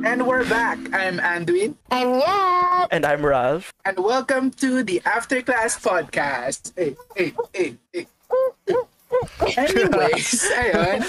[0.00, 0.80] And we're back.
[0.90, 1.76] I'm Anduin.
[1.90, 2.88] I'm Yat.
[2.90, 3.70] And I'm Ralph.
[3.84, 6.72] And welcome to the After Class Podcast.
[6.74, 8.06] Hey, hey, hey, hey.
[9.54, 11.00] Anyways, ayun.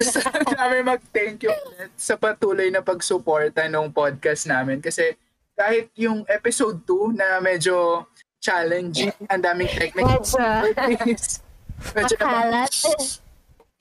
[0.00, 0.18] Gusto
[0.54, 4.80] namin mag-thank you ulit sa patuloy na pagsuporta ng podcast namin.
[4.80, 5.12] Kasi
[5.52, 8.06] kahit yung episode 2 na medyo
[8.42, 10.38] challenging, ang daming technical Medyo.
[10.74, 11.38] difficulties,
[11.94, 12.70] medyo Makalat.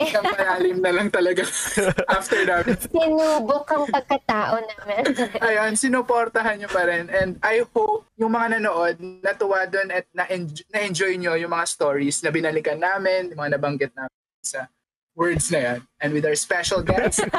[0.02, 1.43] Napakang malalim na lang talaga
[2.18, 5.04] after namin Sinubok ang pagkatao namin.
[5.47, 7.07] Ayun, sinuportahan nyo pa rin.
[7.07, 12.23] And I hope yung mga nanood, natuwa doon at na-enjoy, na-enjoy nyo yung mga stories
[12.25, 14.68] na binalikan namin, yung mga nabanggit namin sa
[15.15, 15.79] words na yan.
[16.01, 17.21] And with our special guest.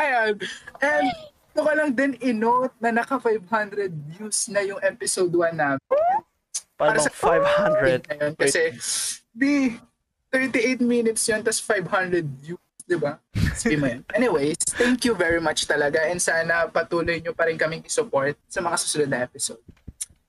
[0.00, 0.40] Ayun.
[0.80, 1.06] And
[1.54, 5.82] ito ko lang din in-note na naka 500 views na yung episode 1 namin.
[6.74, 8.10] Paano 500?
[8.10, 8.74] Ngayon, kasi
[9.30, 9.78] di
[10.34, 13.22] 38 minutes yun, tas 500 views, di ba?
[13.54, 14.02] Sige mo yan.
[14.18, 18.58] Anyways, thank you very much talaga and sana patuloy nyo pa rin kaming i-support sa
[18.58, 19.62] mga susunod na episode.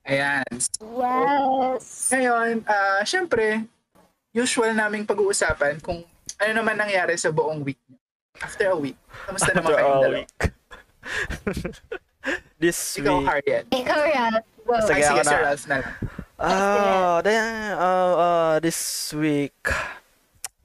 [0.05, 0.45] Ayan.
[0.53, 2.13] Yes.
[2.13, 3.65] Ngayon, ah syempre,
[4.29, 6.05] usual naming pag-uusapan kung
[6.37, 7.97] ano naman nangyari sa buong week nyo.
[8.45, 8.99] After a week.
[9.25, 10.17] Kamusta naman kayong dalawa?
[10.21, 10.29] week.
[12.61, 13.25] This Ikaw, week.
[13.25, 13.65] Harriet.
[13.73, 14.45] Ikaw, Ralph.
[14.65, 14.73] Go.
[14.75, 15.29] Ay, Sige, sige, ako na.
[15.29, 15.93] Sir Ralph na lang.
[16.35, 19.55] Ah, uh, uh, this week.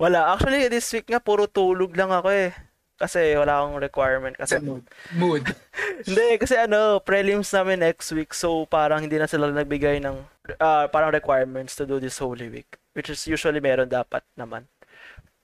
[0.01, 0.33] Wala.
[0.33, 2.56] Actually, this week nga, puro tulog lang ako eh.
[2.97, 4.34] Kasi wala akong requirement.
[4.37, 4.84] Kasi, mood.
[5.12, 5.45] Mood.
[6.09, 8.33] hindi, kasi ano, prelims namin next week.
[8.33, 10.17] So, parang hindi na sila nagbigay ng
[10.57, 12.81] ah, parang requirements to do this Holy Week.
[12.97, 14.69] Which is usually meron dapat naman.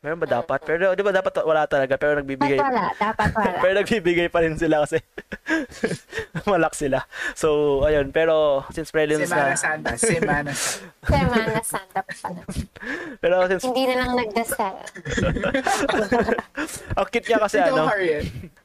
[0.07, 0.63] Meron ba dapat?
[0.63, 2.63] Pero di ba dapat wala talaga, pero nagbibigay.
[2.63, 2.85] Dapat wala.
[2.95, 3.59] Dapat wala.
[3.67, 5.03] pero nagbibigay pa rin sila kasi
[6.51, 7.03] malak sila.
[7.35, 8.15] So, ayun.
[8.15, 9.99] Pero since prelims Semana na, Santa.
[9.99, 10.95] Semana Santa.
[11.11, 12.43] Semana Santa pa pala.
[13.19, 14.75] pero since Hindi na lang nagdasal.
[16.95, 17.91] ang cute niya kasi ano,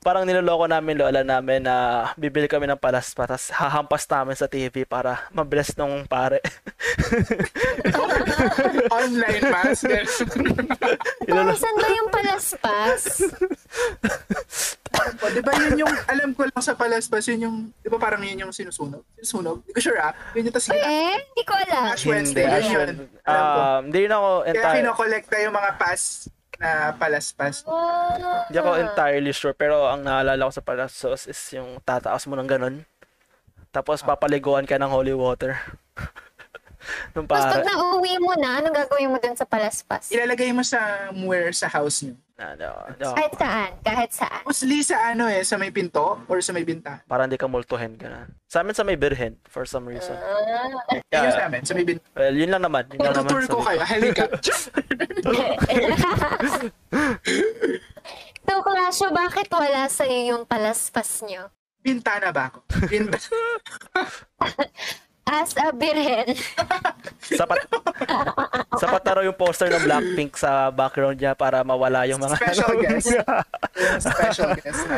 [0.05, 4.86] parang niloloko namin lola namin na bibili kami ng palaspa tapos hahampas namin sa TV
[4.86, 6.38] para mabless nung pare.
[8.94, 9.82] Online mass.
[11.31, 13.02] Para saan ba yung palaspas?
[15.21, 18.21] o, di ba yun yung, alam ko lang sa palaspas, yun yung, di ba parang
[18.21, 19.02] yun yung sinusunog?
[19.17, 19.64] Sinusunog?
[19.64, 20.14] Hindi ko sure ah.
[20.36, 21.91] Yun yung tas Eh, hindi ko alam.
[21.95, 22.87] Ash Wednesday, Hindi, yun Ash yun.
[22.99, 23.31] Wednesday.
[23.31, 26.02] Um, hindi na ako Kaya entire, kinokolekta yung mga pass
[26.61, 27.55] na palaspas.
[27.65, 28.14] Oh.
[28.45, 32.45] hindi ako entirely sure pero ang naalala ko sa palaspas is yung tataas mo ng
[32.45, 32.75] ganun.
[33.71, 35.58] Tapos papaliguan ka ng holy water.
[37.13, 40.09] Nung Tapos pag nauwi mo na, anong gagawin mo dun sa palaspas?
[40.09, 42.15] Ilalagay mo sa where sa house niyo.
[42.41, 43.71] Ano, no, Kahit saan.
[43.85, 44.41] Kahit saan.
[44.49, 46.97] Mostly sa ano eh, sa may pinto or sa may binta.
[47.05, 48.33] Parang hindi ka multuhin ganun.
[48.49, 50.17] Sa amin sa may birhen for some reason.
[50.17, 50.97] Ah.
[51.13, 51.49] Yun yung sa Yeah.
[51.53, 52.02] amin, sa may binta.
[52.17, 52.89] Well, yun lang naman.
[52.89, 53.29] Yun lang naman.
[53.29, 54.25] Tutur ko kayo, halika.
[58.49, 61.45] so, Klasyo, bakit wala sa yung palaspas nyo?
[61.85, 62.65] Bintana ba ako?
[62.89, 63.21] Binta.
[65.30, 66.33] As a birhen.
[67.39, 67.61] Sapat
[68.82, 72.73] Sapat na raw yung poster ng Blackpink sa background niya para mawala yung mga Special
[72.82, 73.08] guest.
[73.14, 74.98] Yung special guest na.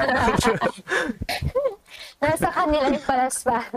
[2.24, 3.68] Nasa kanila yung palaspas.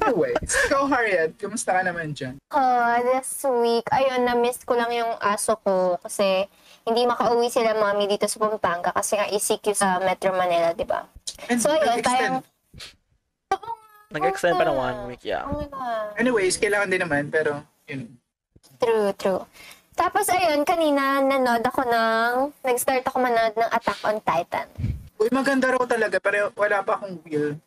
[0.00, 2.40] Anyways, ikaw Harriet, kumusta ka naman dyan?
[2.48, 6.48] Oh, this week, ayun, na-miss ko lang yung aso ko kasi
[6.88, 11.04] hindi makauwi sila mami dito sa Pampanga kasi nga ECQ sa Metro Manila, di ba?
[11.60, 12.57] So, ayun, nag-extend.
[14.08, 15.44] Nag-extend pa ng one week, yeah.
[15.44, 15.68] Oh.
[16.16, 18.08] Anyways, kailangan din naman, pero yun.
[18.80, 19.44] True, true.
[19.92, 22.32] Tapos, ayun, kanina nanood ako ng...
[22.64, 24.64] Nag-start ako manood ng Attack on Titan.
[25.20, 27.60] Uy, maganda raw talaga, pero wala pa akong will.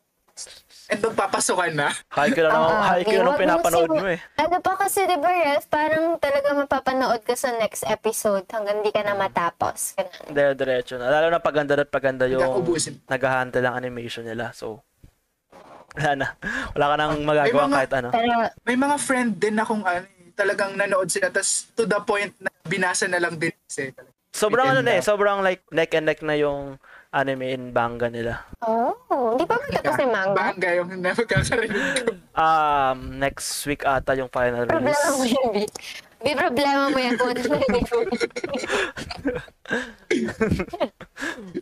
[0.90, 1.94] And magpapasukan na.
[2.10, 4.20] High ko na nung, Oo, high ko na nung pinapanood mo eh.
[4.42, 5.70] Ano pa kasi, di ba, Ref?
[5.70, 9.94] Parang talaga mapapanood ka sa next episode hanggang di ka na matapos.
[9.94, 10.34] Ganun.
[10.34, 11.06] Dire-diretso na.
[11.06, 12.66] Lalo na paganda at paganda yung
[13.06, 14.50] nag-handle ang animation nila.
[14.58, 14.82] So,
[15.94, 16.28] wala na.
[16.72, 18.10] Wala ka nang magagawa mga- kahit ano.
[18.10, 22.32] Pero, May mga friend din akong ano, eh, talagang nanood sila, tas to the point
[22.38, 23.92] na binasa na lang din kasi.
[24.32, 25.04] Sobrang ano na eh.
[25.04, 26.80] Sobrang like neck and neck na yung
[27.12, 28.48] anime in manga nila.
[28.64, 28.96] oh,
[29.36, 30.32] di pa matapos yung manga?
[30.34, 32.16] Bangga yung nakakarinig ko.
[32.32, 35.36] Um, next week ata yung final Problema mo release.
[35.36, 35.68] yun,
[36.22, 37.42] B, problema mo yan kung ano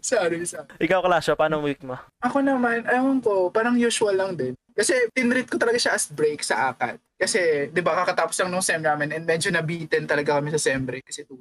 [0.04, 0.68] sorry, sorry.
[0.80, 1.96] Ikaw, Kalasha, paano week mo?
[2.20, 4.54] Ako naman, ewan ko, parang usual lang din.
[4.76, 7.00] Kasi tinreat ko talaga siya as break sa akad.
[7.20, 10.88] Kasi, di ba, kakatapos lang nung SEM namin and medyo nabitin talaga kami sa SEM
[10.88, 11.40] break kasi two.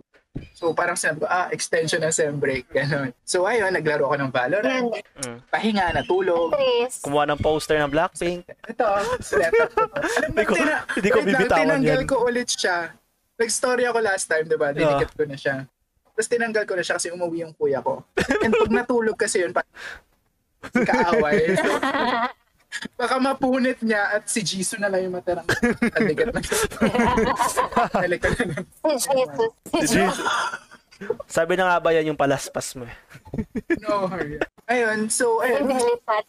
[0.54, 2.66] So, parang sabi ko, ah, extension ng SEM break.
[2.70, 3.14] Ganon.
[3.22, 4.90] So, ayun, naglaro ako ng Valorant.
[5.22, 5.38] Mm.
[5.50, 6.50] Pahinga, natulog.
[6.50, 6.98] Chris.
[7.02, 8.42] Kumuha ng poster ng Blackpink.
[8.66, 9.12] Ito, mo,
[10.30, 10.58] Hindi ko-
[10.98, 12.10] hindi ko bibitawan Tinanggal yan.
[12.10, 12.90] ko ulit siya
[13.38, 14.74] Nag-story ako last time, di ba?
[14.74, 15.62] Dinikit ko na siya.
[16.10, 18.02] Tapos tinanggal ko na siya kasi umuwi yung kuya ko.
[18.42, 19.62] And pag natulog kasi yun, pa
[20.74, 21.54] kaaway.
[21.54, 21.70] So,
[23.00, 25.46] baka mapunit niya at si Jisoo na lang yung matirang
[25.94, 26.44] kaligat na lang.
[28.98, 30.18] Si Jesus.
[31.30, 32.96] Sabi na nga ba yan yung palaspas mo eh.
[33.78, 34.42] No hurry.
[34.66, 35.70] Ayun, so ayun,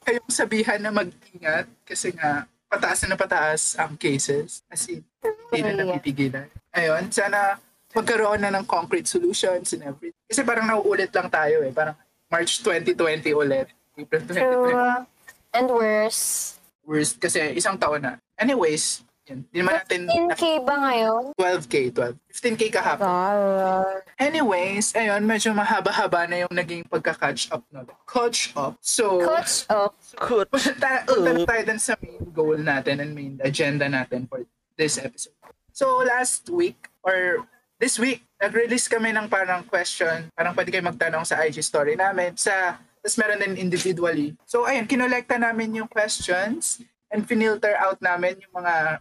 [0.06, 4.62] kayong sabihan na mag-ingat kasi nga pataas na pataas ang cases.
[4.70, 5.02] As in,
[5.50, 6.46] hindi na napipigilan.
[6.74, 7.58] Ayun, sana
[7.94, 10.26] magkaroon na ng concrete solutions and everything.
[10.30, 11.74] Kasi parang nauulit lang tayo eh.
[11.74, 11.98] Parang
[12.30, 13.68] March 2020 ulit.
[13.98, 14.38] April 2020.
[14.38, 15.06] True.
[15.50, 16.56] And worse.
[16.86, 18.14] Worst kasi isang taon na.
[18.38, 19.46] Anyways, yun.
[19.54, 21.24] Naman natin 15k ba ngayon?
[21.38, 22.18] 12K, 12.
[22.34, 23.06] 15K kahapon.
[23.06, 24.02] God.
[24.18, 27.86] Anyways, ayun, medyo mahaba-haba na yung naging pagka-catch up na.
[28.10, 28.74] Catch up.
[28.82, 29.94] So, Coach up.
[30.18, 30.50] Coach.
[30.50, 34.42] punta punta tayo dun sa main goal natin and main agenda natin for
[34.74, 35.38] this episode.
[35.80, 37.48] So last week or
[37.80, 42.36] this week, nag-release kami ng parang question, parang pwede kayo magtanong sa IG story namin
[42.36, 44.36] sa tapos meron din individually.
[44.44, 49.00] So ayun, kinolekta namin yung questions and finilter out namin yung mga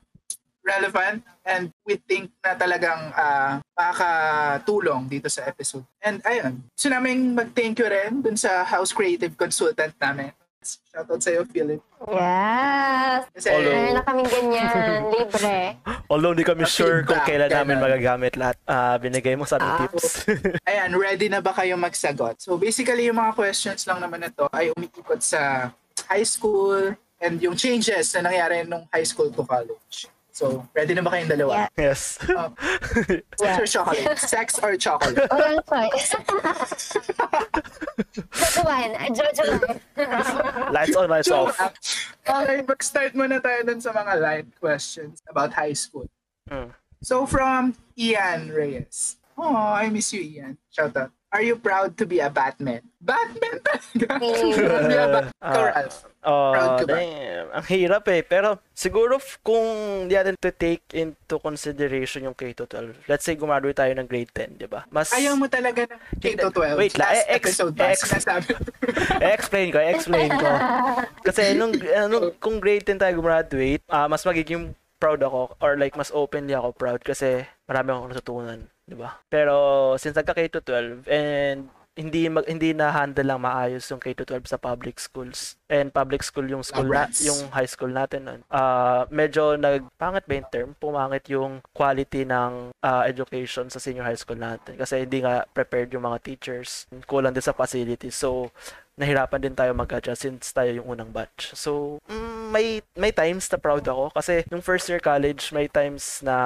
[0.62, 5.82] relevant and we think na talagang uh, makakatulong dito sa episode.
[5.98, 10.30] And ayun, gusto namin mag-thank you rin dun sa house creative consultant namin.
[10.58, 11.78] Shoutout sa'yo, Philip.
[12.10, 13.22] Yes.
[13.30, 15.00] Kasi, Although- Meron na kaming ganyan.
[15.14, 15.56] Libre.
[16.10, 17.84] Although hindi kami sure kung kailan namin ganun.
[17.86, 18.56] magagamit lahat.
[18.64, 19.80] Ah, binigay mo sa ating Ah.
[19.86, 20.26] tips.
[20.70, 22.42] ayan, ready na ba kayo magsagot?
[22.42, 25.70] So basically, yung mga questions lang naman na to ay umiikot sa
[26.10, 30.10] high school and yung changes na nangyari nung high school to college.
[30.38, 31.66] So, ready na ba kayong dalawa?
[31.74, 31.90] Yeah.
[31.90, 32.14] yes.
[32.22, 32.54] Uh,
[33.42, 34.18] sex or chocolate?
[34.22, 35.18] Sex or chocolate?
[35.34, 36.14] Walang choice.
[39.18, 39.58] Jojoan.
[39.98, 40.70] Jojoan.
[40.70, 41.58] lights on, lights off.
[42.22, 46.06] Okay, mag-start muna tayo dun sa mga light questions about high school.
[46.46, 46.70] Mm.
[47.02, 49.18] So, from Ian Reyes.
[49.34, 50.54] Oh, I miss you, Ian.
[50.70, 51.17] Shout out.
[51.28, 52.80] Are you proud to be a Batman?
[53.04, 54.16] Batman talaga?
[54.16, 55.64] Proud to be a Bat- Ikaw.
[55.76, 55.98] Ralph.
[56.24, 56.96] Proud ka ba?
[56.96, 57.48] damn.
[57.52, 58.24] Ang hirap eh.
[58.24, 59.68] Pero siguro kung
[60.08, 63.04] di natin to take into consideration yung K-12.
[63.04, 64.88] Let's say gumaduate tayo ng grade 10, di ba?
[64.88, 65.12] Mas...
[65.12, 66.80] Ayaw mo talaga ng K-12.
[66.80, 68.50] Wait lang, Last eh, ex- episode ex- Sinasabi.
[69.36, 70.48] explain ko, explain ko.
[71.28, 71.76] Kasi nung,
[72.08, 76.52] nung kung grade 10 tayo gumraduate, ah, mas magiging proud ako or like mas openly
[76.58, 79.20] ako proud kasi marami akong natutunan, di ba?
[79.28, 81.68] Pero since nagka K-12 and
[81.98, 86.46] hindi mag, hindi na handle lang maayos yung K-12 sa public schools and public school
[86.46, 88.40] yung school na, yung high school natin nun.
[88.46, 90.68] Ah, medyo nagpangit ba yung term?
[90.78, 95.90] Pumangit yung quality ng ah, education sa senior high school natin kasi hindi nga prepared
[95.90, 96.86] yung mga teachers.
[97.10, 98.14] Kulang din sa facilities.
[98.14, 98.54] So
[98.98, 101.54] nahirapan din tayo mag-adjust since tayo yung unang batch.
[101.54, 106.20] So, mm, may may times na proud ako kasi yung first year college, may times
[106.26, 106.36] na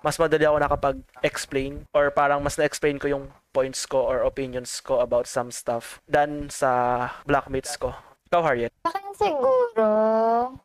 [0.00, 5.04] mas madali ako nakapag-explain or parang mas na-explain ko yung points ko or opinions ko
[5.04, 7.92] about some stuff than sa blackmates ko.
[8.32, 8.72] Ikaw, Harriet?
[8.88, 9.88] Akin siguro,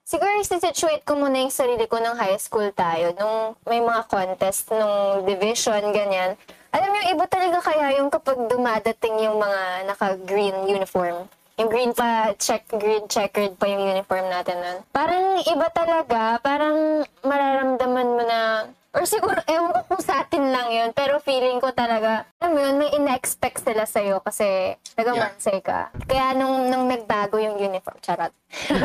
[0.07, 4.71] siguro situate ko muna yung sarili ko nung high school tayo, nung may mga contest,
[4.71, 6.39] nung division, ganyan.
[6.75, 11.27] Alam mo, iba talaga kaya yung kapag dumadating yung mga naka-green uniform.
[11.57, 14.77] Yung green pa, check, green checkered pa yung uniform natin nun.
[14.93, 18.39] Parang iba talaga, parang mararamdaman mo na,
[18.97, 22.59] or siguro, ewan ko kung sa atin lang yun, pero feeling ko talaga, alam mo
[22.65, 25.94] yun, may ina-expect sila sa'yo kasi nagamansay ka.
[26.09, 28.33] Kaya nung, nung nagbago yung uniform, charot.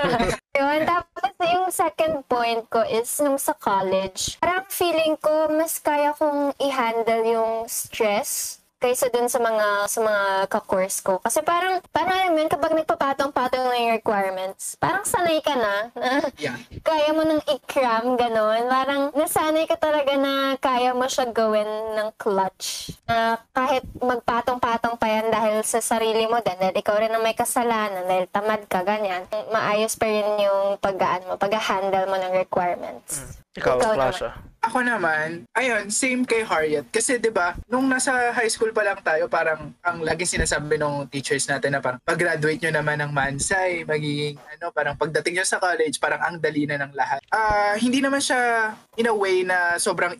[0.61, 6.12] yun, tapos yung second point ko is nung sa college, parang feeling ko mas kaya
[6.12, 11.23] kong i-handle yung stress kaysa dun sa mga sa mga ka-course ko.
[11.23, 16.11] Kasi parang, parang alam yun, kapag nagpapatong-patong na yung requirements, parang sanay ka na, na
[16.43, 16.59] Yeah.
[16.83, 18.67] kaya mo nang i-cram, ganon.
[18.67, 22.91] Parang nasanay ka talaga na kaya mo siya gawin ng clutch.
[23.07, 27.39] Na kahit magpatong-patong pa yan dahil sa sarili mo, din, dahil ikaw rin ang may
[27.39, 29.23] kasalanan, dahil tamad ka, ganyan.
[29.55, 33.39] Maayos pa rin yung pag-aan mo, pag-handle mo ng requirements.
[33.55, 34.31] Ikaw, Ikaw Flasha.
[34.62, 36.87] Ako naman, ayun, same kay Harriet.
[36.95, 41.11] Kasi 'di ba nung nasa high school pa lang tayo, parang ang laging sinasabi ng
[41.11, 45.59] teachers natin na parang pag-graduate nyo naman ng Mansay, magiging ano, parang pagdating nyo sa
[45.59, 47.19] college, parang ang dali na ng lahat.
[47.35, 50.14] Ah, hindi naman siya in a way na sobrang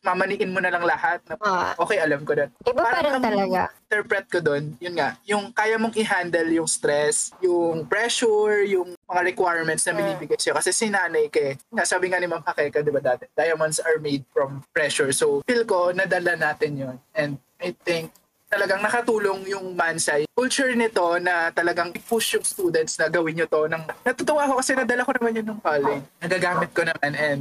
[0.00, 1.18] mamaniin mo na lang lahat.
[1.26, 1.72] Na, Ah.
[1.76, 2.46] okay, alam ko na.
[2.62, 3.68] Iba pa rin talaga.
[3.88, 9.20] interpret ko doon, yun nga, yung kaya mong i-handle yung stress, yung pressure, yung mga
[9.24, 10.52] requirements na binibigay sa'yo.
[10.60, 13.96] Kasi si nanay ke, nga, sabi nga ni Ma'am Hakeka, di ba dati, diamonds are
[13.96, 15.08] made from pressure.
[15.16, 16.96] So, feel ko, nadala natin yun.
[17.16, 18.12] And I think,
[18.48, 20.24] talagang nakatulong yung Mansay.
[20.32, 23.68] Culture nito na talagang push yung students na gawin nyo to.
[23.68, 26.04] Nang, natutuwa ako kasi nadala ko naman yun nung college.
[26.20, 27.40] Nagagamit ko naman and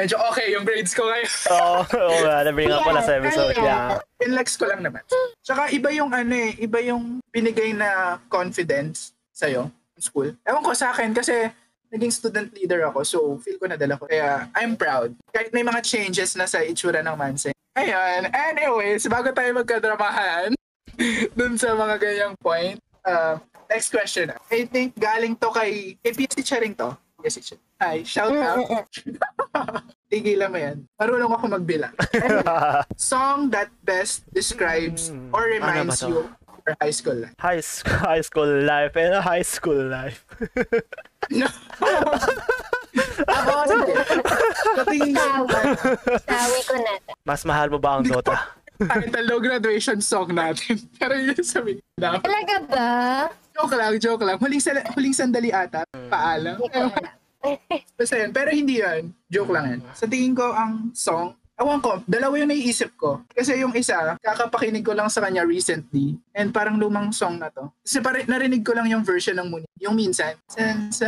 [0.00, 1.30] medyo okay yung grades ko ngayon.
[1.52, 2.36] Oo, oo nga.
[2.48, 3.52] Na-bring up ko last episode.
[3.60, 4.00] Yeah.
[4.00, 4.24] Yeah.
[4.24, 5.04] Inlex ko lang naman.
[5.44, 10.32] Tsaka iba yung ano eh, iba yung binigay na confidence sa'yo in school.
[10.48, 11.52] Ewan ko sa akin kasi
[11.92, 14.08] naging student leader ako so feel ko nadala ko.
[14.08, 15.12] Kaya I'm proud.
[15.36, 17.52] Kahit may mga changes na sa itsura ng Mansen.
[17.76, 18.32] Ayun.
[18.32, 20.56] Anyways, bago tayo magkadramahan
[21.38, 22.80] dun sa mga ganyang point.
[23.04, 24.32] Uh, next question.
[24.52, 26.96] I think galing to kay, kay PS Charing to.
[27.20, 27.58] Yes, teacher.
[27.80, 28.64] Hi, shout out.
[30.10, 30.76] Tigilan mo yan.
[30.96, 31.94] Marunong ako magbilang.
[32.16, 32.44] Anyway,
[32.96, 36.08] song that best describes or ano reminds to?
[36.08, 37.34] you of your high school life.
[37.38, 40.24] high, school, high school life and high school life.
[41.30, 41.46] No.
[43.28, 43.94] Ako, sige.
[44.74, 45.56] Sa tingin ko,
[46.26, 46.92] Sawi ko na.
[47.22, 48.60] Mas mahal mo ba ang Dota?
[48.80, 50.80] title no graduation song natin.
[50.96, 52.16] Pero yun sabihin na.
[52.18, 52.88] Talaga ba?
[53.60, 54.40] Joke lang, joke lang.
[54.40, 55.84] Huling, sal- huling sandali ata.
[56.08, 56.56] Paalam.
[58.00, 58.32] Basta yun.
[58.32, 59.12] Pero hindi yun.
[59.28, 59.80] Joke lang yan.
[59.92, 63.20] Sa tingin ko, ang song, Awan ko, dalawa yung naiisip ko.
[63.36, 66.16] Kasi yung isa, kakapakinig ko lang sa kanya recently.
[66.32, 67.68] And parang lumang song na to.
[67.84, 69.68] Kasi pare, narinig ko lang yung version ng Muni.
[69.76, 70.40] Yung minsan.
[70.48, 71.04] San sa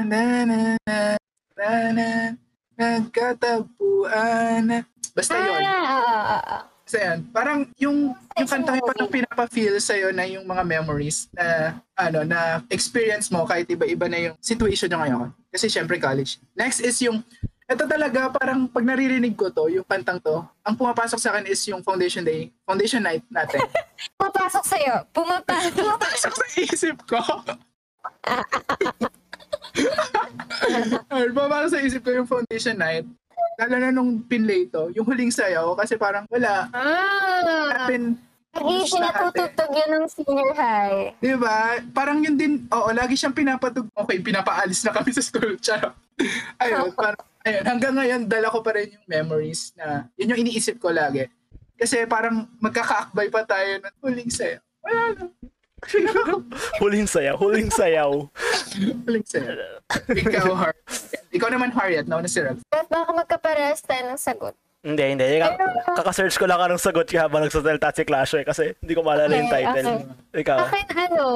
[0.00, 1.20] na na na
[1.60, 2.32] na na
[2.80, 4.80] nagkatapuan.
[5.12, 5.60] Basta yun.
[5.60, 6.71] Ah, ah, ah, ah.
[6.98, 7.18] Yun.
[7.32, 12.60] Parang yung, yung kanta yung parang pinapa-feel sa'yo na yung mga memories na ano na
[12.68, 15.28] experience mo kahit iba-iba na yung situation nyo ngayon.
[15.52, 16.40] Kasi syempre college.
[16.56, 17.24] Next is yung
[17.72, 21.62] ito talaga parang pag naririnig ko to, yung kantang to, ang pumapasok sa akin is
[21.72, 23.64] yung foundation day, foundation night natin.
[24.20, 24.94] Pumapasok sa'yo.
[25.14, 25.72] Pumapasok.
[25.80, 27.20] Pumapasok sa isip ko.
[31.12, 33.08] Ay, pumapasok sa isip ko yung foundation night.
[33.60, 36.66] Lalo na nung pinlay to, yung huling sayaw, kasi parang wala.
[36.72, 37.40] Ah,
[37.72, 38.16] Natin,
[38.52, 41.16] hindi pinatutugtog yun ng senior high.
[41.16, 41.80] Di ba?
[41.96, 43.88] Parang yun din, oo, lagi siyang pinapatug.
[43.96, 45.56] Okay, pinapaalis na kami sa school.
[45.56, 45.96] Charot.
[46.60, 50.76] Ayun, parang, ayun, hanggang ngayon, dala ko pa rin yung memories na, yun yung iniisip
[50.76, 51.28] ko lagi.
[51.80, 54.60] Kasi parang magkakaakbay pa tayo ng huling sayo.
[54.84, 55.24] Wala na.
[56.80, 58.10] huling sayaw, huling sayaw.
[59.04, 59.50] Huling sayo.
[60.08, 60.86] Ikaw, Harriet.
[61.34, 62.06] Ikaw naman, Harriet.
[62.06, 62.62] Nauna si Ralph.
[62.70, 64.54] Baka magkaparehas tayo ng sagot.
[64.82, 65.38] Hindi, hindi.
[65.38, 68.92] Kaka- Kaka-search ko lang ka ng sagot kaya habang nagsasalita si Clash eh, kasi hindi
[68.92, 69.86] ko maalala yung Okay, title.
[69.86, 70.40] okay.
[70.42, 70.58] Ikaw.
[70.58, 71.26] Akin ano,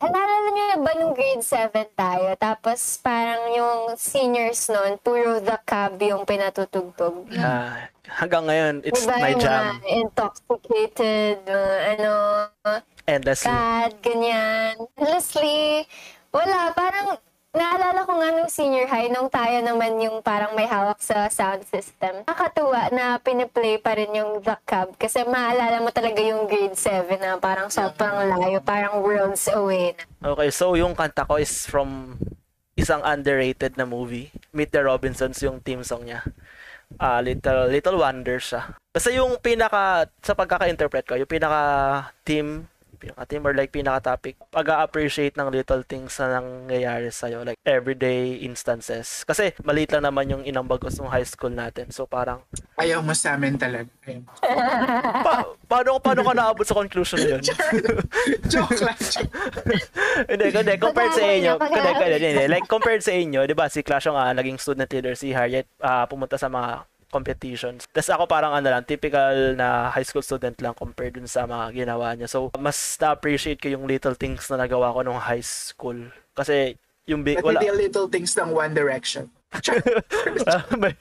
[0.00, 2.32] naalala niyo ba nung grade 7 tayo?
[2.34, 7.28] Tapos parang yung seniors nun, puro the cab yung pinatutugtog.
[7.34, 9.52] Ah, hanggang ngayon, it's diba my yung jam.
[9.52, 12.12] mga intoxicated, mga ano,
[13.04, 13.50] Endlessly.
[13.50, 14.74] bad, ganyan.
[14.94, 15.84] Honestly,
[16.30, 17.20] wala, parang
[17.54, 21.62] naalala ko nga nung senior high, nung tayo naman yung parang may hawak sa sound
[21.70, 22.26] system.
[22.26, 27.14] Nakakatuwa na piniplay pa rin yung The Cab kasi maalala mo talaga yung grade 7
[27.22, 30.34] na parang sobrang layo, parang worlds away na.
[30.34, 32.18] Okay, so yung kanta ko is from
[32.74, 34.34] isang underrated na movie.
[34.50, 36.26] Meet the Robinsons yung theme song niya.
[36.98, 38.74] Ah, Little Little Wonder siya.
[38.90, 41.62] Basta yung pinaka sa pagkaka-interpret ko, yung pinaka
[42.26, 42.66] theme
[43.04, 48.40] pinaka theme or like pinaka topic pag-appreciate ng little things na nangyayari sa like everyday
[48.40, 49.22] instances.
[49.28, 51.92] Kasi maliit lang naman yung inambag ko sa high school natin.
[51.92, 52.40] So parang
[52.80, 53.86] Ayaw mo sa amin talaga.
[55.22, 57.42] Pa, paano paano ka naabot sa conclusion na yun?
[58.52, 58.98] Joke lang.
[60.30, 63.82] Hindi, hindi, compared sa inyo, hindi, hindi, hindi, like, compared sa inyo, di ba, si
[63.82, 67.86] Clash yung ah, naging student leader, si Harriet, ah, pumunta sa mga competitions.
[67.94, 71.86] Tapos ako parang ano lang, typical na high school student lang compared dun sa mga
[71.86, 72.26] ginawa niya.
[72.26, 76.10] So, mas na-appreciate ko yung little things na nagawa ko nung high school.
[76.34, 76.74] Kasi,
[77.06, 79.30] yung big, wala, hindi little things ng One Direction.
[80.80, 80.98] May-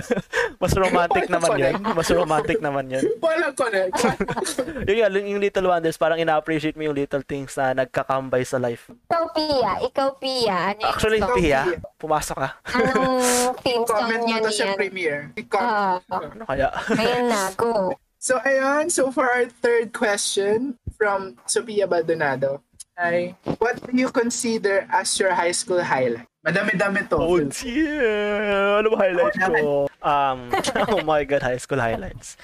[0.62, 1.74] mas romantic Wala naman yun.
[1.94, 3.04] Mas romantic naman yun.
[3.20, 3.94] Walang connect.
[4.90, 8.90] Yung, yung, yung little wonders, parang ina-appreciate mo yung little things na nagkakambay sa life.
[9.06, 9.72] Ikaw, Pia.
[9.86, 10.56] Ikaw, Pia.
[10.74, 11.36] Ano yung Actually, song?
[11.38, 11.78] Pia, Pia.
[12.00, 12.48] pumasok ka.
[12.74, 13.22] Anong
[13.64, 15.30] theme song Comment mo niya to sa premiere.
[15.36, 15.94] Oo.
[16.10, 16.68] Ano kaya?
[16.98, 17.94] Ayun na, go.
[18.18, 18.90] So, ayun.
[18.90, 22.60] So, for our third question from Sophia Baldonado
[23.00, 26.29] ay, what do you consider as your high school highlight?
[26.40, 27.20] Madami-dami to.
[27.20, 27.36] Oh,
[27.68, 28.80] yeah.
[28.80, 29.84] Ano ba highlights ko?
[30.00, 30.48] Um,
[30.96, 32.40] oh my God, high school highlights.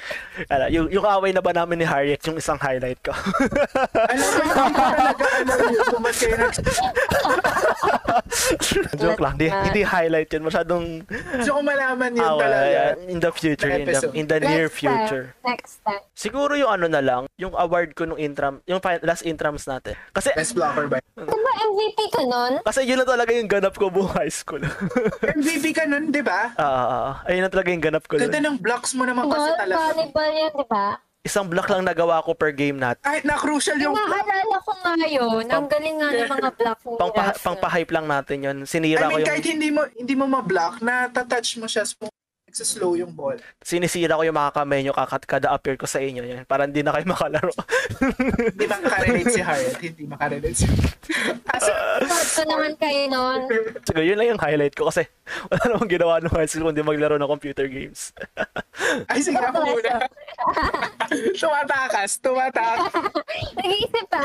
[0.53, 3.17] Ala, yung, yung away na ba namin ni Harriet, yung isang highlight ko.
[4.13, 6.61] Alam mo, hindi ko talaga alam yun kung ba't kayo nag-
[9.01, 10.45] Joke lang, di, hindi highlight yun.
[10.45, 12.81] Masyadong Gusto ko malaman yun away talaga.
[13.09, 15.25] in the future, in the, in the near Next future.
[15.41, 15.49] Time.
[15.57, 16.05] Next time.
[16.13, 19.97] Siguro yung ano na lang, yung award ko nung intram, yung last intrams natin.
[20.13, 21.01] Kasi, Best blocker ba?
[21.17, 22.61] Ba MVP ka nun?
[22.61, 24.63] kasi yun na talaga yung ganap ko buong high school.
[25.39, 26.55] MVP ka nun, di ba?
[26.57, 27.13] Ah, ah, ah.
[27.29, 28.19] ayun na talaga yung ganap ko.
[28.19, 28.57] Ganda nun.
[28.57, 29.79] ng blocks mo naman kasi Ball, talaga.
[29.93, 30.87] volleyball yan, di ba?
[31.27, 33.03] Isang block lang nagawa ko per game natin.
[33.03, 35.43] Kahit na crucial yung Naalala ko nga yun.
[35.51, 37.59] Ang galing nga ng mga block ni Pang, Russell.
[37.59, 38.57] pang hype lang natin yun.
[38.63, 39.29] I Sinira ko mean, yung...
[39.35, 42.16] kahit hindi mo hindi mo ma-block, na touch mo siya smooth
[42.57, 43.37] sa slow yung ball.
[43.61, 46.25] Sinisira ko yung mga kamay nyo kakat kada appear ko sa inyo.
[46.25, 46.49] Yan.
[46.49, 47.53] Para hindi na kayo makalaro.
[48.49, 49.77] Hindi makarelate si Harriet.
[49.77, 50.65] Hindi makarelate si
[51.45, 51.73] Kaso,
[52.41, 53.41] ko naman kayo noon.
[53.85, 55.05] Siguro yun lang yung highlight ko kasi
[55.53, 58.17] wala namang ginawa ng high school kundi maglaro ng computer games.
[59.13, 59.93] ay sige ako muna.
[61.41, 62.89] tumatakas, tumatakas.
[63.57, 64.23] Nag-iisip pa.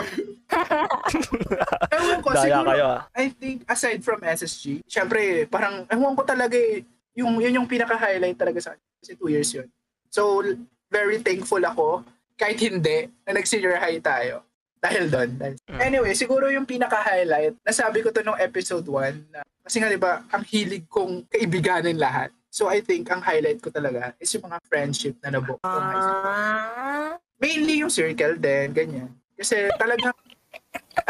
[1.96, 3.02] Ewan ko, Daya siguro, kayo, ah.
[3.16, 6.84] I think aside from SSG, syempre, parang, ewan ko talaga eh,
[7.16, 8.86] yung, yun yung pinaka-highlight talaga sa akin.
[9.02, 9.68] Kasi two years yun.
[10.12, 10.44] So,
[10.92, 12.04] very thankful ako,
[12.36, 14.44] kahit hindi, na nag-senior high tayo.
[14.82, 15.30] Dahil doon.
[15.38, 15.56] Dahil...
[15.70, 15.80] Mm.
[15.80, 20.44] Anyway, siguro yung pinaka-highlight, nasabi ko to nung episode 1, na, kasi nga diba, ang
[20.44, 22.34] hilig kong kaibiganin lahat.
[22.52, 25.88] So I think ang highlight ko talaga is yung mga friendship na nabuo ko ng
[25.88, 27.14] high school Ah.
[27.40, 29.10] mainly yung circle din, ganyan.
[29.40, 30.14] Kasi talagang,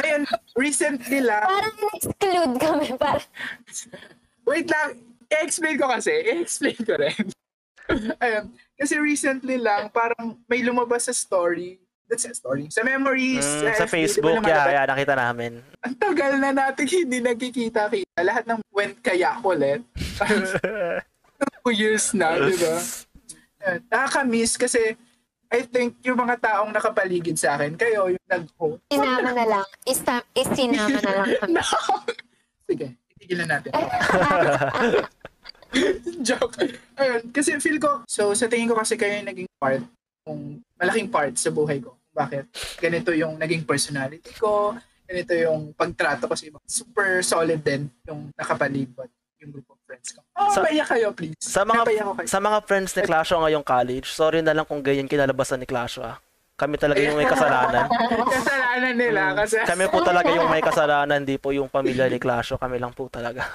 [0.03, 2.88] ayun, recently lang, Parang in-exclude kami.
[3.00, 3.25] Parang,
[4.46, 7.24] wait lang, i-explain ko kasi, i-explain ko rin.
[8.24, 8.46] ayun,
[8.76, 13.88] kasi recently lang, parang may lumabas sa story, that's a story, sa memories, Mm, sa
[13.88, 15.64] FB, Facebook, di ba yeah, yeah, nakita namin.
[15.88, 18.20] Ang tagal na natin hindi nagkikita-kita.
[18.20, 19.84] Lahat ng went kaya ulit.
[21.64, 22.76] Two years na, di ba?
[23.90, 24.98] Nakaka-miss kasi
[25.52, 28.80] I think yung mga taong nakapaligid sa akin, kayo yung nag-host.
[28.88, 29.68] sinama na lang.
[29.84, 31.52] Ista- isinama na lang kami.
[31.60, 31.64] No.
[32.72, 32.88] Sige,
[33.22, 33.72] tigilan natin.
[36.28, 36.60] Joke.
[37.00, 39.80] Ayun, kasi feel ko, so sa tingin ko kasi kayo yung naging part,
[40.25, 41.96] kung malaking part sa buhay ko.
[42.12, 42.51] Bakit?
[42.84, 44.75] Ganito yung naging personality ko,
[45.08, 46.60] ganito yung pagtrato ko sa iba.
[46.68, 49.08] Super solid din yung nakapalibot
[49.42, 50.22] yung group of friends ko.
[50.38, 51.36] Oh, Sa- paiyak kayo, please.
[51.42, 52.13] Sa mga kayo.
[52.30, 56.06] sa mga friends ni Clasho ngayong college, sorry na lang kung ganyan kinalabasan ni Clasho
[56.06, 56.22] ah.
[56.62, 57.89] Kami talaga yung may kasalanan.
[58.38, 62.62] Kasalanan nila kasi Kami po talaga yung may kasalanan, hindi po yung pamilya ni Clasho.
[62.62, 63.50] Kami lang po talaga.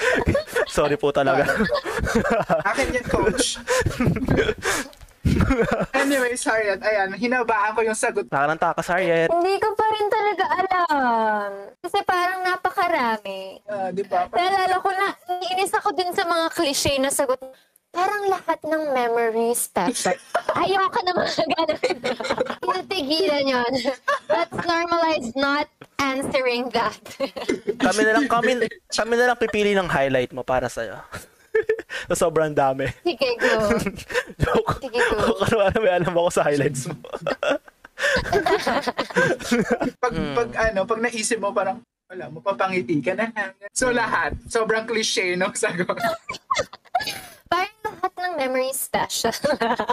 [0.72, 1.44] sorry po talaga.
[2.72, 3.60] akin yan, coach.
[5.92, 6.72] anyway, sorry.
[6.72, 8.24] At ayan, hinabaan ko yung sagot.
[8.32, 9.28] Nakananta ka, Sarjet.
[9.28, 11.48] Hindi ko pa rin talaga alam.
[11.84, 13.60] Kasi parang napakarami.
[13.68, 14.24] Ah, di ba?
[14.32, 15.12] Naalala ko na,
[15.52, 17.36] inis ako dun sa mga cliche na sagot.
[17.88, 20.16] Parang lahat ng memories special.
[20.60, 21.78] Ayoko na mga ganun.
[22.62, 23.72] Tinatigilan yun.
[24.28, 27.00] Let's normalize not answering that.
[27.84, 31.04] Kami na lang kami, kami na lang pipili ng highlight mo para sa
[32.08, 32.86] sa sobrang dami.
[33.02, 33.72] Sige, go.
[34.36, 34.84] Joke.
[34.84, 35.40] Sige, go.
[35.48, 36.96] Ano ano may alam ako sa highlights mo.
[39.98, 40.34] pag, Hmm.
[40.38, 43.32] pag ano, pag naisip mo parang, wala, mapapangiti ka na.
[43.74, 45.98] So lahat, sobrang cliche no sagot.
[47.48, 49.34] Parang lahat ng memories special.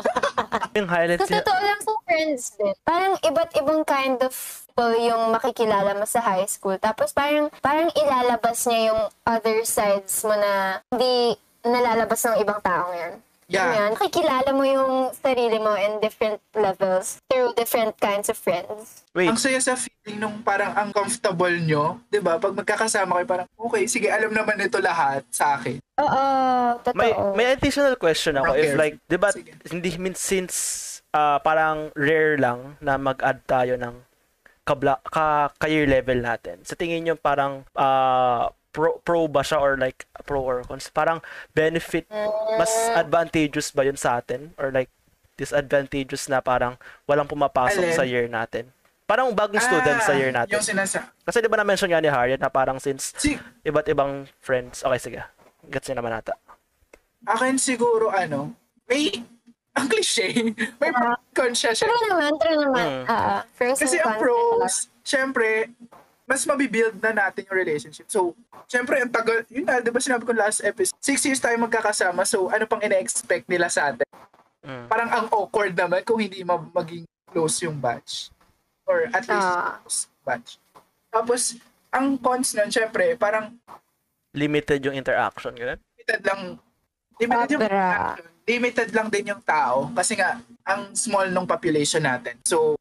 [0.78, 2.76] yung highlights Sa totoo lang sa friends din.
[2.84, 4.36] Parang iba't ibang kind of
[4.76, 6.76] people yung makikilala mo sa high school.
[6.76, 12.92] Tapos parang, parang ilalabas niya yung other sides mo na hindi nalalabas ng ibang taong
[12.92, 13.14] yan.
[13.46, 13.78] Yeah.
[13.78, 13.90] Yan.
[13.94, 19.06] Nakikilala mo yung sarili mo in different levels through different kinds of friends.
[19.14, 22.42] wait, Ang saya sa feeling nung parang ang comfortable nyo, 'di ba?
[22.42, 25.78] Pag magkakasama kayo parang, okay, sige, alam naman nito lahat sa akin.
[26.02, 26.24] Oo,
[26.82, 26.98] totoo.
[26.98, 29.30] may may additional question ako if like 'di ba
[29.70, 30.56] hindi since
[31.14, 33.94] ah, parang rare lang na mag-add tayo ng
[34.66, 36.66] kabla ka, ka year level natin.
[36.66, 40.92] Sa tingin niyo parang ah, pro, pro ba siya or like pro or cons?
[40.92, 42.04] Parang benefit
[42.60, 44.92] mas advantageous ba yun sa atin or like
[45.36, 47.96] disadvantageous na parang walang pumapasok Alin?
[47.96, 48.68] sa year natin?
[49.06, 50.58] Parang bagong student sa year Ah, natin.
[50.58, 51.14] Yung sinasa...
[51.22, 54.82] Kasi di ba na-mention nga ni Harriet na parang since Si, iba't ibang friends.
[54.82, 55.22] Okay, sige.
[55.70, 56.34] Gets niya naman ata.
[57.24, 58.58] akin siguro, ano,
[58.90, 59.14] may,
[59.78, 60.50] ang cliche,
[60.82, 61.22] may Ah.
[61.32, 61.86] con siya siya.
[61.86, 62.86] True naman, true naman.
[62.88, 63.06] Mm.
[63.06, 65.70] Ah, pros Kasi and ang pros, syempre,
[66.26, 68.10] mas mabibuild na natin yung relationship.
[68.10, 68.34] So,
[68.66, 72.26] syempre, ang tagal, yun na, di ba sinabi ko last episode, six years tayo magkakasama,
[72.26, 74.10] so ano pang ina-expect nila sa atin?
[74.66, 74.90] Mm.
[74.90, 78.34] Parang ang awkward naman kung hindi ma- maging close yung batch.
[78.90, 79.50] Or at least
[79.86, 80.50] close batch.
[81.14, 81.62] Tapos,
[81.94, 83.54] ang cons nun, syempre, parang
[84.36, 85.80] Limited yung interaction, ganun.
[85.96, 86.42] limited lang,
[87.16, 88.26] limited yung interaction.
[88.46, 92.36] limited lang din yung tao kasi nga ang small nung population natin.
[92.44, 92.76] So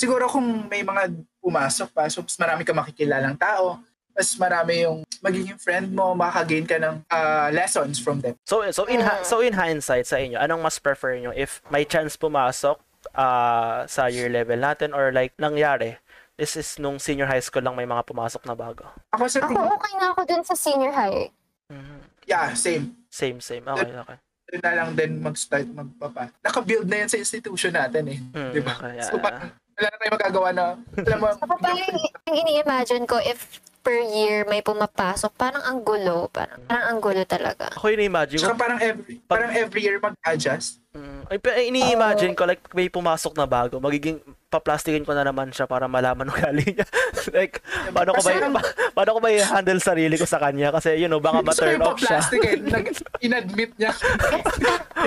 [0.00, 3.76] siguro kung may mga pumasok pa, so mas marami ka makikilalang tao,
[4.10, 8.32] mas marami yung magiging friend mo, makaka-gain ka ng ah, lessons from them.
[8.48, 11.84] So so in ha- so in hindsight sa inyo, anong mas prefer nyo if may
[11.84, 12.80] chance pumasok
[13.12, 16.00] ah, sa year level natin or like nangyari
[16.34, 18.88] this is nung senior high school lang may mga pumasok na bago.
[19.12, 21.28] Ako sa Ako tingin, okay na ako dun sa senior high.
[21.68, 22.00] Mhm.
[22.24, 22.96] yeah, same.
[23.12, 23.60] Same same.
[23.62, 24.16] Okay, okay.
[24.48, 26.32] Doon na lang din mag-start magpapa.
[26.40, 28.18] Naka-build na yan sa institution natin eh.
[28.32, 28.72] Mm, Di ba?
[28.72, 29.22] okay, So yeah.
[29.22, 30.66] parang wala na tayong magagawa na,
[31.08, 31.80] alam mo, Ako parang
[32.28, 36.28] yung ini-imagine ko if per year may pumapasok, parang ang gulo.
[36.28, 37.72] Parang, parang ang gulo talaga.
[37.74, 38.52] Ako yun imagine ko.
[38.52, 40.80] Tsaka parang every, parang every year mag-adjust.
[40.90, 44.18] Mm, ay, pero ini-imagine ko like may pumasok na bago, magiging
[44.50, 46.86] paplastikin ko na naman siya para malaman ng galing niya.
[47.38, 47.62] like,
[47.94, 50.74] paano ko ba, ang- pa, paano ko ba i-handle sarili ko sa kanya?
[50.74, 52.18] Kasi, you know, baka ma-turn yung off siya.
[52.74, 52.90] Nag-
[53.22, 53.94] in-admit niya.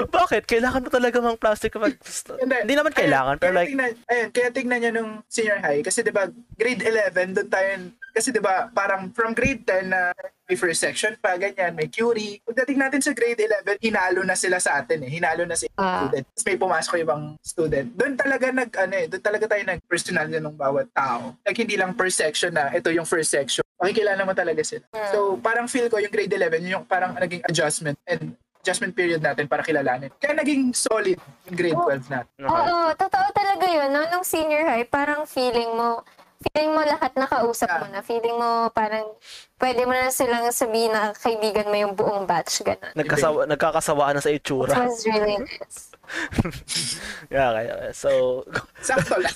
[0.08, 0.48] Bakit?
[0.48, 2.00] Kailangan mo talaga mang plastic kapag...
[2.40, 5.84] Hindi naman kailangan, pero kaya like, Tingnan, ayun, kaya tignan niya nung senior high.
[5.84, 7.68] Kasi 'di ba grade 11, doon tayo,
[8.14, 12.38] kasi 'di ba parang from grade 10 na may first section pa, ganyan, may Curie.
[12.44, 15.10] Pagdating natin sa grade 11, hinalo na sila sa atin eh.
[15.10, 16.04] Hinalo na si Ah.
[16.06, 16.28] student.
[16.28, 17.88] Tapos may pumasok yung ibang student.
[17.90, 21.40] Doon talaga nag, ano eh, doon talaga tayo nag-personal na ng bawat tao.
[21.42, 23.64] Like hindi lang per section na ito yung first section.
[23.80, 24.84] Makikilala mo talaga sila.
[25.10, 29.20] So parang feel ko yung grade 11, yun yung parang naging adjustment and adjustment period
[29.20, 30.12] natin para kilalanin.
[30.20, 32.32] Kaya naging solid yung grade 12 natin.
[32.44, 33.90] Oo, totoo talaga yun.
[33.90, 34.04] No?
[34.08, 36.04] Nung senior high, parang feeling mo,
[36.44, 38.00] feeling mo lahat nakausap mo na.
[38.00, 39.16] Feeling mo parang
[39.58, 42.62] pwede mo na silang sabihin na kaibigan mo yung buong batch.
[42.62, 42.92] Ganun.
[42.94, 44.76] nagkasawa, nagkakasawaan na sa It itsura.
[44.76, 45.96] was really nice.
[47.34, 48.44] yeah, kaya, so,
[48.84, 49.32] Sakto lang.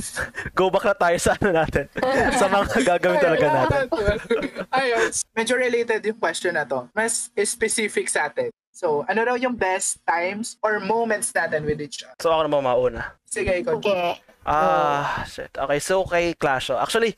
[0.51, 1.87] go back na tayo sa ano natin.
[2.35, 3.79] sa mga gagawin talaga natin.
[4.75, 6.91] Ayun, medyo related yung question na to.
[6.91, 8.51] Mas specific sa atin.
[8.77, 12.13] So, ano raw yung best times or moments natin with each other?
[12.21, 13.17] So, ako naman mauna.
[13.25, 13.81] Sige, ikaw.
[13.81, 14.21] Okay.
[14.47, 15.51] Ah, shit.
[15.51, 16.71] Okay, so kay Clash.
[16.71, 17.13] Actually,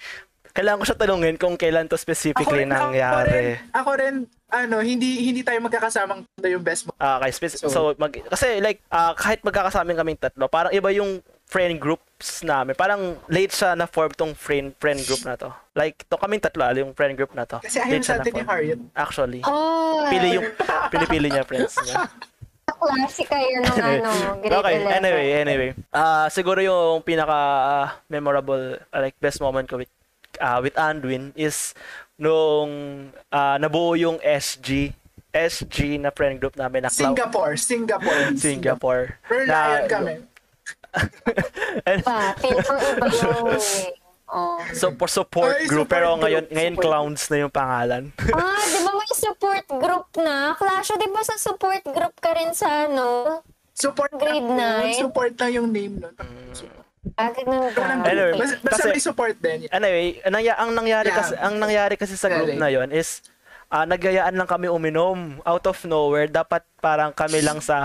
[0.49, 3.13] kailangan ko siya tanungin kung kailan to specifically rin- nangyari.
[3.13, 4.15] Ako rin, ako rin,
[4.49, 6.91] ano, hindi hindi tayo magkakasamang ito yung best mo.
[6.97, 10.89] Ah, okay, spec- so, So- mag, kasi like ah, kahit magkakasama kaming tatlo, parang iba
[10.89, 12.73] yung friend groups namin.
[12.73, 15.49] Parang late siya na form tong friend friend group na to.
[15.73, 17.61] Like to kaming tatlo, ah, yung friend group na to.
[17.61, 18.41] Kasi ayaw sa atin ni.
[18.41, 18.79] Harriet.
[18.93, 19.41] Actually.
[19.45, 20.49] Oh, Pili yung
[20.89, 22.05] pinipili niya friends niya.
[22.79, 24.97] klasika yun ng ano, grade okay, 11.
[24.97, 25.69] anyway, anyway.
[25.89, 29.91] Ah, siguro yung pinaka ah, memorable ah, like best moment ko with
[30.37, 31.75] ah, with Anduin is
[32.15, 32.71] nung
[33.29, 34.95] ah, nabuo yung SG
[35.29, 38.23] SG na friend group namin na Cloud- Singapore, Singapore.
[38.39, 39.03] Singapore.
[39.29, 40.15] We're lion kami.
[41.85, 43.45] And- Pa, feel ko iba yung
[44.29, 44.61] Oh.
[44.71, 48.03] so for support Ay, group support pero group, ngayon ngayon support clowns na yung pangalan.
[48.37, 50.53] Ah, di ba may support group na?
[50.53, 53.41] Clash, di ba sa support group ka rin sa ano?
[53.73, 54.99] Support Grade lang, nine?
[54.99, 56.13] Support lang yung name nun.
[57.15, 57.83] Ah, ganun ba?
[58.05, 59.59] Anyway, Basta, basta Kasi- may support din.
[59.71, 61.17] Anyway, ang, nangya- ang nangyari Yeah.
[61.17, 63.23] kasi ang nangyari kasi sa group na yon is
[63.67, 66.27] ah nagayaan lang kami uminom out of nowhere.
[66.27, 67.77] Dapat parang kami lang sa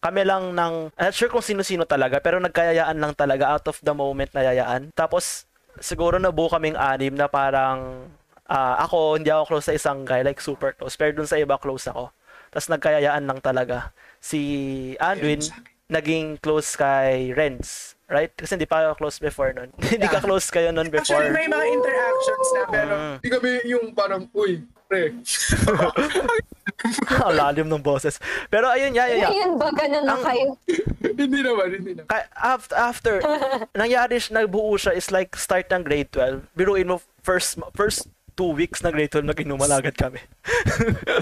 [0.00, 3.76] kami lang ng I'm not sure kung sino-sino talaga pero nagkayayaan lang talaga out of
[3.78, 4.88] the moment na yayaan.
[4.94, 5.44] Tapos
[5.80, 8.06] siguro nabuo kaming anim na parang
[8.46, 11.56] ah, ako hindi ako close sa isang guy like super close pero dun sa iba
[11.56, 12.12] close ako.
[12.50, 13.90] Tapos nagkayayaan lang talaga.
[14.18, 14.40] Si
[14.98, 15.40] akin.
[15.90, 17.94] naging close kay Renz.
[18.06, 18.34] Right?
[18.34, 19.70] Kasi hindi pa ako close before nun.
[19.94, 20.26] hindi ka Yeah.
[20.26, 21.22] close kayo nun before.
[21.22, 23.14] Actually, may mga interactions na, pero Mm.
[23.16, 25.14] hindi kami yung parang, uy, pre.
[27.22, 28.18] Ang lalim ng boses.
[28.50, 29.30] Pero ayun, yeah, yeah, yeah.
[29.30, 30.46] Ngayon ba ganun na kayo?
[31.22, 32.10] hindi naman, hindi naman.
[32.34, 33.14] After, after
[33.80, 36.50] nangyari siya, nagbuo siya is like start ng grade 12.
[36.58, 40.18] Biruin mo, first, first two weeks ng grade 12, nag-inuman agad kami.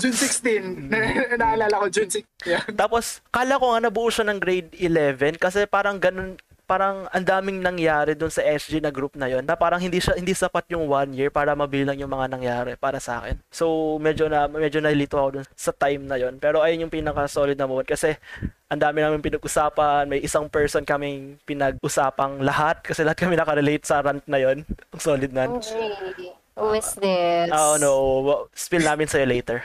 [0.00, 2.24] June 16, na- naalala ko, June 16.
[2.48, 2.64] Yeah.
[2.72, 7.64] Tapos, kala ko nga nabuo siya ng grade 11 kasi parang ganun, parang ang daming
[7.64, 10.84] nangyari doon sa SG na group na yon na parang hindi siya hindi sapat yung
[10.84, 13.40] one year para mabilang yung mga nangyari para sa akin.
[13.48, 16.36] So medyo na medyo nalito ako dun sa time na yon.
[16.36, 18.20] Pero ayun yung pinaka solid na moment kasi
[18.68, 24.04] ang dami namin pinag-usapan, may isang person kaming pinag-usapang lahat kasi lahat kami nakarelate sa
[24.04, 24.68] rant na yon.
[24.92, 25.56] Ang solid nan.
[25.56, 26.36] OMG.
[26.58, 27.48] Who is this?
[27.54, 27.92] Oh no,
[28.52, 29.64] spill namin sa'yo later.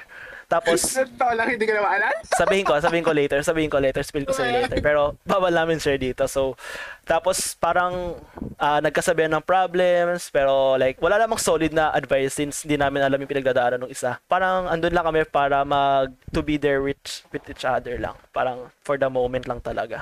[0.53, 2.13] Tapos Totoo lang, hindi ko na maalala.
[2.41, 4.77] sabihin ko, sabihin ko later, sabihin ko later, spill ko sa'yo later.
[4.79, 6.29] Pero bawal namin share dito.
[6.29, 6.53] So,
[7.03, 8.21] tapos parang
[8.55, 13.17] ah, nagkasabihan ng problems, pero like wala namang solid na advice since hindi namin alam
[13.17, 14.21] yung pinagdadaanan ng isa.
[14.23, 18.13] Parang andun lang kami para mag to be there with, with each other lang.
[18.29, 19.99] Parang for the moment lang talaga.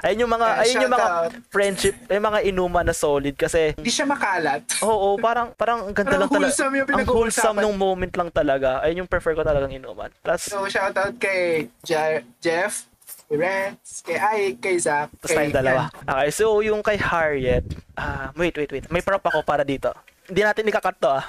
[0.00, 1.32] Ayun yung mga Yeah, ayun yung mga out.
[1.48, 4.62] friendship, yung mga inuman na solid kasi Hindi siya makalat.
[4.80, 6.50] Oo, parang parang ang ganda Parang lang talaga.
[6.50, 8.78] wholesome yung Ang wholesome nung moment lang talaga.
[8.80, 10.10] Ayun yung prefer ko talagang inuman.
[10.20, 12.86] Plus, So, shout out kay Je- Jeff,
[13.26, 15.82] kay Renz, kay Ay, kay Zach, Tapos tayong dalawa.
[16.02, 18.86] Okay, so yung kay Harriet, ah, wait, wait, wait.
[18.88, 19.90] May prop ako para dito.
[20.24, 21.26] Hindi natin ikakat to ah.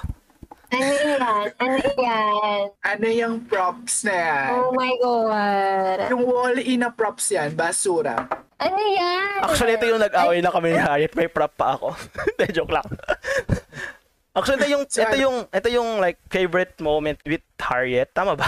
[0.66, 1.48] Ano yan?
[1.56, 2.62] Ano yan?
[2.82, 4.50] Ano yung props na yan?
[4.52, 6.00] Oh my God.
[6.10, 8.26] Yung wall-in na props yan, basura.
[8.58, 9.46] Ano yan?
[9.46, 11.14] Actually, ito yung nag-away na kami ni Harriet.
[11.14, 11.94] May prop pa ako.
[12.34, 12.88] Hindi, joke lang.
[14.36, 18.12] Actually, ito yung, ito yung, ito yung like favorite moment with Harriet.
[18.12, 18.44] Tama ba?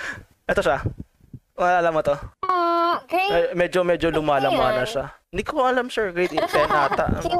[0.50, 0.84] Ito siya.
[1.56, 2.12] Wala alam mo to.
[2.44, 3.30] Oh, great.
[3.30, 5.14] Eh, medyo, medyo lumalama Ano na siya.
[5.30, 6.10] Hindi ko alam, sure.
[6.10, 7.06] Grade 10 ata.
[7.22, 7.38] Cute.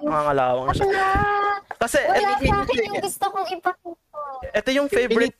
[0.00, 0.86] Mga ngalawang na siya.
[1.76, 4.48] Kasi, Wala et- sa akin yung gusto kong ipakita.
[4.54, 5.36] ito yung favorite,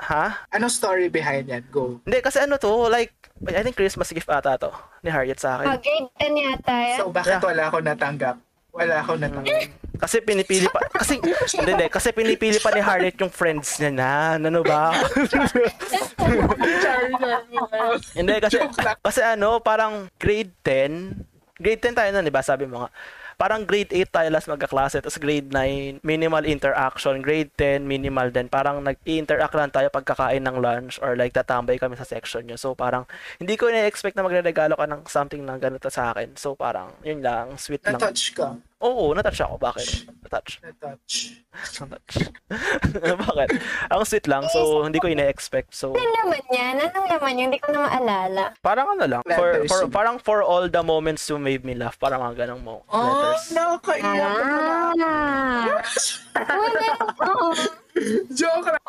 [0.00, 0.46] ha?
[0.48, 1.62] Anong story behind yan?
[1.68, 2.00] Go.
[2.02, 3.12] Hindi, kasi ano to, like,
[3.44, 4.70] I think Christmas gift ata to,
[5.02, 5.78] ni Harriet sa Ah, akin.
[5.78, 6.98] grade 10 yata yan.
[6.98, 7.44] So, bakit Yeah.
[7.44, 8.36] wala ako natanggap?
[8.78, 9.74] Wala ako natanggap.
[9.98, 14.10] Kasi pinipili pa, kasi, hindi, hindi, kasi pinipili pa ni Harriet yung friends niya na,
[14.38, 14.94] ano ba?
[18.14, 18.62] Hindi, kasi,
[19.02, 22.46] kasi ano, parang grade 10, grade 10 tayo nun, di ba?
[22.46, 22.94] Sabi mo nga.
[23.38, 27.22] Parang grade 8 tayo last magkaklase, tapos grade 9, minimal interaction.
[27.22, 28.50] Grade 10, minimal din.
[28.50, 32.58] Parang nag-interact lang tayo pagkakain ng lunch or like tatambay kami sa section nyo.
[32.58, 33.06] So parang,
[33.38, 36.34] hindi ko na-expect na magre-regalo ka ng something na ganito sa akin.
[36.34, 37.98] So parang, yun lang, sweet lang.
[37.98, 38.58] Na-touch ka.
[38.78, 39.58] Oo, natouch ako.
[39.58, 39.86] Bakit?
[40.22, 40.62] Natouch.
[40.62, 41.14] Na-touch.
[41.82, 42.14] Natouch.
[43.26, 43.48] Bakit?
[43.90, 45.74] Ang sweet lang, so hindi ko ina-expect.
[45.74, 46.78] So, Ano naman yan?
[46.78, 47.46] Anong naman yun?
[47.50, 48.54] Hindi ko na maalala.
[48.62, 49.66] parang ano lang, for, Letters.
[49.66, 53.02] for, parang for all the moments you made me laugh, parang mga ganong mo, Oh,
[53.02, 53.50] letters.
[53.50, 54.62] nakakaiyak na.
[54.94, 55.66] Ah!
[57.34, 57.50] Oo.
[58.30, 58.84] Joke lang.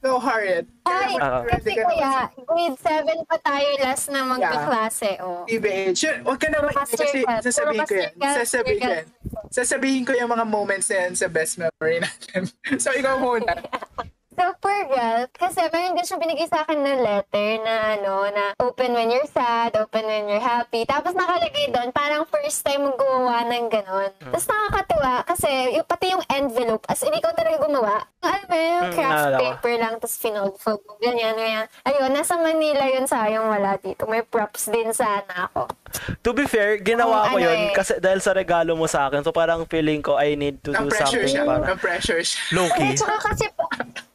[0.00, 0.64] No, Harriet.
[0.82, 1.44] Ay, Ah.
[1.44, 5.20] kasi kuya, grade 7 pa tayo last na magkaklase.
[5.20, 5.44] Oh.
[5.44, 6.24] TBH.
[6.24, 8.12] Huwag ka naman kasi sasabihin ko yan.
[8.34, 9.06] Sasabihin ko yan.
[9.50, 12.48] Sasabihin ko yung mga moments na yan sa best memory natin.
[12.76, 13.52] so, ikaw muna.
[14.40, 18.56] So, poor girl, kasi meron din siyang binigay sa akin ng letter na ano, na
[18.58, 20.88] open when you're sad, open when you're happy.
[20.88, 24.08] Tapos nakalagay doon, parang first time mo gumawa ng ganon.
[24.16, 25.44] Tapos nakakatuwa, kasi
[25.76, 28.00] yung, pati yung envelope, as in ikaw talaga gumawa.
[28.18, 29.36] Alam mo yung Mm, craft ko.
[29.38, 31.66] paper lang, tapos finold-fold mo, ganyan, ganyan.
[31.84, 34.08] Ayun, nasa Manila yun, sayang wala dito.
[34.08, 35.68] May props din sana ako.
[36.22, 37.72] To be fair, ginawa Oh, ko ano yun eh.
[37.76, 40.88] kasi dahil sa regalo mo sa akin, so parang feeling ko I need to Ang
[40.88, 41.44] do pressure something siya.
[41.44, 42.40] para Ang pressure siya.
[42.50, 42.96] low-key.
[42.96, 43.44] Tsaka kasi,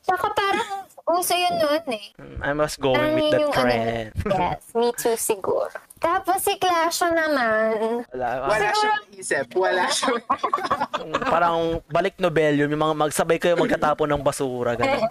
[0.05, 2.07] tsaka parang uso yun noon eh.
[2.41, 4.13] I was going Parang with the yung trend.
[4.25, 5.73] Ano, yes, me too siguro.
[5.97, 9.45] Tapos si Clasho naman, Wala, Wala Siguro- siyang isip.
[9.57, 10.21] Wala siyang...
[11.33, 11.57] parang
[11.89, 15.01] balik nobelyo, yung mga magsabay kayo magkatapon ng basura, ganun.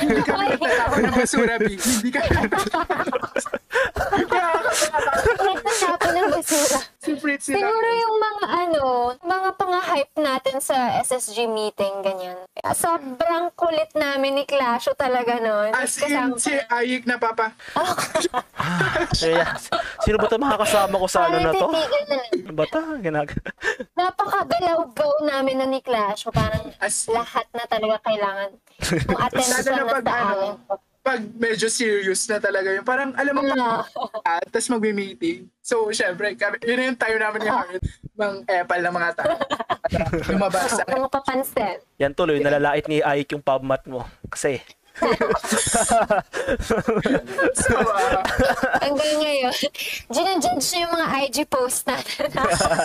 [0.00, 1.76] Hindi kami nagtatapon ng basura, B.
[1.76, 2.20] Hindi ka...
[5.42, 6.80] Nagtasapo ng basura.
[7.02, 7.58] Si Fritz sila.
[7.58, 8.84] Siguro yung mga ano,
[9.18, 12.38] mga pang-hype natin sa SSG meeting, ganyan.
[12.78, 15.74] Sobrang kulit namin ni Clasho talaga noon.
[15.74, 17.58] As in, si Ayik na papa.
[19.18, 19.58] Kaya,
[20.06, 21.66] sino ba ito makakasama ko sa ano na to?
[22.46, 22.80] Ano ba ito?
[23.02, 23.28] Ginag...
[23.98, 26.30] Napakagalaw-gaw namin na ni Clasho.
[26.30, 28.50] Parang As- lahat na talaga kailangan.
[29.10, 30.46] Yung attention na na pag sa ano.
[31.02, 32.86] Pag medyo serious na talaga yun.
[32.86, 33.82] Parang, alam mo, Ah.
[34.22, 35.50] at tapos magme-meeting.
[35.58, 37.82] So, syempre, kami, yun na yung tayo namin ni Harriet.
[38.14, 39.34] Mang epal ng mga tao.
[39.34, 41.78] Para Lumabas Mga papansin.
[41.98, 44.06] Yan tuloy, nalalait ni Ike yung pubmat mo.
[44.28, 44.62] Kasi,
[47.52, 48.22] So, ah,
[48.82, 49.54] Hanggang ngayon,
[50.08, 52.28] ginajudge niya yung mga IG post natin.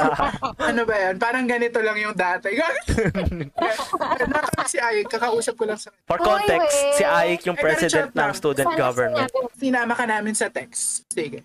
[0.70, 1.16] ano ba yan?
[1.18, 2.56] Parang ganito lang yung dati.
[4.32, 6.96] Nakaka si Ayik, kakausap ko lang sa for Oy, context, wait.
[6.96, 9.30] si Ike yung president ng student Sana government.
[9.56, 11.08] Sinama ka namin sa text.
[11.10, 11.44] Sige.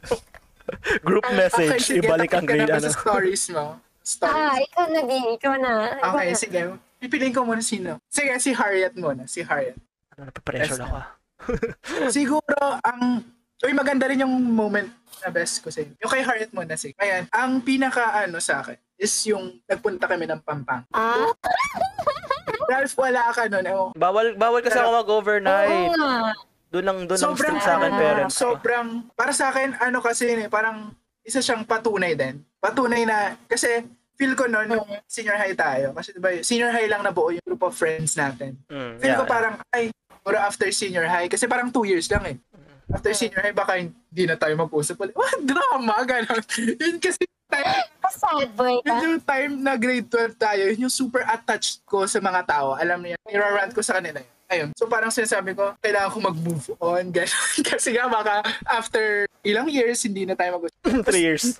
[1.07, 2.87] Group message, sige, ibalik ang grade ano.
[2.87, 3.83] sa stories mo.
[4.03, 4.35] Stories.
[4.35, 5.18] ah, ikaw na, Di.
[5.38, 5.72] Ikaw na.
[5.98, 6.38] Ikaw Okay, na.
[6.38, 6.61] sige.
[6.98, 7.98] Pipiliin ko muna sino.
[8.07, 9.27] Sige, si Harriet muna.
[9.27, 9.75] Si Harriet.
[10.12, 10.96] Ano, napapressure Yes, ako.
[10.96, 11.07] ah.
[12.14, 13.25] Siguro, ang...
[13.62, 14.90] Uy, maganda rin yung moment
[15.22, 15.94] na best ko sa inyo.
[15.96, 16.98] Yung kay Harriet muna, sige.
[16.98, 20.83] Ayan, ang pinaka ano sa akin is yung nagpunta kami ng Pampang.
[20.90, 21.31] Ah,
[22.70, 23.62] Ralph, wala ka nun.
[23.62, 23.94] Ewan ko.
[23.94, 25.94] Bawal, bawal kasi ako oo mag-overnight.
[25.94, 26.35] nga.
[26.72, 28.35] Doon lang, doon ang Sobrang, strict sa akin, ah, parents.
[28.35, 30.90] sobrang, para sa akin, ano kasi eh, parang
[31.22, 32.42] isa siyang patunay din.
[32.59, 33.85] Patunay na, kasi
[34.16, 35.92] feel ko noon nung senior high tayo.
[35.92, 38.59] Kasi diba, senior high lang nabuo yung group of friends natin.
[38.66, 42.22] Mm, Feel yeah, ko parang, ay, siguro after senior high, kasi parang two years lang
[42.24, 42.37] eh.
[42.87, 45.18] After senior high, baka hindi na tayo mag-usap ulit.
[45.18, 45.42] What?
[45.42, 45.98] Drama?
[46.06, 46.42] Ganon.
[46.78, 47.66] yun kasi time,
[48.12, 48.87] Sad boy ka.
[48.87, 52.78] yun yung time na grade 12 tayo, yun yung super attached ko sa mga tao.
[52.78, 54.30] Alam niya, nirarant ko sa kanila yun.
[54.46, 54.68] Ayun.
[54.76, 57.08] So parang sinasabi ko, kailangan ko mag-move on.
[57.16, 57.58] Ganon.
[57.66, 60.78] kasi nga baka after ilang years, hindi na tayo mag-usap.
[61.08, 61.56] Three years.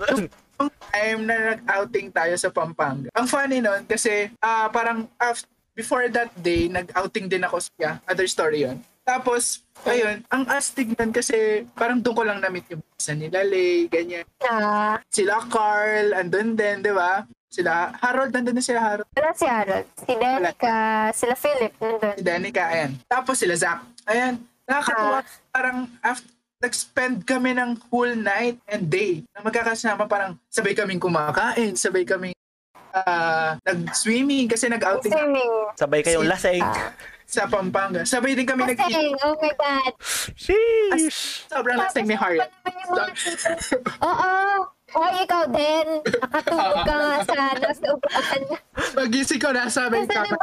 [0.61, 3.09] Yung time na nag-outing tayo sa Pampanga.
[3.17, 8.29] Ang funny nun kasi ah parang af- before that day, nag-outing din ako sa other
[8.29, 8.81] story yon.
[9.03, 13.91] Tapos, ayun, ang astig nun kasi parang doon ko lang na-meet yung sa nila Lay,
[13.91, 14.23] ganyan.
[14.47, 17.27] Ah, Sila Carl, andun din, di ba?
[17.53, 19.11] Sila, Harold, nandun din sila Harold.
[19.13, 19.85] wala si Harold.
[19.99, 20.77] Si Danica,
[21.13, 22.15] sila Philip, nandun.
[22.15, 22.93] Si Danica, ayan.
[23.11, 23.83] Tapos sila Zach.
[24.07, 25.21] Ayan, nakakatuwa.
[25.51, 26.31] Parang after,
[26.63, 32.31] nag-spend kami ng whole night and day na magkakasama parang sabay kaming kumakain, sabay kaming
[32.93, 35.53] ah, nag-swimming kasi nag-outing Swimming.
[35.77, 36.63] Sabay kayong lasing.
[36.63, 36.93] Ah.
[37.33, 38.05] sa Pampanga.
[38.05, 39.93] Sabay din kami nag Kasi, oh my God.
[40.37, 41.49] Sheesh!
[41.49, 42.53] Sobrang lasing ni Harriet.
[44.05, 44.33] Oo.
[44.93, 46.05] Hoy, ikaw din.
[46.05, 48.41] Nakatulog ka nga sa, ano, sa upuan.
[48.93, 50.37] Magising ko na sabi Kasi di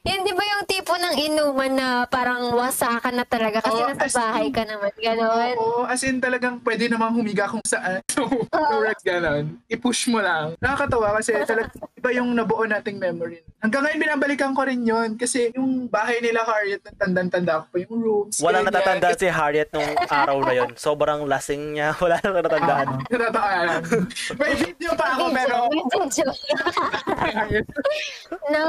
[0.00, 4.02] yun di ba yung tipo ng inuman na parang wasakan na talaga kasi Oo, nasa
[4.02, 4.90] as in- bahay ka naman.
[4.94, 5.54] Ganon.
[5.56, 8.00] Oo, as in talagang pwede namang humiga kung saan.
[8.10, 9.62] So, correct ganon.
[9.68, 10.58] I-push mo lang.
[10.58, 13.46] Nakakatawa kasi talagang iba yung nabuo nating memory.
[13.58, 17.94] Hanggang ngayon binabalikan ko rin yun kasi yung bahay nila Harriet, tandang-tanda ko pa yung
[17.96, 18.38] rooms.
[18.38, 18.74] Walang ganyan.
[18.74, 20.70] natatanda si Harriet nung araw na yon.
[20.74, 21.94] Sobrang lasing niya.
[21.96, 22.86] Wala nang natatandaan.
[23.06, 23.82] Natatawa lang.
[24.34, 26.26] May video pa ako pero Medyo.
[28.48, 28.62] no,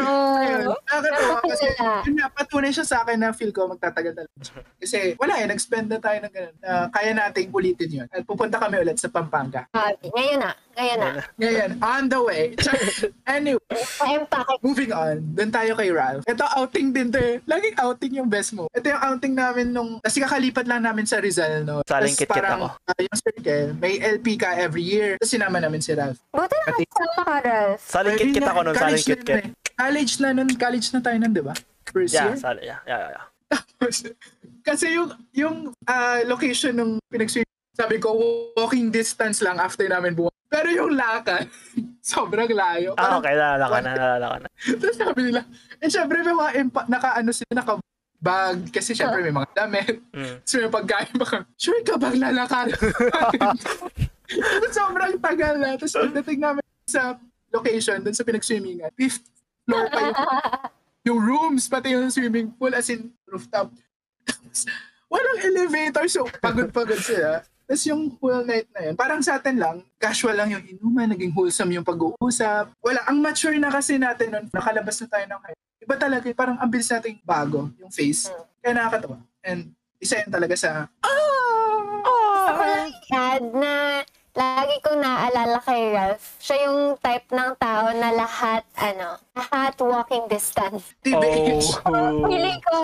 [0.00, 0.74] no.
[0.88, 1.66] Nakakatawa kasi
[2.08, 4.34] yun nga, patunay siya sa akin na feel ko magtatagal talaga.
[4.80, 6.56] Kasi wala eh, nag-spend na tayo ng ganun.
[6.60, 8.08] na kaya nating ulitin yun.
[8.10, 9.68] At pupunta kami ulit sa Pampanga.
[9.70, 11.10] Sabi, ngayon na, ngayon na.
[11.36, 12.44] Ngayon, on the way.
[13.26, 13.80] anyway,
[14.64, 15.20] moving on.
[15.36, 16.24] Doon tayo kay Ralph.
[16.24, 17.36] Ito outing din to eh.
[17.44, 18.66] Laging outing yung best mo.
[18.72, 21.82] Ito yung outing namin nung, kasi kakalipat lang namin sa Rizal, no?
[21.84, 22.88] Saling Tas kit-kit parang, ako.
[22.88, 25.20] ah, yung circle, may LP ka every year.
[25.20, 26.20] Tapos sinama namin si Ralph.
[26.32, 27.82] Buti na kasama ka, Ralph.
[27.84, 28.74] Saling nga, ako nun.
[28.76, 31.56] Saling college College na nun, college na tayo nun, di ba?
[31.88, 32.36] First Yeah, year?
[32.36, 33.24] sali, yeah, yeah, yeah.
[34.60, 35.56] Kasi yung yung
[35.88, 38.12] ah, location ng pinagswim, sabi ko
[38.52, 40.36] walking distance lang after namin buwan.
[40.52, 41.48] Pero yung lakad,
[42.04, 42.92] sobrang layo.
[43.00, 43.32] Ah, okay.
[43.32, 44.48] Nalala ka na, nalala ka na.
[44.76, 45.40] Tapos sabi nila,
[45.80, 47.72] eh syempre may mga impa- naka ano sila, naka
[48.20, 49.96] bag, kasi syempre may mga damit.
[50.12, 50.34] Mm.
[50.44, 52.68] Tapos may pagkain baka, sure ka bang lalakad?
[54.28, 55.80] Tapos sobrang tagal na.
[55.80, 57.16] Tapos pagdating namin sa
[57.48, 59.24] location, dun sa pinagswimmingan, fifth
[59.64, 60.18] floor pa yung,
[61.04, 63.72] yung rooms, pati yung swimming pool, as in rooftop.
[64.24, 64.68] Tapos,
[65.10, 67.42] walang elevator, so pagod-pagod sila.
[67.70, 71.30] Tapos yung whole night na yun, parang sa atin lang, casual lang yung inuman, naging
[71.30, 72.74] wholesome yung pag-uusap.
[72.82, 75.58] Wala, ang mature na kasi natin nun, nakalabas na tayo ng high.
[75.78, 78.26] Iba talaga, parang ang bilis nating bago yung face.
[78.58, 79.22] Kaya nakakatawa.
[79.46, 79.70] And
[80.02, 80.90] isa yun talaga sa,
[82.50, 83.74] Ako lang i-add na
[84.34, 86.38] lagi kong naalala kay Ralph.
[86.38, 90.96] Siya yung type ng tao na lahat, ano, lahat walking distance.
[91.04, 91.84] TBH.
[91.86, 92.26] Oh.
[92.26, 92.76] Feeling ko,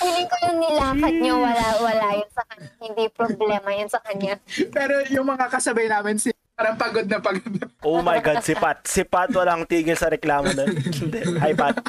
[0.00, 2.70] feeling ko yung nilakad niyo, wala, wala yun sa kanya.
[2.80, 4.34] Hindi problema yun sa kanya.
[4.74, 7.52] Pero yung mga kasabay namin, si, parang pagod na pagod.
[7.82, 8.78] Oh my God, si Pat.
[8.84, 10.68] Si Pat walang tigil sa reklamo na.
[10.68, 11.20] Hindi.
[11.40, 11.80] Hi, Pat.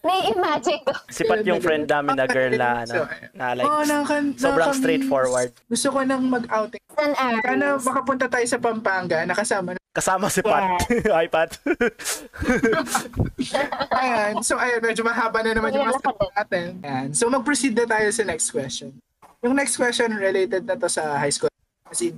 [0.00, 0.92] Nai-imagine ko.
[1.10, 3.04] Si Pat yung friend namin na girl na, ano,
[3.34, 4.80] na like, Oo, nakan- sobrang nakakamiss.
[4.80, 5.50] straightforward.
[5.68, 6.80] Gusto ko nang mag-outing.
[6.94, 9.80] San Sana makapunta tayo sa Pampanga, nakasama na.
[9.92, 10.78] Kasama si Pat.
[11.16, 11.58] Hi, Pat.
[13.98, 14.32] Ayan.
[14.46, 16.00] So, ayun, medyo mahaba na naman yung mga
[16.38, 16.66] natin.
[16.86, 17.08] Ayan.
[17.12, 18.94] So, mag-proceed na tayo sa next question.
[19.42, 21.50] Yung next question related na to sa high school.
[21.88, 22.14] Kasi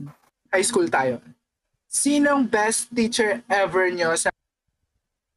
[0.52, 1.18] high school tayo.
[1.86, 4.30] Sinong best teacher ever nyo sa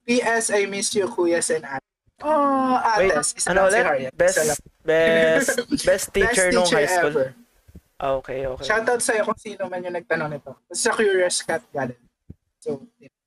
[0.04, 1.82] PS, I miss you, Kuyas and Ate?
[2.22, 3.34] Oh, Wait, Ates.
[3.34, 3.84] Isa ano si ulit?
[3.84, 4.14] Harriet.
[4.14, 4.38] Best,
[4.86, 5.50] best,
[5.82, 7.10] best teacher nung high school.
[7.10, 7.28] ever.
[7.98, 8.66] Ah, Okay, okay.
[8.68, 10.60] Shoutout sa'yo kung sino man yung nagtanong nito.
[10.70, 11.96] Sa Curious Cat Garden.
[12.60, 12.84] So,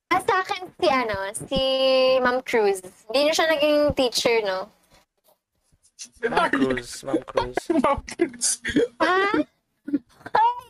[0.07, 1.61] Ah, sa akin si ano, si
[2.23, 2.79] Ma'am Cruz.
[3.11, 4.71] Hindi na siya naging teacher, no?
[6.23, 7.57] Ma'am Cruz, Ma'am Cruz.
[7.83, 8.47] Ma'am Cruz.
[9.01, 9.33] Ah?
[10.37, 10.66] Ay!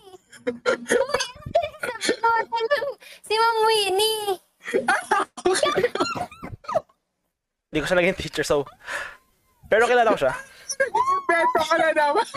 [3.28, 4.40] Si Ma'am Winnie.
[7.68, 8.64] Hindi ko siya naging teacher, so...
[9.68, 10.34] Pero kilala ko siya.
[11.28, 12.28] Beto ka na naman.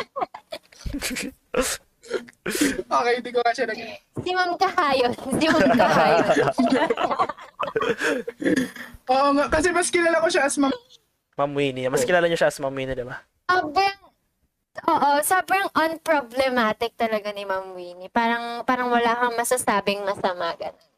[2.90, 3.78] okay, hindi ko kasi nag...
[4.18, 5.12] Si Ma'am Kahayon.
[5.14, 6.26] Si Ma'am Kahayon.
[9.06, 10.74] Oo nga, kasi mas kilala ko siya as Ma'am.
[11.38, 11.86] Ma'am Winnie.
[11.86, 13.22] Mas kilala niyo siya as Ma'am Winnie, di ba?
[13.46, 14.09] Sobrang,
[14.78, 18.12] oo, sobrang unproblematic talaga ni Ma'am Winnie.
[18.12, 20.54] Parang, parang wala kang masasabing masama.
[20.56, 20.90] Ganun.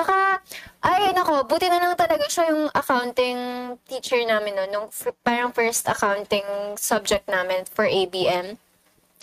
[0.00, 0.40] Saka,
[0.80, 3.36] ay, nako, buti na lang talaga siya yung accounting
[3.84, 6.46] teacher namin no, nung f- parang first accounting
[6.80, 8.56] subject namin for ABM.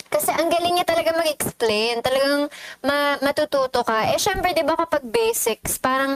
[0.08, 1.98] Kasi ang galing niya talaga mag-explain.
[1.98, 2.46] Talagang
[2.86, 4.14] ma- matututo ka.
[4.14, 6.14] Eh, syempre, di ba kapag basics, parang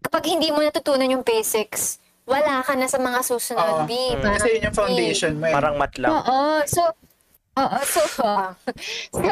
[0.00, 3.28] kapag hindi mo natutunan yung basics, wala ka na sa mga Oo.
[3.28, 3.86] susunod.
[3.86, 3.94] B.
[3.94, 4.20] Mm.
[4.20, 5.54] Parang Kasi yun yung foundation mo eh.
[5.54, 6.10] Parang mat lang.
[6.10, 6.38] Oo.
[6.66, 6.82] So,
[7.56, 7.78] oo.
[7.86, 8.00] So,
[9.16, 9.30] so,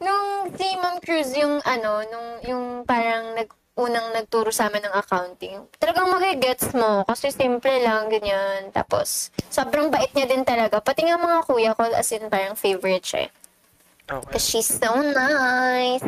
[0.00, 4.92] nung si Ma'am Cruz yung ano, nung yung parang nag unang nagturo sa amin ng
[4.92, 5.64] accounting.
[5.80, 8.68] Talagang magigets mo kasi simple lang, ganyan.
[8.68, 10.76] Tapos, sobrang bait niya din talaga.
[10.84, 13.20] Pati nga mga kuya ko, as in parang favorite siya.
[13.24, 13.30] eh.
[14.12, 14.28] Okay.
[14.28, 16.04] Because she's so nice.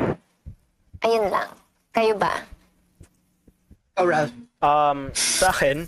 [1.01, 1.49] Ayun lang.
[1.89, 2.45] Kayo ba?
[3.97, 4.44] Oh, Ralph.
[4.59, 5.87] Um, sa akin,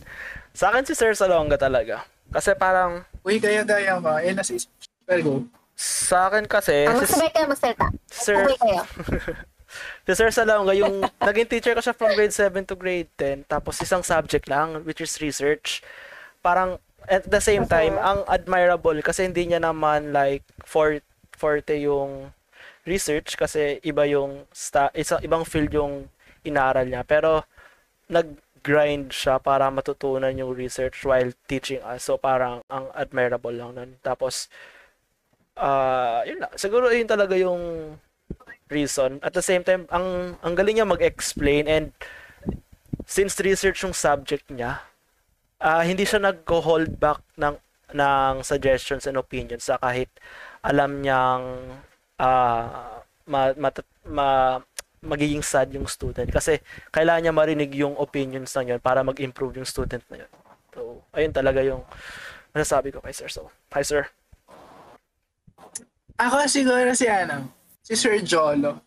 [0.52, 2.04] sa akin si Sir Salonga talaga.
[2.30, 4.22] Kasi parang, Uy, gaya-gaya ka.
[4.22, 4.70] Eh, nasa isip.
[5.06, 5.34] Pero go.
[5.76, 7.86] sa akin kasi, Ah, si, magsabay kayo magsalita.
[8.08, 8.82] Sir- Magsabay kayo.
[10.06, 13.78] si Sir Salonga, yung naging teacher ko siya from grade 7 to grade 10, tapos
[13.80, 15.82] isang subject lang, which is research.
[16.40, 20.98] Parang, at the same time, ang admirable kasi hindi niya naman like for,
[21.36, 22.34] forte yung
[22.86, 26.06] research kasi iba yung sta isa ibang field yung
[26.46, 27.42] inaaral niya pero
[28.66, 32.10] nag-grind siya para matutunan yung research while teaching us.
[32.10, 33.90] So parang ang admirable lang nun.
[34.02, 34.50] Tapos
[35.54, 36.50] ah yun lang.
[36.58, 37.94] Siguro yun talaga yung
[38.66, 39.22] reason.
[39.22, 41.94] At the same time, ang ang galing niya mag-explain and
[43.06, 44.82] since research yung subject niya,
[45.62, 47.54] ah hindi siya nag-hold back ng
[47.94, 50.10] ng suggestions and opinions sa kahit
[50.66, 51.70] alam niyang
[52.18, 52.98] ah
[53.30, 54.58] ma, mat- ma-
[55.04, 56.58] magiging sad yung student kasi
[56.90, 60.30] kailangan niya marinig yung opinions na yun para mag-improve yung student na yun.
[60.72, 61.84] So, ayun talaga yung
[62.52, 63.28] masasabi ko kay sir.
[63.28, 64.08] So, hi sir.
[66.16, 67.52] Ako siguro si ano,
[67.84, 68.80] si Sir Jolo.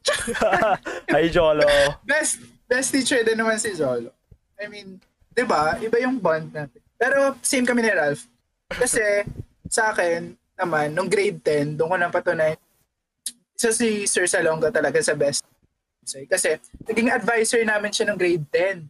[1.14, 1.66] hi Jolo.
[2.02, 4.10] best best teacher din naman si Jolo.
[4.58, 4.98] I mean,
[5.34, 5.78] 'di ba?
[5.78, 6.82] Iba yung bond natin.
[7.00, 8.26] Pero same kami ni Ralph.
[8.70, 9.24] Kasi
[9.70, 12.58] sa akin naman nung grade 10, doon ko na patunay
[13.60, 15.44] isa si Sir Salonga talaga sa best.
[16.26, 18.88] Kasi naging advisor namin siya nung grade 10.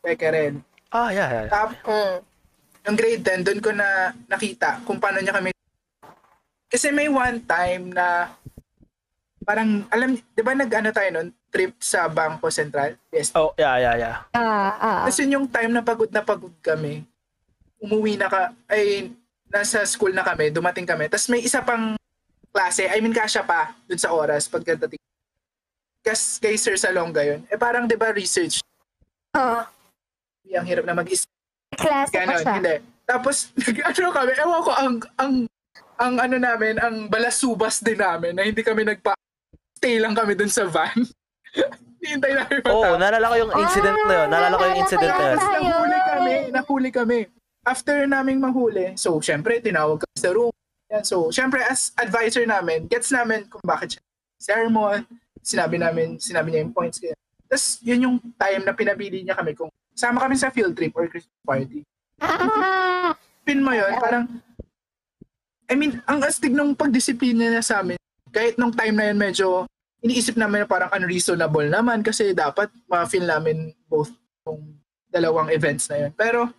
[0.00, 0.62] Peke rin.
[0.94, 1.42] Ah, yeah, yeah.
[1.44, 1.52] yeah.
[1.52, 2.16] Tap, Mm.
[2.86, 5.50] nung grade 10, doon ko na nakita kung paano niya kami
[6.66, 8.34] kasi may one time na
[9.46, 12.98] parang alam, 'di ba nag-ano tayo noon, trip sa Bangko Sentral?
[13.14, 13.30] Yes.
[13.38, 14.16] Oh, yeah, yeah, yeah.
[14.34, 15.00] Ah, ah.
[15.06, 17.06] Kasi yung time na pagod na pagod kami,
[17.78, 19.14] umuwi na ka, ay
[19.46, 21.06] nasa school na kami, dumating kami.
[21.06, 21.94] Tapos may isa pang
[22.50, 24.98] klase, I mean kasya pa dun sa oras pagkadating.
[26.06, 27.42] Kas kay Sir Salonga yun.
[27.46, 28.62] Eh parang 'di ba research,
[29.34, 29.66] Oh,
[30.48, 31.26] ang hirap na mag-isip.
[31.74, 32.54] klase pa Ganon, siya.
[32.56, 32.76] hindi.
[33.04, 35.32] Tapos nag-ano kami, ewan ko ang ang
[35.96, 39.12] ang ano namin, ang balasubas din namin na hindi kami nagpa
[39.74, 40.94] stay lang kami dun sa van.
[41.98, 42.98] Hintay namin Oh, matapos.
[43.02, 44.28] naalala ko yung incident na yun.
[44.30, 45.38] Naalala ko yung incident na yun.
[45.42, 47.18] Nahuli kami, nahuli kami.
[47.66, 50.54] After naming mahuli, so syempre tinawag kami sa room.
[50.86, 54.02] Yan, so syempre as advisor namin, gets namin kung bakit siya
[54.38, 55.02] sermon,
[55.46, 56.98] sinabi namin, sinabi niya yung points.
[56.98, 57.14] Kaya.
[57.46, 61.06] Tapos yun yung time na pinabili niya kami kung sama kami sa field trip or
[61.06, 61.86] Christmas party.
[62.18, 63.14] Ah,
[63.46, 64.26] Pin mo yun, parang,
[65.70, 67.94] I mean, ang astig nung pagdisiplina niya sa amin,
[68.34, 69.70] kahit nung time na yun medyo,
[70.02, 74.10] iniisip namin na parang unreasonable naman kasi dapat ma-feel namin both
[74.50, 74.74] yung
[75.06, 76.12] dalawang events na yun.
[76.18, 76.50] Pero,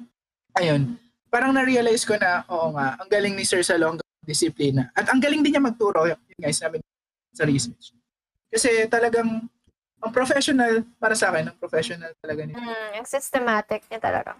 [0.55, 0.95] ayun,
[1.27, 4.87] parang na-realize ko na, oo nga, ang galing ni Sir Salong disiplina.
[4.95, 6.79] At ang galing din niya magturo, yun guys, namin
[7.35, 7.96] sa research.
[8.47, 9.43] Kasi talagang,
[9.97, 12.55] ang professional, para sa akin, ang professional talaga niya.
[12.55, 14.31] mm, yung systematic niya talaga.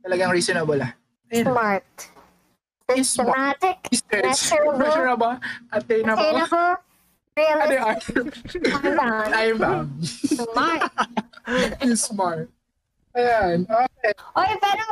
[0.00, 0.92] Talagang reasonable ah.
[1.30, 1.46] Ayun.
[1.46, 1.88] Smart.
[2.90, 3.78] Systematic.
[4.10, 4.76] Measurable.
[4.76, 4.78] Measurable.
[4.78, 5.34] Measurable.
[5.70, 6.34] Attainable.
[6.42, 6.76] Ano
[7.32, 8.12] Realistic.
[8.12, 8.26] yun?
[8.92, 9.30] Bound.
[9.32, 9.90] I'm bound.
[10.04, 10.82] Smart.
[11.96, 12.48] Smart.
[13.14, 13.64] Ayan.
[13.64, 14.12] Okay.
[14.36, 14.84] Oy, pero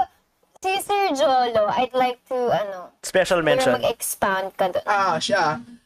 [0.57, 3.77] si Sir Jolo, I'd like to, ano, Special mention.
[3.77, 4.85] mag-expound ka doon.
[4.85, 5.61] Ah, siya.
[5.61, 5.80] Si-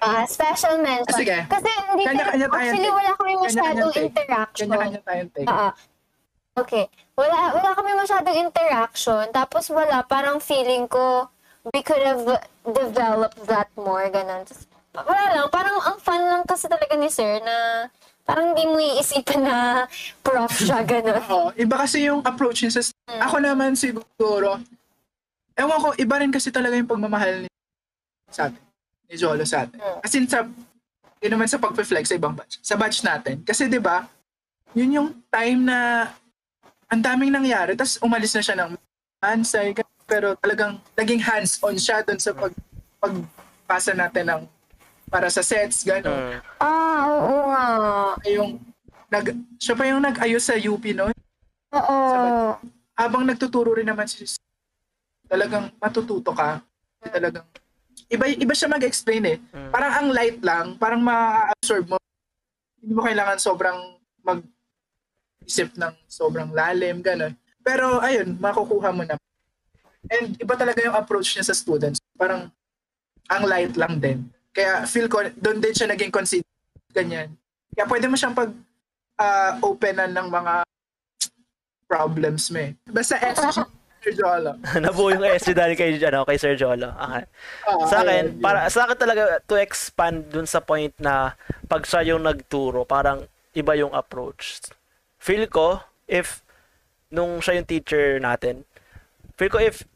[0.00, 1.12] Ah, special mention.
[1.12, 1.36] Ah, sige.
[1.44, 2.64] Kasi hindi Kanya-kanya tayo.
[2.64, 4.66] actually wala kami masyadong interaction.
[4.72, 5.48] Kanya-kanya tayong take.
[5.48, 5.72] Ah,
[6.56, 6.84] okay.
[7.12, 9.24] Wala, wala kami masyadong interaction.
[9.28, 11.28] Tapos wala, parang feeling ko,
[11.76, 12.24] we could have
[12.64, 14.48] developed that more, ganun.
[14.48, 14.64] Tapos,
[15.04, 17.88] wala lang, parang ang fun lang kasi talaga ni Sir na
[18.24, 19.84] parang hindi mo iisipan na
[20.24, 21.20] prof siya, ganun.
[21.36, 22.88] Oo, iba kasi yung approach niya sa...
[23.20, 24.56] Ako naman siguro,
[25.60, 27.48] ewan ko, iba rin kasi talaga yung pagmamahal ni
[28.32, 28.63] sa atin.
[29.08, 29.78] Ni Jolo sa atin.
[29.78, 30.00] Mm.
[30.02, 30.46] Kasi sa...
[31.24, 32.60] Yun naman sa pag-flex sa ibang batch.
[32.60, 33.40] Sa batch natin.
[33.40, 34.04] Kasi di ba
[34.76, 36.10] yun yung time na
[36.90, 37.72] ang daming nangyari.
[37.78, 38.76] Tapos umalis na siya ng
[39.24, 39.72] hansay.
[40.04, 42.52] Pero talagang naging hands-on siya doon sa pag,
[43.00, 44.42] pagpasa natin ng
[45.08, 46.10] para sa sets, gano'n.
[46.10, 46.38] Mm.
[46.58, 47.64] Ah, oo nga.
[48.34, 48.58] Yung,
[49.08, 49.26] nag,
[49.62, 51.14] siya pa yung nag-ayos sa UP noon.
[51.74, 51.98] Oo.
[52.94, 54.22] habang nagtuturo rin naman si
[55.26, 56.62] talagang matututo ka.
[57.02, 57.42] Talagang
[58.10, 59.38] iba iba siya mag-explain eh.
[59.52, 59.70] Mm.
[59.72, 61.96] Parang ang light lang, parang ma-absorb mo.
[62.80, 63.78] Hindi mo kailangan sobrang
[64.24, 64.40] mag
[65.44, 67.36] isip ng sobrang lalim ganun.
[67.60, 69.16] Pero ayun, makukuha mo na.
[70.08, 72.00] And iba talaga yung approach niya sa students.
[72.16, 72.52] Parang
[73.28, 74.28] ang light lang din.
[74.52, 76.46] Kaya feel ko doon din siya naging consider
[76.92, 77.32] ganyan.
[77.72, 78.52] Kaya pwede mo siyang pag
[79.18, 80.54] ah, openan ng mga
[81.88, 82.72] problems mo eh.
[82.86, 83.64] Basta SG,
[84.04, 84.60] Sir Jolo.
[84.84, 86.92] Nabuo yung SG dahil kay, ano, kay Sir Jolo.
[86.92, 87.24] Okay.
[87.64, 91.32] Ah, Sa akin, para sa akin talaga to expand dun sa point na
[91.64, 93.24] pag siya yung nagturo, parang
[93.56, 94.60] iba yung approach.
[95.16, 96.44] Feel ko if
[97.08, 98.68] nung siya yung teacher natin,
[99.40, 99.88] feel ko if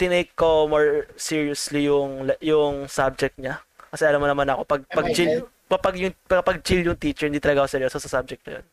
[0.00, 3.60] tinake ko more seriously yung yung subject niya.
[3.92, 7.42] Kasi alam mo naman ako pag pag chill pag yung pag chill yung teacher, hindi
[7.42, 8.66] talaga ako seryoso sa subject na yun.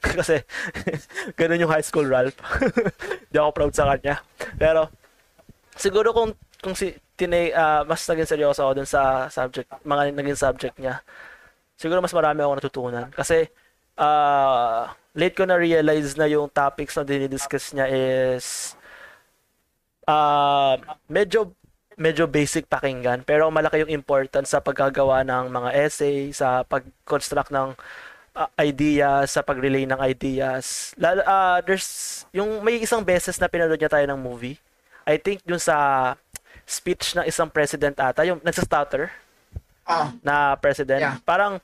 [0.20, 0.40] Kasi
[1.38, 2.36] ganun yung high school Ralph.
[3.28, 4.24] Hindi ako proud sa kanya.
[4.56, 4.88] Pero
[5.76, 10.40] siguro kung kung si tinay ah, mas naging seryoso ako dun sa subject, mga naging
[10.40, 11.04] subject niya.
[11.80, 13.08] siguro mas marami ako natutunan.
[13.08, 13.48] Kasi,
[13.96, 14.84] uh,
[15.16, 18.76] late ko na-realize na yung topics na dinidiscuss niya is
[20.04, 20.76] uh,
[21.08, 21.56] medyo
[22.00, 27.76] medyo basic pakinggan pero malaki yung importance sa paggagawa ng mga essay, sa pag-construct ng
[28.36, 30.94] uh, ideas, sa pag-relay ng ideas.
[30.98, 34.58] Lalo, uh, there's yung may isang beses na pinanood niya tayo ng movie.
[35.06, 36.14] I think yung sa
[36.68, 39.10] speech ng isang president ata, yung nagsa-stutter
[39.90, 41.02] Ah, na president.
[41.02, 41.18] Yeah.
[41.26, 41.58] Parang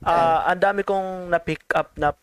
[0.00, 2.16] uh, ang dami kong na-pick up na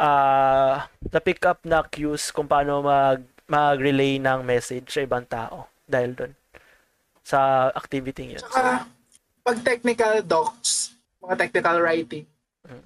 [0.00, 6.16] uh, na-pick up na cues kung paano mag mag-relay ng message sa ibang tao dahil
[6.16, 6.32] doon
[7.24, 8.40] sa activity yun.
[8.40, 8.88] Tsaka,
[9.44, 12.24] pag technical docs, mga technical writing.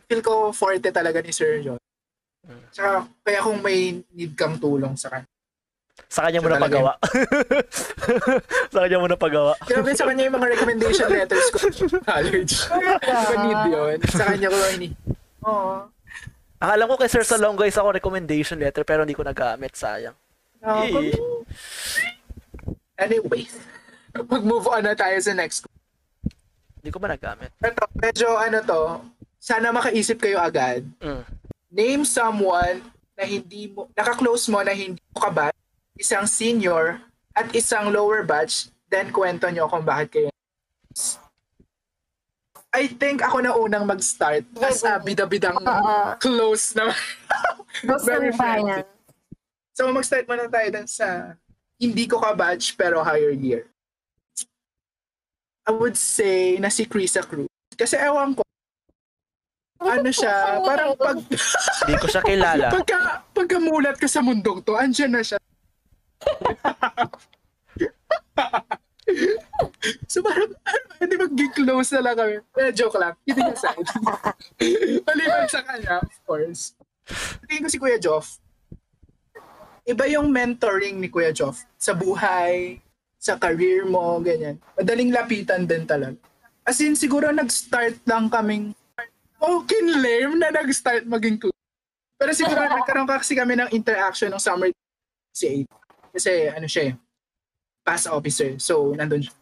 [0.07, 1.81] Feel ko forte talaga ni Sir John.
[2.75, 5.31] Tsaka, kaya kung may need kang tulong sa kanya.
[6.13, 6.93] Sa kanya mo na pagawa.
[8.73, 9.53] sa kanya mo na pagawa.
[9.65, 11.59] Grabe sa kanya yung mga recommendation letters ko
[12.11, 12.55] college.
[12.69, 13.99] Ko need yun.
[14.09, 14.89] Sa kanya ko ini.
[15.47, 15.89] Oo.
[16.63, 20.15] Ang alam ko kay Sir Salong guys ako recommendation letter pero hindi ko nagamit, sayang.
[20.63, 21.11] Eh.
[22.95, 23.51] Anyway,
[24.31, 25.67] mag-move on na tayo sa next.
[26.79, 27.51] Hindi ko ba nagamit?
[27.59, 28.81] Ito, medyo ano to,
[29.43, 30.87] sana makaisip kayo agad.
[31.03, 31.27] Mm.
[31.75, 32.79] Name someone
[33.19, 35.51] na hindi mo, naka-close mo na hindi mo kabat,
[35.99, 37.03] isang senior
[37.35, 40.31] at isang lower batch, then kwento nyo kung bakit kayo.
[42.73, 46.17] I think ako na unang mag-start as a bida-bidang Oo.
[46.23, 46.95] close na
[48.09, 48.87] Very friendly.
[49.75, 51.37] So mag-start muna tayo dun sa
[51.77, 53.67] hindi ko ka-batch pero higher year.
[55.67, 57.51] I would say na si Krisa Cruz.
[57.77, 58.43] Kasi ewan ko,
[59.87, 62.71] ano siya, parang pag, Hindi ko siya kilala.
[62.77, 65.39] pagka, pagkamulat ka sa mundong to, andyan na siya.
[70.13, 72.35] so parang, ano, hindi mag-close na lang kami.
[72.59, 73.15] Eh, joke lang.
[73.27, 73.89] Hindi ka side.
[75.07, 76.75] Maliban sa kanya, of course.
[77.47, 78.39] Tingin ko si Kuya Joff,
[79.83, 82.79] iba yung mentoring ni Kuya Joff sa buhay,
[83.19, 84.59] sa career mo, ganyan.
[84.79, 86.19] Madaling lapitan din talaga.
[86.63, 88.71] As in, siguro nag-start lang kaming
[89.43, 91.59] fucking lame na nag-start maging close.
[92.15, 94.71] Pero siguro nagkaroon kasi kami ng interaction ng summer
[95.35, 96.15] si 8.
[96.15, 96.95] Kasi ano siya eh,
[97.83, 98.55] pass officer.
[98.63, 99.35] So, nandun siya.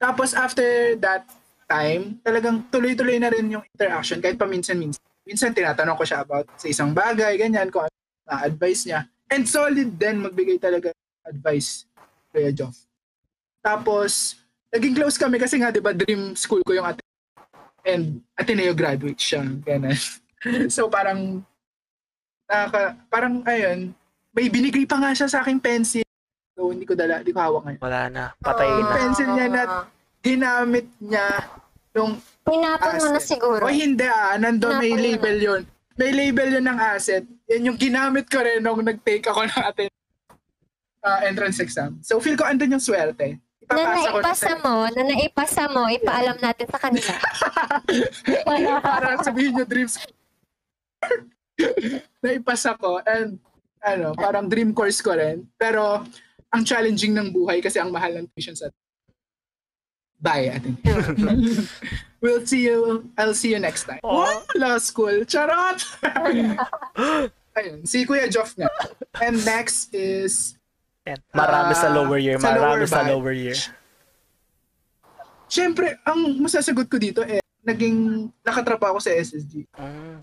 [0.00, 1.28] Tapos after that
[1.68, 5.04] time, talagang tuloy-tuloy na rin yung interaction kahit paminsan-minsan.
[5.24, 9.04] Minsan tinatanong ko siya about sa isang bagay, ganyan, kung ano na advice niya.
[9.28, 10.92] And solid din magbigay talaga
[11.24, 11.88] advice
[12.32, 12.76] Kuya Joff.
[13.64, 14.40] Tapos,
[14.72, 17.03] naging close kami kasi nga, di ba, dream school ko yung ate.
[17.84, 19.44] And Ateneo graduate siya.
[19.44, 19.96] Ganun.
[20.74, 21.44] so, parang,
[22.48, 23.92] nakaka, parang, ayun,
[24.32, 26.04] may binigay pa nga siya sa aking pencil.
[26.56, 27.80] So, hindi ko dala, hindi ko hawak ngayon.
[27.84, 28.24] Wala na.
[28.40, 28.96] Patay Yung na.
[28.96, 29.62] pencil niya na
[30.24, 31.28] ginamit niya
[31.92, 33.62] nung Pinapon mo na siguro.
[33.64, 35.62] O hindi ah, nandun may Pinapon mo label yun.
[35.96, 37.24] May label yun ng asset.
[37.48, 39.88] Yan yung ginamit ko rin nung nag-take ako ng atin
[41.04, 42.00] uh, entrance exam.
[42.00, 43.38] So feel ko andun yung swerte.
[43.70, 47.12] Na Ipapasa na naipasa sa mo, na naipasa mo, ipaalam natin sa kanila.
[48.84, 49.96] para sabihin nyo dreams.
[52.24, 53.38] Naipasa ko and
[53.84, 55.44] ano, parang dream course ko rin.
[55.56, 56.04] Pero
[56.52, 58.68] ang challenging ng buhay kasi ang mahal ng tuition sa
[60.24, 60.80] Bye, atin.
[62.24, 63.12] we'll see you.
[63.20, 64.00] I'll see you next time.
[64.00, 64.08] Aw.
[64.08, 65.20] Wow, law school.
[65.28, 65.84] Charot!
[67.54, 68.72] Ayun, si Kuya Joff nga.
[69.20, 70.56] And next is,
[71.30, 72.40] Marami sa Ah, lower year.
[72.40, 73.58] sa Marami lower sa lower year.
[75.44, 79.68] syempre, ang masasagot ko dito eh, naging nakatrapa ako sa SSG.
[79.76, 80.18] Mm.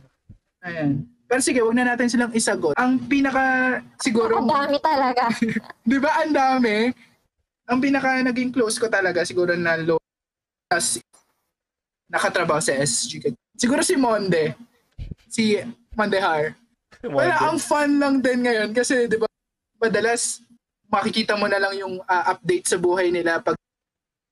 [0.61, 0.91] Ayan.
[1.25, 2.75] Pero sige, wag na natin silang isagot.
[2.75, 5.31] Ang pinaka, siguro, Ang dami talaga.
[5.87, 6.91] di ba ang dami?
[7.65, 10.01] Ang pinaka naging close ko talaga, siguro na low,
[10.67, 10.99] as
[12.11, 13.31] nakatrabaho sa SSG.
[13.55, 14.57] Siguro si Monde.
[15.31, 15.55] Si
[15.95, 16.51] Mondehar.
[16.99, 19.29] Wala, ang fun lang din ngayon kasi, di ba,
[19.79, 20.43] madalas
[20.91, 23.55] makikita mo na lang yung ah, update sa buhay nila pag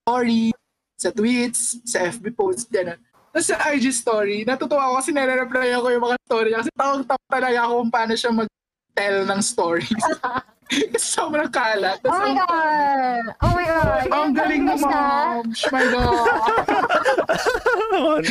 [0.03, 0.51] story,
[0.99, 2.99] sa tweets, sa FB posts, gano'n.
[3.29, 7.25] Tapos sa IG story, natutuwa ako kasi nare-reply ako yung mga story niya kasi tawag-tawa
[7.29, 10.03] talaga ako kung paano siya mag-tell ng stories.
[10.97, 11.97] sobrang kalat.
[12.05, 13.25] Oh my God!
[13.41, 14.05] Oh my God!
[14.09, 14.73] Ang galing mo.
[14.77, 15.41] Oh
[15.73, 16.25] my God.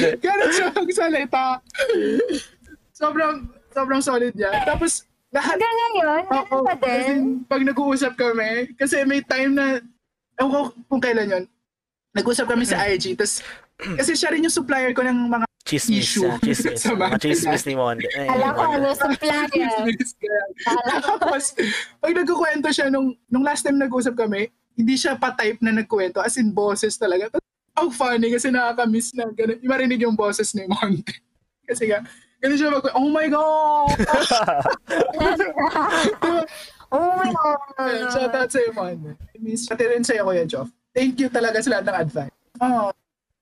[0.26, 1.58] Ganun siya magsalita.
[2.94, 4.50] Sobrang, sobrang solid niya.
[4.66, 6.80] Tapos, lahat, Hanggang ngayon, Oo, meron pa din.
[6.80, 7.10] kasi
[7.44, 9.66] pag nag-uusap kami, kasi may time na,
[10.36, 11.44] ewan ko kung kailan yun,
[12.12, 13.44] nag-usap kami sa IG, tapos,
[13.76, 16.00] kasi siya rin yung supplier ko ng mga Chismis.
[16.00, 16.24] Issue.
[16.24, 16.80] ah, Chismis.
[16.82, 18.00] Sa Mga chismis ni Monde.
[18.16, 19.44] Alam ko ano, supplier.
[21.12, 21.52] Tapos,
[22.00, 26.40] pag nagkukwento siya, nung, nung last time nag-usap kami, hindi siya pa-type na nagkwento, as
[26.40, 27.28] in boses talaga.
[27.28, 27.44] Tapos,
[27.76, 29.60] ang funny kasi nakaka-miss na ganun.
[29.60, 31.14] Marinig yung boses ni Monte.
[31.68, 32.00] Kasi nga,
[32.38, 33.90] ganun siya mag- oh my God!
[36.94, 37.58] oh my God.
[38.10, 38.70] Shout out sa'yo.
[38.74, 38.96] I
[39.38, 40.70] miss, pati rin sa'yo, Kuya Joff.
[40.90, 42.34] Thank you talaga sa lahat ng advice.
[42.58, 42.90] Oh,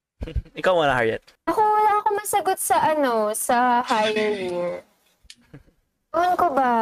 [0.60, 1.22] Ikaw muna, Harriet.
[1.46, 4.80] Ako wala akong masagot sa ano, sa higher year.
[6.10, 6.72] Ewan ko ba?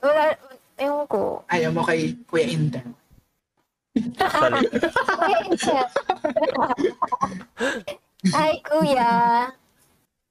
[0.00, 0.22] Wala,
[0.80, 1.44] ewan ko.
[1.46, 2.96] ayaw mo kay Kuya Indan.
[4.16, 4.64] Sorry.
[5.12, 5.86] Kuya Intel.
[8.32, 9.10] Hi, kuya.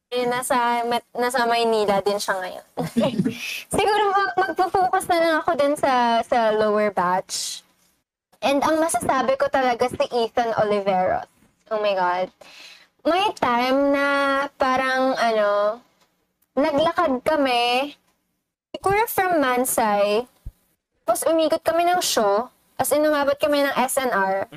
[0.10, 0.82] Eh, nasa,
[1.14, 2.66] nasa Maynila din siya ngayon.
[3.78, 7.62] Siguro mag- magpo-focus na lang ako din sa, sa lower batch.
[8.42, 11.30] And ang masasabi ko talaga si Ethan Oliveros.
[11.70, 12.28] Oh my God.
[13.06, 14.08] May time na
[14.58, 15.78] parang ano,
[16.58, 17.94] naglakad kami,
[18.74, 20.26] siguro from Mansay,
[21.06, 22.50] tapos umikot kami ng show,
[22.82, 24.50] as in umabot kami ng SNR,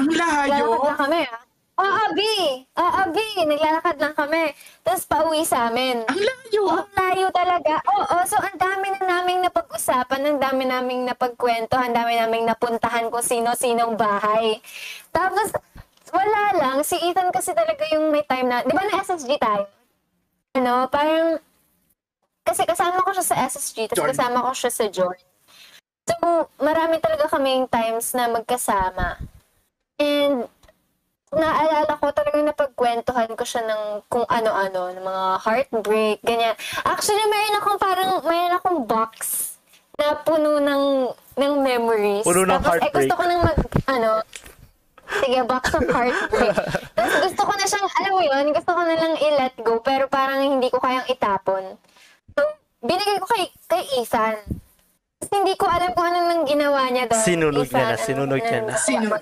[0.00, 0.80] Ang layo!
[0.80, 1.42] Naglalakad lang kami, ah.
[1.80, 2.36] Oo, Abi!
[2.76, 3.28] Oo, Abi!
[3.48, 4.52] Naglalakad lang kami.
[4.84, 6.04] Tapos pauwi sa amin.
[6.04, 6.64] Ang layo!
[6.68, 7.80] Ang layo talaga.
[7.88, 13.08] Oo, so ang dami na naming napag-usapan, ang dami naming napagkwento, ang dami naming napuntahan
[13.08, 14.60] kung sino-sinong bahay.
[15.08, 15.56] Tapos,
[16.12, 16.76] wala lang.
[16.84, 19.64] Si Ethan kasi talaga yung may time na, di ba na SSG tayo?
[20.60, 21.40] Ano, parang,
[22.44, 25.28] kasi kasama ko siya sa SSG, tapos kasama ko siya sa Jordan.
[26.10, 26.14] So,
[26.58, 29.22] marami talaga kaming times na magkasama.
[30.02, 30.50] And,
[31.30, 36.54] naalala ko talagang napagkwentuhan ko siya ng kung ano-ano, ng mga heartbreak, ganyan.
[36.82, 39.14] Actually, mayroon akong parang, mayroon akong box
[39.94, 40.84] na puno ng,
[41.38, 42.26] ng memories.
[42.26, 42.94] Puno ng Tapos, eh, heartbreak.
[42.98, 44.10] gusto ko nang mag, ano,
[45.22, 46.56] sige, box of heartbreak.
[46.98, 50.04] Tapos gusto ko na siyang, alam mo yun, gusto ko na lang i-let go, pero
[50.10, 51.78] parang hindi ko kayang itapon.
[52.34, 52.42] So,
[52.82, 54.34] binigay ko kay, kay Ethan.
[55.20, 57.22] Tapos hindi ko alam kung ano nang ginawa niya doon.
[57.22, 58.74] Sinunog niya na, Ethan, sinunog niya na.
[58.74, 59.14] Sino?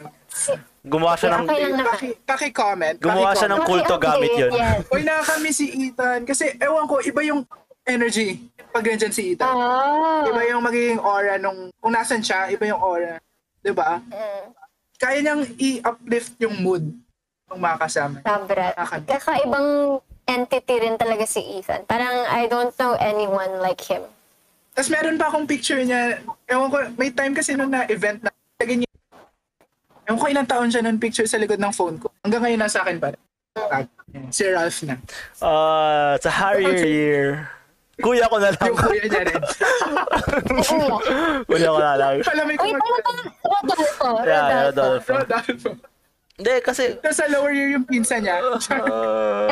[0.89, 1.45] Gumawa siya ng...
[1.45, 1.93] Okay lang naman.
[1.93, 2.97] Paki, paki-comment.
[3.03, 4.51] Gumawa siya ng kulto gamit yun.
[4.55, 4.87] Yes.
[4.89, 6.25] Uy, nakakami si Ethan.
[6.25, 7.43] Kasi, ewan ko, iba yung
[7.89, 9.49] energy pag nandiyan si Ethan.
[9.49, 10.29] Oh.
[10.29, 13.17] Iba yung magiging aura nung, kung nasan siya, iba yung aura.
[13.65, 13.99] 'Di ba?
[14.01, 14.47] Mm,
[14.99, 16.85] Kaya niyang i-uplift yung mood
[17.49, 18.17] ng mga kasama.
[18.27, 18.75] Sobra.
[19.07, 21.87] Kakaibang entity rin talaga si Ethan.
[21.87, 24.03] Parang I don't know anyone like him.
[24.75, 26.19] Tapos meron pa akong picture niya.
[26.51, 28.31] Ewan ko, may time kasi nung na-event na,
[30.09, 32.09] ewan ko ilang taon siya nung picture sa likod ng phone ko.
[32.25, 33.21] Hanggang ngayon nasa akin pa rin.
[34.33, 34.97] Si Ralph na.
[35.45, 37.29] Ah, sa Harrier year.
[37.99, 38.71] Kuya ko na lang.
[38.71, 39.43] Yung kuya niya rin.
[40.63, 40.97] Kuya.
[41.45, 42.15] Kuya ko na lang.
[42.23, 43.13] Palamay ko Uy, mag- paano pa?
[43.43, 44.09] Rodolfo.
[44.23, 45.15] Yeah, Rodolfo.
[46.39, 46.95] Hindi, kasi...
[47.03, 48.39] Tapos sa lower year yung pinsa niya.
[48.39, 49.51] ah,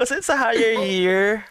[0.00, 1.44] kasi sa higher year,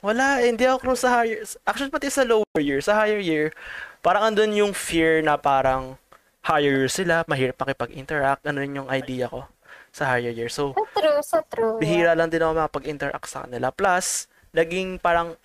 [0.00, 1.44] wala, eh, hindi ako close sa higher.
[1.68, 3.52] Actually, pati sa lower year, sa higher year,
[4.00, 6.00] parang andun yung fear na parang
[6.48, 8.48] higher year sila, mahirap makipag-interact.
[8.48, 9.44] Ano yun yung idea ko
[9.92, 10.48] sa higher year.
[10.48, 11.76] So, So true, so true.
[11.76, 13.68] bihira lang din ako makapag-interact sa kanila.
[13.68, 14.24] Plus,
[14.56, 15.36] naging parang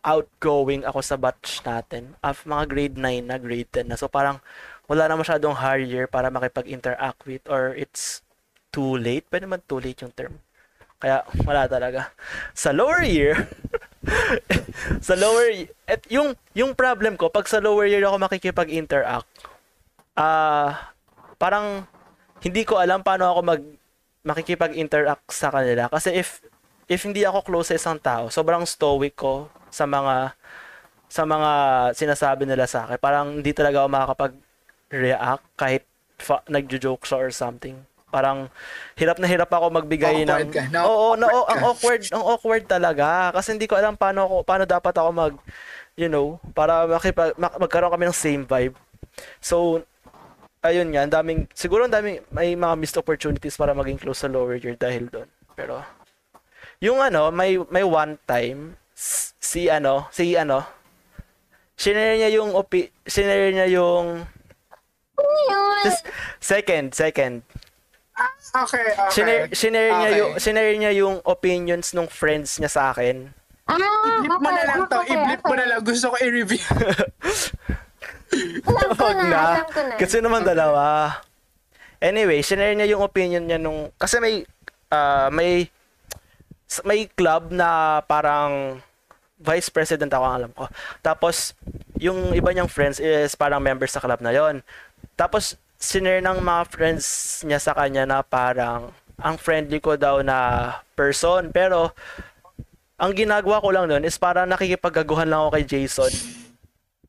[0.00, 2.16] outgoing ako sa batch natin.
[2.24, 4.00] Of mga grade 9 na, grade 10 na.
[4.00, 4.40] So, parang
[4.88, 8.24] wala na masyadong higher year para makipag-interact with or it's
[8.72, 9.28] too late.
[9.28, 10.40] Pwede naman too late yung term.
[10.96, 12.08] Kaya, wala talaga.
[12.56, 13.36] Sa lower year,
[15.06, 19.51] sa lower at yung yung problem ko pag sa lower year ako makikipag-interact
[20.18, 20.92] ah
[21.40, 21.86] parang
[22.42, 23.62] hindi ko alam paano ako mag
[24.22, 25.90] makikipag-interact sa kanila.
[25.90, 26.42] Kasi if
[26.86, 30.36] if hindi ako close sa isang tao sobrang stoic ko sa mga
[31.12, 31.50] sa mga
[31.92, 32.96] sinasabi nila sa akin.
[32.96, 35.82] Parang hindi talaga ako makakapag-react kahit
[36.16, 37.76] fa- nagjo-joke siya or something.
[38.12, 38.48] Parang
[38.96, 40.80] hirap na hirap ako magbigay Awkward ng ka, no?
[40.84, 43.32] Oo, no, Awkward ang awkward, ang awkward talaga.
[43.32, 45.34] Kasi hindi ko alam paano ako paano dapat ako mag
[45.96, 48.76] you know, para makipag mak- magkaroon kami ng same vibe.
[49.40, 49.84] So
[50.62, 54.30] ayun nga, ang daming siguro ang daming may mga missed opportunities para maging close sa
[54.30, 55.28] lower year dahil doon.
[55.58, 55.82] Pero
[56.78, 58.78] yung ano, may may one time
[59.42, 60.62] si ano, si ano,
[61.74, 64.22] shinare niya yung opi, shinare niya yung
[65.22, 65.82] yun?
[65.84, 66.06] Just-
[66.40, 67.42] second, second.
[68.52, 69.48] Okay, okay.
[69.56, 70.20] Shinare niya Okay.
[70.20, 73.32] yung shinare niya yung opinions ng friends niya sa akin.
[73.64, 74.96] Ah, I-blip mo na lang to.
[75.00, 75.58] okay, I-blip mo okay.
[75.58, 75.80] na lang.
[75.80, 76.60] Gusto ko i-review.
[78.64, 79.94] Alam ko Wag na, alam ko na.
[80.00, 80.84] Kasi naman dalawa.
[82.02, 84.42] Anyway, shinare niya yung opinion niya nung kasi may
[84.90, 85.68] ah, may
[86.82, 88.80] may club na parang
[89.42, 90.64] vice president ako ang alam ko.
[91.04, 91.52] Tapos
[92.00, 94.64] yung iba niyang friends is parang members sa club na yon.
[95.14, 97.06] Tapos sinare ng mga friends
[97.44, 101.92] niya sa kanya na parang ang friendly ko daw na person pero
[103.02, 106.12] ang ginagawa ko lang noon is parang nakikipaggaguhan lang ako kay Jason.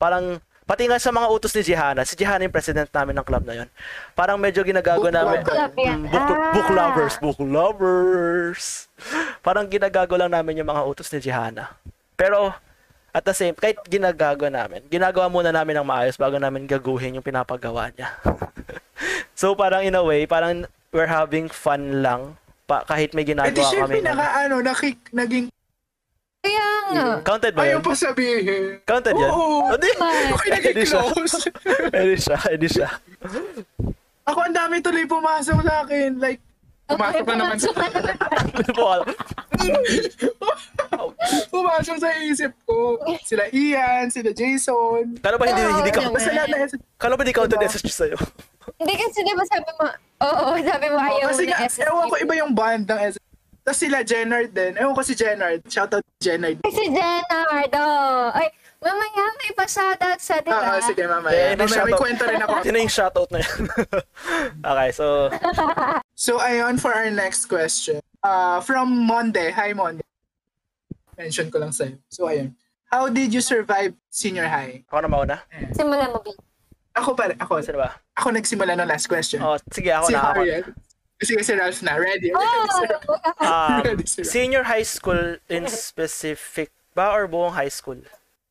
[0.01, 0.41] Parang
[0.74, 3.61] Pati nga sa mga utos ni Jihana, si Jihana yung president namin ng club na
[3.61, 3.69] yon.
[4.17, 5.45] Parang medyo ginagago Book namin.
[5.45, 5.69] club.
[5.78, 6.49] Mm, book, Ah.
[6.49, 8.89] book lovers, book lovers.
[9.45, 11.78] Parang ginagago lang namin yung mga utos ni Jihana.
[12.17, 12.57] Pero,
[13.13, 17.28] at the same, kahit ginagago namin, ginagawa muna namin ng maayos bago namin gaguhin yung
[17.30, 18.09] pinapagawa niya.
[19.38, 22.34] so, parang in a way, parang we're having fun lang
[22.65, 23.93] pa, kahit may Eh di ginagawa siya kami.
[24.01, 25.53] pinaka ano, nakik, naging
[26.44, 27.06] Kaya nga.
[27.24, 27.82] Counted ba ayaw yun?
[27.82, 28.64] pa sabihin.
[28.84, 29.32] Counted yan?
[29.32, 29.72] Oo.
[29.72, 29.89] O, di.
[29.96, 31.00] Okay, naging Edi siya.
[31.02, 31.48] close.
[32.04, 32.89] Edi siya, edi siya.
[34.24, 36.20] Ako ang dami tuloy pumasok sa akin.
[36.20, 36.44] Like,
[36.84, 37.72] pumasok na naman sa
[41.50, 43.00] pumasok sa isip ko.
[43.24, 45.16] Sila Ian, sila Jason.
[45.24, 46.68] Kala ba hindi, hindi ka, lahat na
[47.00, 47.72] kala ba hindi counted Diba?
[47.72, 48.18] SSG sa'yo?
[48.80, 49.86] Hindi kasi di ba sabi mo,
[50.24, 51.88] oo, sabi mo ayaw Kasi mo nga, na SSG.
[51.88, 53.16] ewan ko iba yung band ng S.
[53.64, 54.76] Tapos sila Jenard din.
[54.76, 55.64] Ewan ko si Jenard.
[55.66, 56.59] Shoutout Jenard.
[56.68, 58.28] Si Jenard, oh.
[58.36, 58.51] Ay,
[58.84, 60.72] mamaya may pa-shoutout sa, di Ah, ba?
[60.76, 61.32] ah, sige mamaya.
[61.32, 62.59] Eh, mamaya may kwento rin ako.
[62.68, 63.55] Sino yung shoutout na yan?
[64.68, 65.32] okay, so,
[66.11, 68.03] So, ayun for our next question.
[68.20, 69.39] Uh, from Monde.
[69.55, 70.03] Hi, Monde.
[71.16, 71.95] Mention ko lang sa'yo.
[72.11, 72.51] So, ayun.
[72.91, 74.84] How did you survive senior high?
[74.86, 75.38] ako na mauna.
[75.72, 76.36] Simulan mo, B.
[76.93, 77.64] Ako pa ako.
[77.64, 77.95] Sino ba?
[78.14, 79.41] Ako nagsimula ng last question.
[79.41, 80.22] Oh, sige, ako si na.
[80.30, 80.41] Ako.
[81.24, 81.26] Harriet.
[81.26, 81.93] Sige, si Ralph na.
[81.95, 82.30] Ready?
[82.30, 82.67] Oh,
[83.43, 84.24] Um, Ready, sir.
[84.24, 87.97] senior high school in specific ba or buong high school?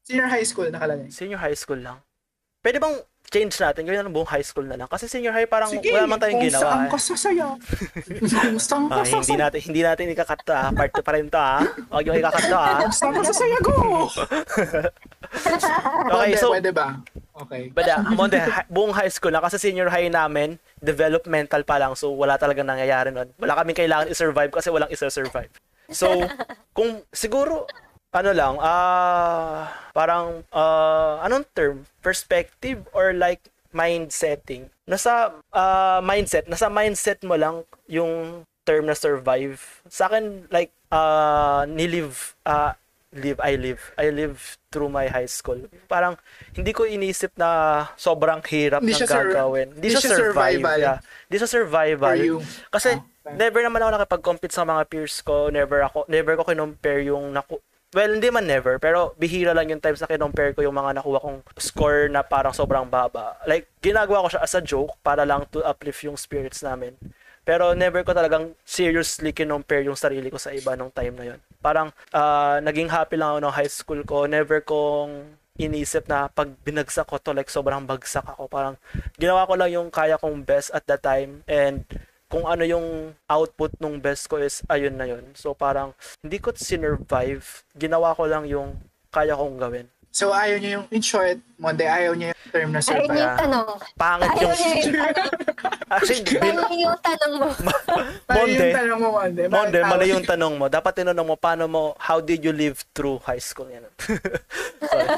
[0.02, 1.08] Senior high school nakalagay.
[1.08, 2.00] Senior high school lang.
[2.58, 3.82] Pwede bang change natin?
[3.82, 4.86] Gawin natin buong high school na lang.
[4.86, 6.62] Kasi senior high parang Sige, wala man tayong kung ginawa.
[6.62, 6.88] saan eh.
[6.88, 7.48] ka sasaya.
[8.20, 9.40] kung saan ka Ah, hindi sasaya.
[9.40, 10.68] natin hindi natin ikakat to ah.
[10.70, 11.62] Part 2 pa rin to ah.
[11.88, 12.76] Huwag yung ikakat to ah.
[12.80, 13.74] Kung saan ka sasaya, go!
[16.12, 17.00] Okay, so pwede ba?
[17.32, 17.72] Okay.
[17.72, 21.96] Bada, Monde, hi- buong high school na kasi senior high namin, developmental pa lang.
[21.96, 23.32] So wala talagang nangyayari nun.
[23.40, 25.48] Wala kaming kailangan i-survive kasi walang isa-survive.
[25.88, 26.08] So,
[26.76, 27.64] kung siguro
[28.12, 31.76] ano lang, ah parang ah anong term?
[32.04, 34.68] Perspective or like mind setting.
[34.84, 39.58] Nasa ah, mindset, nasa mindset mo lang yung term na survive.
[39.88, 42.76] Sa akin like ah nilive ah
[43.12, 44.36] live I live I live
[44.72, 45.60] through my high school.
[45.86, 46.16] Parang
[46.56, 49.76] hindi ko inisip na sobrang hirap ng gagawin.
[49.76, 50.78] hindi siya survival.
[50.80, 50.98] Yeah.
[51.28, 52.16] Hindi siya survival.
[52.72, 52.90] Kasi
[53.22, 53.38] Okay.
[53.38, 55.46] never naman ako nakipag-compete sa mga peers ko.
[55.46, 59.84] Never ako never ko kinompare yung naku Well, hindi man never, pero bihira lang yung
[59.84, 63.36] times na kinompare ko yung mga nakuha kong score na parang sobrang baba.
[63.44, 66.96] Like, ginagawa ko siya as a joke para lang to uplift yung spirits namin.
[67.42, 71.40] Pero never ko talagang seriously kinompare yung sarili ko sa iba nung time na yon.
[71.58, 74.30] Parang ah, naging happy lang ako nung high school ko.
[74.30, 78.46] Never kong inisip na pag binagsak ko to like sobrang bagsak ako.
[78.46, 78.78] Parang
[79.18, 81.82] ginawa ko lang yung kaya kong best at that time and
[82.32, 85.36] kung ano yung output nung best ko is ayun na yun.
[85.36, 85.92] So parang
[86.24, 87.66] hindi ko sinurvive.
[87.76, 88.80] Ginawa ko lang yung
[89.12, 89.86] kaya kong gawin.
[90.12, 93.16] So, ayaw niyo yung, in short, Monde, ayaw niyo yung term na Ayun survive.
[93.16, 93.68] yung tanong.
[93.96, 94.52] Pangit Ayaw yung...
[94.52, 95.32] niya yung tanong.
[95.88, 97.46] Actually, bin, yung tanong mo.
[97.48, 99.42] Ayaw Monde, yung tanong mo, Monde.
[99.42, 100.12] Bakit Monde, mali ayaw?
[100.12, 100.64] yung tanong mo.
[100.68, 103.64] Dapat tinanong mo, paano mo, how did you live through high school?
[103.66, 103.88] Yan.
[104.84, 105.08] Sorry.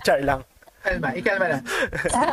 [0.08, 0.40] Char lang.
[0.80, 1.62] Kalma, ikalma lang.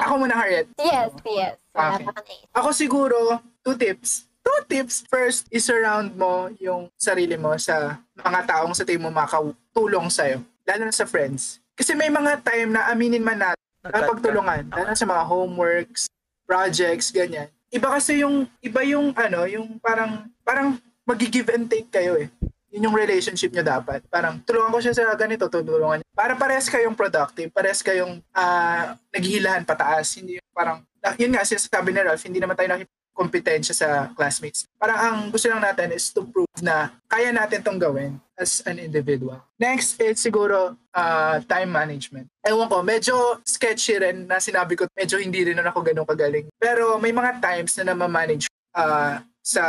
[0.08, 0.72] Ako muna, Harriet.
[0.80, 1.60] Yes, yes.
[1.76, 2.40] Okay.
[2.56, 4.24] Ako siguro, two tips.
[4.40, 5.04] Two tips.
[5.04, 10.40] First, isurround mo yung sarili mo sa mga taong sa tingin mo makatulong sa'yo.
[10.64, 11.60] Lalo na sa friends.
[11.78, 14.66] Kasi may mga time na aminin man natin, na pagtulungan.
[14.74, 16.10] Lalo na sa mga homeworks,
[16.50, 17.54] projects, ganyan.
[17.70, 22.28] Iba kasi yung, iba yung ano, yung parang, parang magi-give and take kayo eh.
[22.74, 24.04] Yun yung relationship nyo dapat.
[24.10, 26.08] Parang, tulungan ko siya sa ganito, tutulungan niya.
[26.12, 30.20] Para pares kayong productive, pares kayong ah, naghihilahan pataas.
[30.20, 30.84] Hindi yung parang,
[31.16, 32.74] yun nga, sinasabi ni Ralph, hindi naman tayo
[33.18, 34.70] nakikompetensya sa classmates.
[34.78, 38.78] Parang ang gusto lang natin is to prove na kaya natin tong gawin as an
[38.78, 39.42] individual.
[39.58, 42.30] Next is siguro ah, time management.
[42.46, 46.46] Ewan ko, medyo sketchy rin na sinabi ko, medyo hindi rin ako ganun kagaling.
[46.62, 48.46] Pero may mga times na namamanage
[48.78, 49.64] ah, sa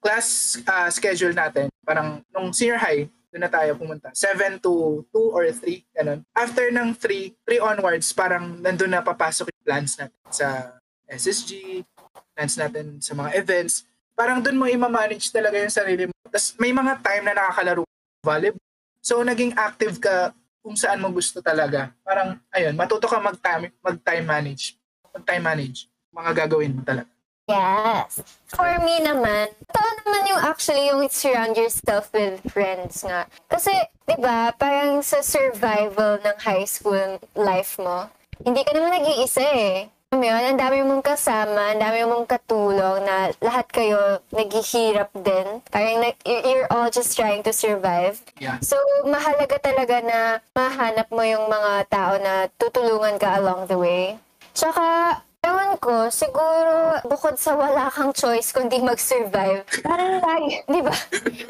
[0.00, 1.68] class ah, schedule natin.
[1.84, 4.12] Parang nung senior high, doon na tayo pumunta.
[4.12, 6.20] 7 to 2 or 3, ganun.
[6.36, 10.76] After ng 3, 3 onwards, parang nandun na papasok yung plans natin sa
[11.08, 11.84] SSG,
[12.34, 13.84] plans natin sa mga events.
[14.12, 16.14] Parang doon mo i-manage talaga yung sarili mo.
[16.28, 17.82] Tapos may mga time na nakakalaro
[18.24, 18.64] volleyball.
[19.02, 21.90] So naging active ka kung saan mo gusto talaga.
[22.06, 24.78] Parang, ayun, matuto ka mag-time, mag-time manage.
[25.10, 25.90] Mag-time manage.
[26.14, 27.10] Mga gagawin mo talaga.
[27.50, 28.22] Yes.
[28.46, 33.26] For me naman, ito naman yung actually yung surround yourself with friends nga.
[33.50, 33.74] Kasi,
[34.06, 38.06] di ba, parang sa survival ng high school life mo,
[38.46, 39.90] hindi ka naman nag-iisa eh.
[40.12, 45.08] Alam mo yun, ang dami mong kasama, ang dami mong katulong na lahat kayo naghihirap
[45.16, 45.64] din.
[45.72, 48.20] Parang you're you're all just trying to survive.
[48.36, 48.60] Yeah.
[48.60, 48.76] So,
[49.08, 54.20] mahalaga talaga na mahanap mo yung mga tao na tutulungan ka along the way.
[54.52, 60.94] Tsaka, ewan ko, siguro bukod sa wala kang choice kundi mag-survive, parang lagi, di ba?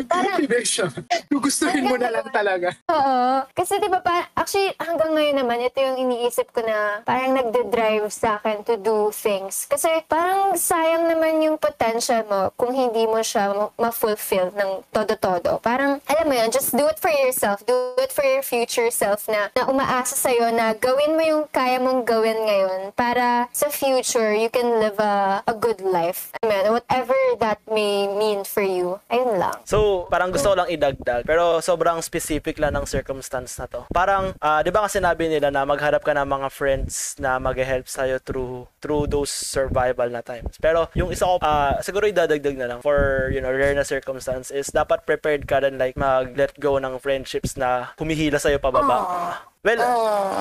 [0.09, 0.89] Parang, Motivation.
[1.29, 2.73] Gugustuhin mo na lang talaga.
[2.89, 3.45] Oo.
[3.53, 8.09] Kasi di ba, pa, actually, hanggang ngayon naman, ito yung iniisip ko na parang nagde-drive
[8.09, 9.69] sa akin to do things.
[9.69, 15.61] Kasi parang sayang naman yung potential mo kung hindi mo siya ma- ma-fulfill ng todo-todo.
[15.61, 17.61] Parang, alam mo yun, just do it for yourself.
[17.69, 21.77] Do it for your future self na, na umaasa sa'yo na gawin mo yung kaya
[21.77, 26.31] mong gawin ngayon para sa future, you can live a, a good life.
[26.39, 29.03] I mean, whatever that may mean for you.
[29.11, 29.59] Ayun lang.
[29.67, 33.83] So, parang gusto ko lang idagdag, pero sobrang specific lang ng circumstance na to.
[33.91, 37.91] Parang, ah, di ba kasi sinabi nila na magharap ka ng mga friends na mag-help
[37.91, 40.55] sa'yo through through those survival na times.
[40.63, 44.55] Pero yung isa ko, ah, siguro idadagdag na lang for, you know, rare na circumstance
[44.55, 49.43] is dapat prepared ka rin like mag-let go ng friendships na humihila sa'yo pababa.
[49.63, 49.79] Well,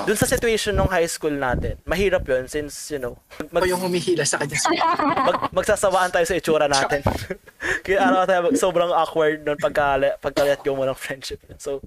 [0.09, 3.21] dun sa situation ng high school natin, mahirap yun since, you know,
[3.53, 4.57] mag, O yung humihila sa kanya.
[5.29, 7.05] mag, magsasawaan tayo sa itsura natin.
[7.85, 11.37] Kaya araw tayo mag- sobrang awkward nun pagka, pagka let go mo ng friendship.
[11.61, 11.85] So,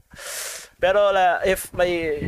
[0.78, 2.22] pero la, if may,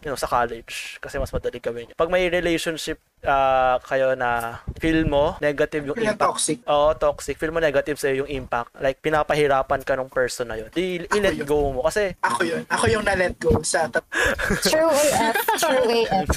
[0.00, 1.96] you know, sa college, kasi mas madali gawin yun.
[1.96, 6.24] Pag may relationship ah, kayo na feel mo negative yung Feel impact.
[6.24, 6.58] toxic.
[6.64, 7.34] Oo, toxic.
[7.36, 8.72] Feel mo negative sa'yo yung impact.
[8.78, 10.70] Like, pinapahirapan ka ng person na yun.
[10.70, 11.44] Di, i-let yun.
[11.44, 11.84] go mo.
[11.84, 12.62] Kasi, Ako yun.
[12.64, 14.06] Ako yung na-let go sa tat-
[14.64, 15.36] True AF.
[15.58, 16.28] True AF.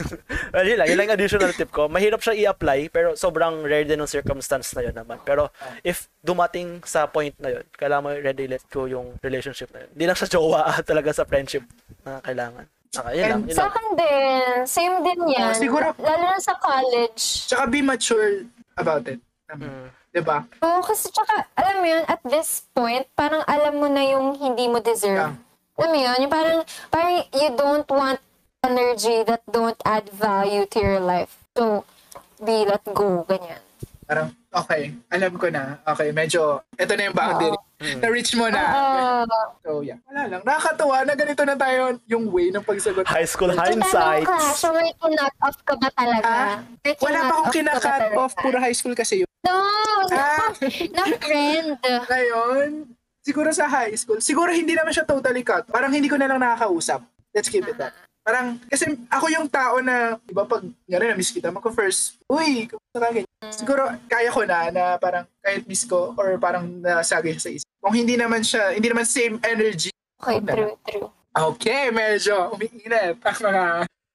[0.51, 0.87] well, yun lang.
[0.89, 1.87] Yun lang additional tip ko.
[1.87, 5.21] Mahirap siya i-apply, pero sobrang rare din ng circumstance na yun naman.
[5.23, 9.85] Pero, if dumating sa point na yun, kailangan mo ready let go yung relationship na
[9.85, 9.89] yun.
[9.93, 11.63] Hindi lang sa jowa, talaga sa friendship
[12.01, 12.67] na kailangan.
[12.93, 13.41] Okay, yun lang.
[13.41, 15.49] And Yun Sa akin din, same din yan.
[15.49, 17.49] Oh, siguro- Lalo na sa college.
[17.49, 18.45] Tsaka be mature
[18.77, 19.17] about it.
[19.49, 19.87] Um, Mm.
[20.13, 20.45] Diba?
[20.61, 24.69] Oo, kasi tsaka, alam mo yun, at this point, parang alam mo na yung hindi
[24.69, 25.17] mo deserve.
[25.17, 25.33] Yeah.
[25.73, 26.59] Alam mo yun, yung parang,
[26.93, 28.21] parang you don't want
[28.61, 31.33] energy that don't add value to your life.
[31.57, 31.81] So,
[32.37, 33.57] be let go, ganyan.
[34.05, 35.81] Parang, okay, alam ko na.
[35.81, 37.57] Okay, medyo, ito na yung boundary.
[37.79, 38.61] Na-reach mo na.
[38.63, 39.25] Oo.
[39.59, 39.99] So, yeah.
[40.07, 40.41] Wala lang.
[40.41, 43.03] Nakakatuwa na ganito na tayo yung way ng pagsagot.
[43.03, 44.23] High school tanong hindsight.
[44.23, 46.23] ka, so may kinot off ka ba talaga?
[46.23, 46.57] Ah,
[47.01, 48.33] Wala pa akong kinakat off.
[48.35, 49.29] Puro high school kasi yun.
[49.43, 49.55] No,
[50.07, 50.51] Ah.
[50.95, 51.75] na, na friend.
[52.07, 52.67] Ngayon,
[53.19, 55.67] siguro sa high school, siguro hindi naman siya totally cut.
[55.67, 57.03] Parang hindi ko na lang nakakausap.
[57.33, 57.91] Let's keep it that.
[58.23, 62.15] Parang, kasi ako yung tao na, di ba pag, nga rin, na-miss kita, magko first,
[62.31, 63.51] uy, kumusta ka ganyan.
[63.51, 67.69] Siguro, kaya ko na, na parang, kahit miss ko, or parang nasagay siya sa isip.
[67.83, 69.91] Kung hindi naman siya, hindi naman same energy.
[70.23, 71.11] Okay, true, true.
[71.35, 73.63] Okay, medyo umiinit ang mga...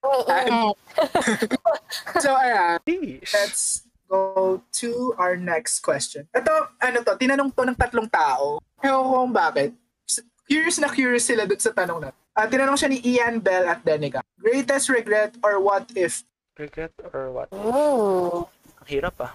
[0.01, 0.77] Umiinit.
[2.21, 2.85] So, ayan,
[3.33, 4.91] let's go to
[5.21, 6.25] our next question.
[6.33, 8.61] Ito, ano to, tinanong to ng tatlong tao.
[8.81, 9.71] Ewan ko kung bakit.
[10.49, 12.11] Curious na curious sila dun sa tanong na.
[12.39, 14.23] Ah, tinanong siya ni Ian Bell at Denica.
[14.39, 16.23] Greatest regret or what if?
[16.55, 17.51] Regret or what?
[17.51, 19.35] Ang hirap ah.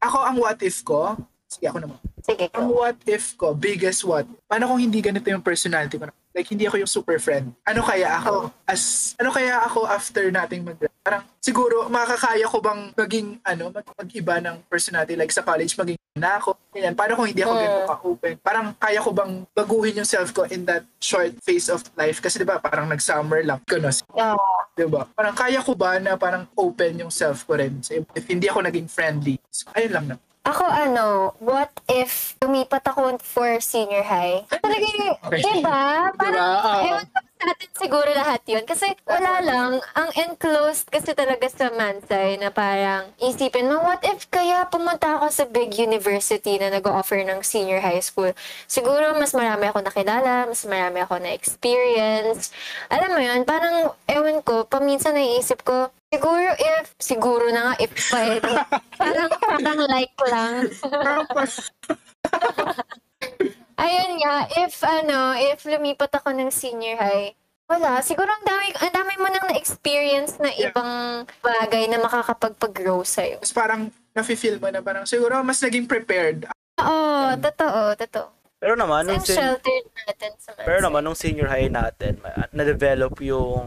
[0.00, 1.12] Ako ang what if ko,
[1.44, 2.00] sige ako naman.
[2.24, 2.80] Sige, Ang go.
[2.80, 6.08] what if ko, biggest what, paano kung hindi ganito yung personality ko?
[6.32, 7.52] Like, hindi ako yung super friend.
[7.68, 10.80] Ano kaya ako as, ano kaya ako after nating mag
[11.10, 15.18] Parang, siguro, makakaya ko bang maging, ano, mag- mag-iba ng personality?
[15.18, 16.54] Like, sa college, maging na ako.
[16.70, 16.94] Ganyan.
[16.94, 17.58] Paano kung hindi ako Mm.
[17.58, 18.34] ganito ka-open?
[18.38, 22.22] Parang, kaya ko bang baguhin yung self ko in that short phase of life?
[22.22, 23.58] Kasi, di ba, parang nag-summer lang.
[23.66, 24.06] Ganos.
[24.14, 24.38] Yeah.
[24.70, 25.02] Di ba?
[25.10, 27.82] Parang, kaya ko ba na parang open yung self ko rin?
[27.82, 29.42] So, if hindi ako naging friendly.
[29.50, 30.16] So, ayun lang na.
[30.40, 34.46] Ako ano, what if lumipat ako for senior high?
[34.48, 35.42] Talaga yung, Okay.
[35.42, 35.82] diba?
[36.14, 36.54] Parang, Diba?
[36.70, 36.82] Oo.
[36.86, 38.64] ewan ko sa atin siguro lahat yun.
[38.68, 44.28] Kasi wala lang, ang enclosed kasi talaga sa Mansay na parang isipin mo, what if
[44.28, 48.28] kaya pumunta ako sa big university na nag-offer ng senior high school?
[48.68, 52.52] Siguro mas marami ako nakilala, mas marami ako na-experience.
[52.92, 57.94] Alam mo yun, parang, ewan ko, paminsan naiisip ko, Siguro if, siguro na nga if
[58.18, 58.42] eh.
[58.98, 60.66] parang, parang like lang.
[63.80, 67.32] Ayun nga, if ano, if lumipat ako ng senior high,
[67.64, 70.68] wala, siguro ang dami, ang dami mo nang na-experience na Yeah.
[70.68, 70.90] ibang
[71.40, 73.40] bagay na makakapagpag-grow sa'yo.
[73.40, 76.44] Tapos parang, nafe-feel mo na parang, siguro, mas naging prepared.
[76.76, 78.28] Oo, totoo, totoo.
[78.58, 82.20] Pero naman, nung, sen- sheltered natin sa pero naman, nung senior high natin,
[82.50, 83.64] na-develop yung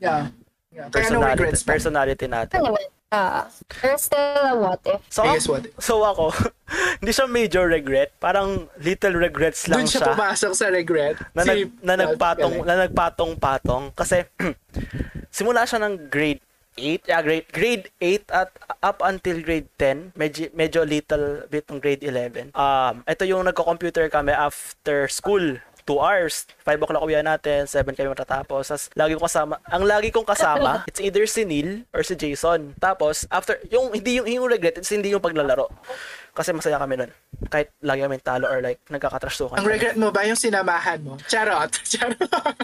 [0.00, 0.32] Yeah.
[0.72, 0.88] yeah.
[0.88, 1.60] Kaya no personality, regrets.
[1.60, 1.68] na.
[1.68, 2.58] personality natin.
[2.62, 2.72] Ano
[3.10, 3.18] naman?
[3.36, 3.50] Ah,
[3.82, 5.00] there's still a what if.
[5.08, 5.74] So, Biggest what if.
[5.78, 6.30] so ako,
[7.02, 10.08] hindi siya major regret, parang little regrets lang Doon siya siya.
[10.14, 11.16] pumasok sa regret.
[11.34, 14.22] na, nag, Si- na nagpatong na nagpatong-patong kasi
[15.28, 16.38] simula siya ng grade
[16.78, 18.48] 8, yeah, grade, grade 8 at
[18.80, 22.54] up until grade 10, medyo, medyo little bit ng grade 11.
[22.56, 25.60] Um, ito yung nagko-computer kami after school.
[25.90, 26.46] 2 hours.
[26.62, 28.70] 5 o'clock uwi natin, 7 kami matatapos.
[28.70, 32.78] Tapos, lagi ko kasama, ang lagi kong kasama, it's either si Neil or si Jason.
[32.78, 35.66] Tapos, after, yung, hindi yung, yung regret, it's hindi yung paglalaro.
[36.30, 37.10] Kasi masaya kami nun.
[37.50, 39.58] Kahit lagi kami talo or like, nagkakatrasukan.
[39.58, 41.18] Ang regret mo ba yung sinamahan mo?
[41.26, 41.74] Charot.
[41.90, 42.54] Charot.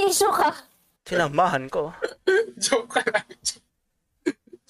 [0.00, 0.56] Issue ka.
[1.04, 1.92] Sinamahan ko.
[2.64, 3.28] Joke lang.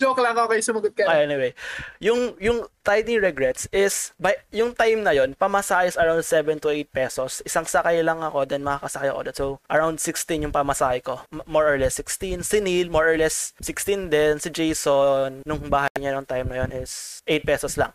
[0.00, 0.32] Joke lang.
[0.32, 1.04] Okay, sumagot ka.
[1.04, 1.52] Ay, anyway,
[2.00, 6.72] yung yung tiny regrets is by yung time na yon pamasahe is around 7 to
[6.72, 7.44] 8 pesos.
[7.44, 9.20] Isang sakay lang ako, then makakasakay ako.
[9.36, 11.20] So, around 16 yung pamasahe ko.
[11.28, 12.40] M- more or less 16.
[12.40, 14.40] Si Neil, more or less 16 din.
[14.40, 17.92] Si Jason, nung bahay niya nung time na yon is 8 pesos lang.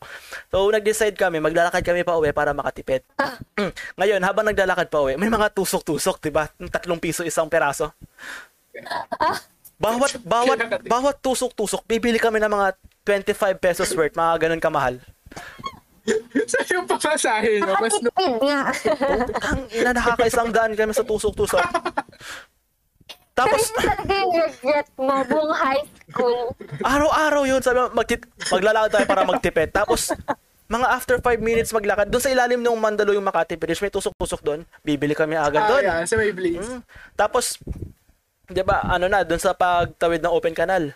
[0.54, 3.02] So, nag-decide kami, maglalakad kami pa uwi para makatipid.
[4.00, 6.46] Ngayon, habang naglalakad pa uwi, may mga tusok-tusok, 'di ba?
[6.70, 7.90] Tatlong piso isang peraso.
[9.76, 12.68] Bawat bawat bawat tusok-tusok, bibili kami ng mga
[13.04, 14.98] 25 pesos worth, mga ganun kamahal.
[16.46, 18.14] Sa yung pamasahe nyo, mas no-.
[19.42, 21.60] Ang ina nakakaisang daan kami sa tusok-tusok.
[23.36, 26.56] Tapos, yun talaga yung regret mo buong high school.
[26.80, 29.76] araw-araw yun, sabi mo, magtit- maglalakad tayo para magtipid.
[29.76, 30.16] Tapos,
[30.66, 34.40] mga after 5 minutes maglakad, doon sa ilalim ng Mandalo yung Makati Bridge, may tusok-tusok
[34.40, 34.64] doon.
[34.82, 35.82] Bibili kami agad Ah, doon.
[35.84, 36.64] yan, sa may Blaze.
[36.64, 36.80] Mm.
[37.14, 37.60] Tapos,
[38.50, 40.94] 'di ba, ano na, doon sa pagtawid ng open canal,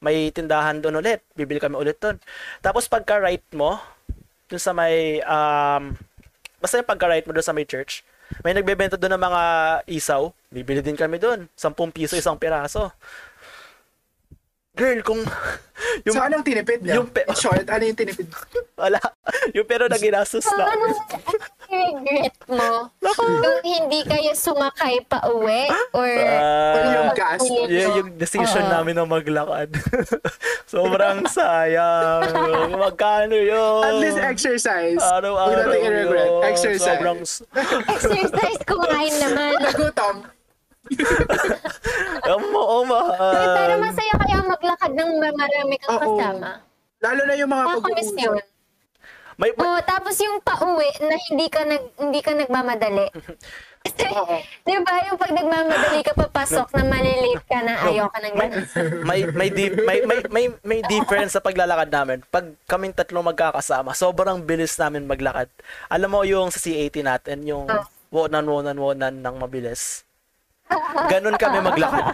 [0.00, 1.20] may tindahan doon ulit.
[1.36, 2.20] Bibili kami ulit doon.
[2.60, 3.80] Tapos pagka right mo,
[4.48, 5.96] doon sa may um
[6.60, 8.02] basta yung pagka right mo doon sa may church,
[8.42, 9.42] may nagbebenta doon ng mga
[9.92, 10.32] isaw.
[10.50, 11.48] Bibili din kami doon.
[11.54, 12.90] 10 piso isang piraso.
[14.76, 15.24] Girl, kung
[16.06, 17.00] yung so, anong tinipid niya?
[17.00, 18.28] yung pe- In short, ano yung tinipid?
[18.76, 19.00] wala,
[19.50, 21.00] yung pero na ginastos ano yung
[21.66, 22.92] regret mo?
[23.00, 25.66] Yung hindi kayo sumakay pa uwi?
[25.90, 27.40] Or Ah, yung gas?
[27.66, 28.70] Yeah, yung decision Oo.
[28.70, 29.72] namin na maglakad.
[30.68, 32.22] Sobrang sayang.
[32.70, 33.80] Magkano yun?
[33.82, 35.00] At least exercise.
[35.00, 36.28] Huwag Araw-araw natin i-regret.
[36.28, 36.42] yun.
[36.44, 36.84] Exercise.
[36.92, 37.18] Sobrang...
[37.88, 39.56] exercise kumain naman.
[39.58, 40.35] Nagutom.
[42.26, 43.82] Oo, oh, Pero mahal.
[43.82, 46.00] masaya kaya maglakad ng marami kang Oo.
[46.16, 46.50] kasama.
[46.98, 48.36] Lalo na yung mga Nakakamiss yun.
[48.36, 48.54] pag-uusap.
[49.36, 53.12] May, may, Oh, tapos yung pauwi na hindi ka nag hindi ka nagmamadali.
[53.84, 54.08] Kasi,
[54.64, 58.48] di ba, yung pag nagmamadali ka papasok na malilate ka na ayaw ka nang may,
[58.48, 58.64] ganun.
[59.04, 62.24] may, may, di- may, may, may, may difference sa paglalakad namin.
[62.26, 65.52] Pag kaming tatlong magkakasama, sobrang bilis namin maglakad.
[65.92, 67.84] Alam mo yung sa C80 natin, yung Oh.
[68.24, 70.05] wonan, wonan, wonan ng mabilis.
[71.08, 72.04] Ganun kami maglakad.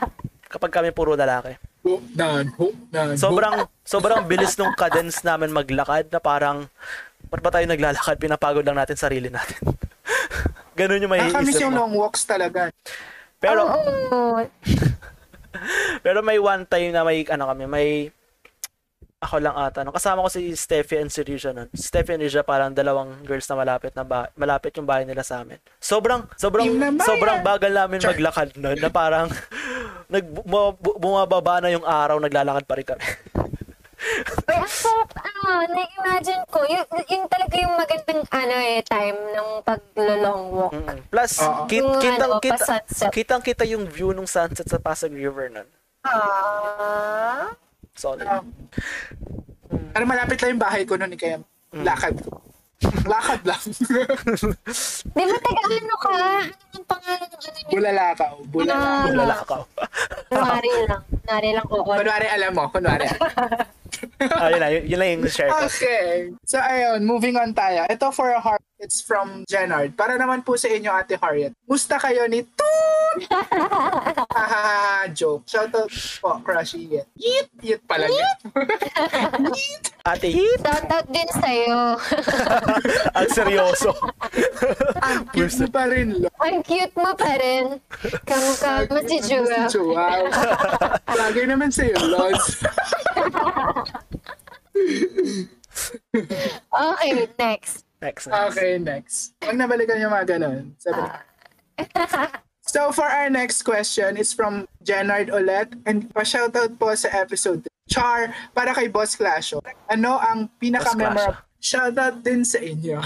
[0.53, 1.57] Kapag kami puro lalaki.
[1.83, 3.17] Hope nan, hope nan.
[3.17, 6.69] Sobrang sobrang bilis nung cadence namin maglakad na parang
[7.27, 8.21] ba't ba tayo naglalakad?
[8.21, 9.59] Pinapagod lang natin sarili natin.
[10.79, 11.81] Ganun yung may Nakakamiss isip yung mo.
[11.85, 12.69] long walks talaga.
[13.41, 14.45] Pero Oo.
[16.05, 17.89] pero may one time na may ano kami, may
[19.23, 19.87] ako lang ata.
[19.87, 19.95] No?
[19.95, 21.71] Kasama ko si Steffi and si Risha nun.
[21.71, 25.41] Steffi and Risha parang dalawang girls na malapit na ba- malapit yung bahay nila sa
[25.41, 25.63] amin.
[25.79, 26.67] Sobrang sobrang
[26.99, 28.13] sobrang bagal namin Char.
[28.13, 29.31] maglakad nun na parang
[30.13, 33.05] nag bu- bu- bumababa na yung araw, naglalakad pa rin kami.
[34.67, 40.75] Sarap, ano, na-imagine ko, yun, yun talaga yung magandang, ano eh, time ng pag-long walk.
[40.75, 40.99] Mm.
[41.07, 41.71] Plus, Oo.
[41.71, 42.65] kit, Yung kitang, ano, kita,
[43.15, 45.69] kitang kita yung view ng sunset sa Pasig River nun.
[46.03, 47.02] Ah.
[47.95, 48.25] Solid.
[48.27, 48.47] Um,
[49.93, 51.41] Pero malapit lang yung bahay ko noon, kaya
[51.73, 51.85] Mm.
[51.89, 52.45] lakad ko.
[53.09, 53.63] Lakad lang.
[55.17, 56.09] Di ba taga ano ka?
[56.13, 56.27] Ano
[56.77, 57.73] ang pangalan ng ano niya?
[57.73, 58.35] Bulalakaw.
[58.53, 58.93] Bulalakaw.
[58.93, 59.09] Ah.
[59.09, 59.63] Lalakaw.
[60.29, 61.03] Kunwari lang.
[61.09, 61.77] Kunwari lang ko.
[61.81, 63.07] Kunwari alam mo, kunwari.
[64.21, 65.65] Na, yun, yun lang yung share ko.
[65.65, 66.35] Okay.
[66.45, 67.87] So, ayun, moving on tayo.
[67.87, 68.62] Ito for a heart.
[68.83, 69.95] It's from Jenard.
[69.95, 71.55] Para naman po sa inyo, Ate Harriet.
[71.71, 73.17] Musta kayo ni Toon?
[74.35, 75.47] Hahaha, joke.
[75.47, 75.87] Shoutout
[76.19, 77.07] po, Crushy Yet.
[77.15, 77.47] Yeet!
[77.63, 78.35] Yeet pala yun.
[79.55, 79.85] Yeet!
[80.03, 81.95] Ate Hit, Shoutout din sa'yo.
[83.23, 83.95] ang seryoso.
[84.99, 86.27] Ang cute mo pa rin, lo.
[86.43, 87.79] Ang cute mo pa rin.
[88.27, 89.71] Kamukha mo si Jura.
[89.71, 90.27] Wow.
[91.07, 92.47] Lagay naman sa'yo, Lods.
[96.73, 97.87] Okay, next.
[98.03, 98.27] Next.
[98.27, 98.51] next.
[98.51, 99.17] Okay, next.
[99.39, 100.75] Pag nabalikan yung mga ganun.
[100.83, 101.07] Sabi
[102.67, 107.63] So for our next question, it's from Jenard Olet and pa-shoutout po sa episode.
[107.87, 109.63] Char, para kay Boss Clasho.
[109.87, 111.39] Ano ang pinaka-memorable?
[111.63, 112.99] Shoutout din sa inyo.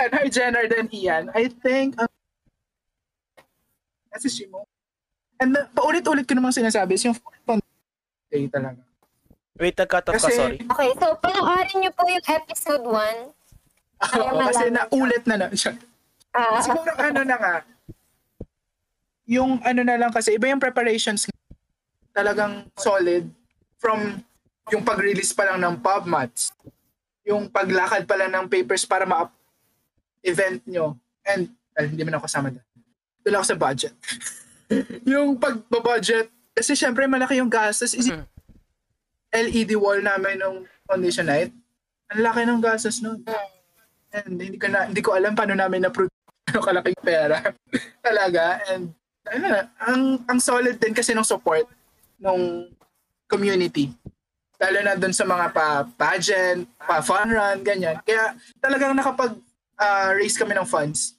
[0.00, 1.28] and hi Jenard and Ian.
[1.36, 2.08] I think ang
[4.16, 4.64] Kasi Shimo.
[5.36, 7.60] And uh, paulit-ulit ko namang sinasabi is yung phone
[8.32, 8.85] day talaga.
[9.56, 10.58] Wait, off ka, Kasi- sorry.
[10.60, 13.32] Okay, so panoorin niyo po yung episode 1.
[14.20, 15.72] Oo, kasi naulit na na siya.
[16.36, 17.54] Ah, Siguro ano na nga.
[19.26, 21.26] yung ano na lang kasi, iba yung preparations
[22.14, 23.26] talagang solid
[23.76, 24.22] from
[24.70, 26.54] yung pag-release pa lang ng PubMats,
[27.22, 29.28] yung paglakad pa lang ng papers para ma
[30.22, 30.94] event nyo,
[31.24, 32.64] and well, hindi man ako kasama doon.
[33.20, 33.94] Doon ako sa budget.
[35.12, 37.92] yung pag-budget, kasi syempre malaki yung gastos.
[37.92, 38.26] Is it Hmm.
[39.36, 41.52] LED wall namin nung foundation night?
[42.08, 43.20] Ang laki ng gastos nun.
[44.14, 47.52] And hindi ko na hindi ko alam paano namin na ano kalaking pera.
[48.06, 48.64] Talaga.
[48.72, 48.96] And
[49.28, 51.68] ano na, ang ang solid din kasi ng support
[52.16, 52.70] ng
[53.28, 53.92] community.
[54.56, 58.00] Lalo na dun sa mga pa pageant, pa fun run, ganyan.
[58.00, 59.36] Kaya talagang nakapag
[59.76, 61.12] ah, raise kami ng funds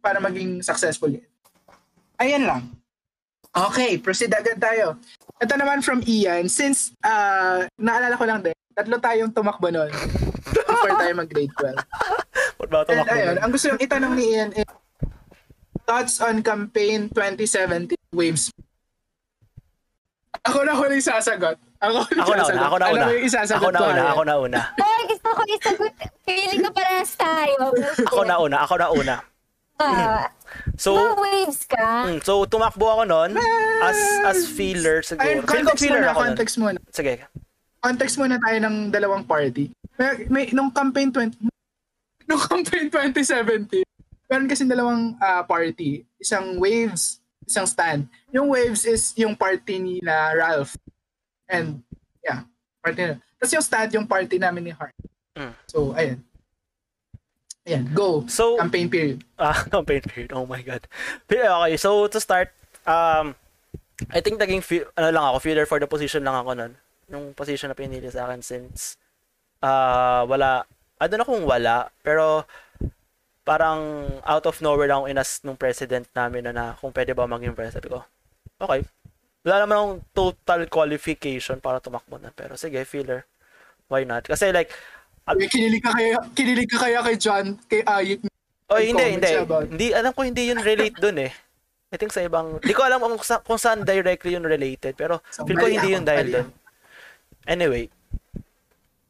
[0.00, 1.26] para maging successful yun.
[2.16, 2.62] Ayan lang.
[3.52, 4.96] Okay, proceed agad tayo.
[5.42, 9.90] Ito naman from Ian, since ah, naalala ko lang din, tatlo tayong tumakbo nun
[10.46, 11.74] before tayo mag-grade 12.
[12.62, 13.38] Ba't ba And tumakbo ayun, nun?
[13.42, 14.66] ang gusto yung itanong ni Ian is,
[15.82, 18.54] thoughts on campaign 2017 waves.
[20.42, 21.58] Ako na huling sasagot.
[21.78, 22.62] Ako, Ako na una, sasagot.
[22.62, 23.02] ako na una.
[23.02, 24.60] mo yung isasagot Ako na ko, una, ako na una.
[24.78, 25.94] Hoy, gusto ko isagot.
[26.22, 27.58] Feeling ko parehas tayo.
[28.06, 29.14] Ako na una, ako na una.
[29.78, 30.22] Ah,
[30.76, 32.08] So, waves ka.
[32.08, 33.30] mm, so tumakbo ako noon
[33.82, 35.26] as as feeler siguro.
[35.26, 36.26] Ayun, context feeler muna, ako nun.
[36.28, 36.78] context muna.
[36.90, 37.14] Sige.
[37.82, 39.74] Context muna tayo ng dalawang party.
[39.98, 41.34] May, may, nung campaign 20,
[42.30, 43.82] nung campaign 2017,
[44.30, 46.06] meron kasi dalawang ah, party.
[46.16, 48.08] Isang Waves, isang Stand.
[48.30, 50.78] Yung Waves is yung party ni na Ralph.
[51.50, 51.82] And,
[52.24, 52.46] yeah,
[52.80, 53.16] party na.
[53.36, 54.94] Tapos yung Stand, yung party namin ni Hart.
[55.36, 55.52] Mm.
[55.68, 56.22] So, ayun.
[57.62, 58.26] Ayan, go.
[58.26, 59.18] So, Campaign period.
[59.38, 60.34] Ah, campaign period.
[60.34, 60.82] Oh my God.
[61.30, 62.50] Okay, so to start,
[62.86, 63.34] um,
[64.10, 66.72] I think naging, fe- ano lang ako, feeler for the position lang ako nun.
[67.10, 68.98] Yung position na pinili sa akin since,
[69.62, 70.66] ah, wala,
[70.98, 72.46] I don't know kung wala, pero
[73.42, 77.54] parang out of nowhere lang inas nung president namin na, na kung pwede ba maging
[77.54, 78.02] president ko.
[78.58, 78.86] Okay.
[79.42, 82.30] Wala naman akong total qualification para tumakbo na.
[82.30, 83.26] Pero sige, feeler.
[83.90, 84.26] Why not?
[84.30, 84.70] Kasi like,
[85.22, 88.26] Uy, kinilig ka kaya, kinilig ka kaya kay John, kay Ayik.
[88.66, 89.30] Oh, hindi, hindi.
[89.38, 91.32] about- Hindi, alam ko hindi yun relate dun eh.
[91.92, 95.20] I think sa ibang, di ko alam kung, sa, kung saan directly yun related, pero
[95.28, 96.48] So, feel ko hindi yun dahil dun.
[97.44, 97.92] Anyway,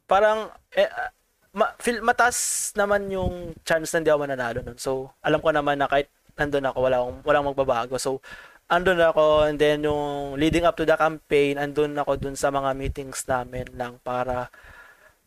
[0.05, 1.09] parang, eh, ah,
[1.55, 4.77] ma, feel, matas naman yung chance na hindi ako mananalo nun.
[4.77, 7.95] So, alam ko naman na kahit nandun ako, wala akong, walang magbabago.
[7.97, 8.19] So,
[8.67, 12.73] andun ako, and then yung leading up to the campaign, andun ako dun sa mga
[12.75, 14.49] meetings namin lang para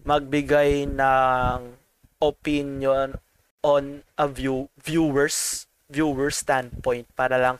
[0.07, 1.59] magbigay ng
[2.23, 3.19] opinion
[3.61, 7.57] on a view viewers viewers standpoint para lang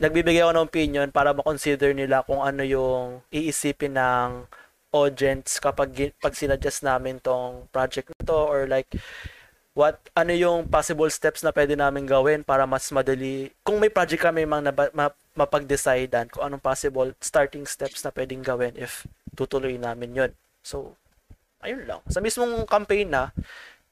[0.00, 4.46] nagbibigay ako ng opinion para ma-consider nila kung ano yung iisipin ng
[4.94, 8.88] audience kapag pag sinadjust namin tong project na to or like
[9.76, 14.24] what ano yung possible steps na pwede namin gawin para mas madali kung may project
[14.24, 19.04] kami mang naba, ma, mapag-decidean kung anong possible starting steps na pwedeng gawin if
[19.36, 20.32] tutuloy namin yun.
[20.64, 20.96] So
[21.66, 23.34] ayun lang sa mismong campaign na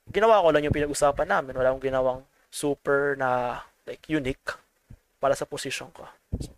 [0.08, 4.54] ginawa ko lang yung pinag-usapan namin wala akong ginawang super na like unique
[5.18, 6.06] para sa position ko
[6.38, 6.54] So,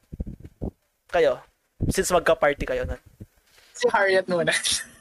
[1.10, 1.40] kayo
[1.88, 3.00] since magka-party kayo nun
[3.76, 4.56] Si Harriet muna.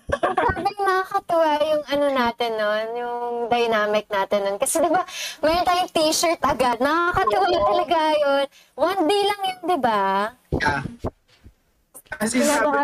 [0.06, 4.58] Sabi nakakatuwa yung ano natin nun, yung dynamic natin nun.
[4.60, 5.08] Kasi di ba,
[5.40, 6.78] mayroon tayong t-shirt agad.
[6.84, 7.66] Nakakatuwa Oo.
[7.72, 8.46] talaga yun.
[8.76, 10.04] One day lang yun, di ba?
[10.60, 10.84] yeah.
[12.20, 12.84] As in, sabi,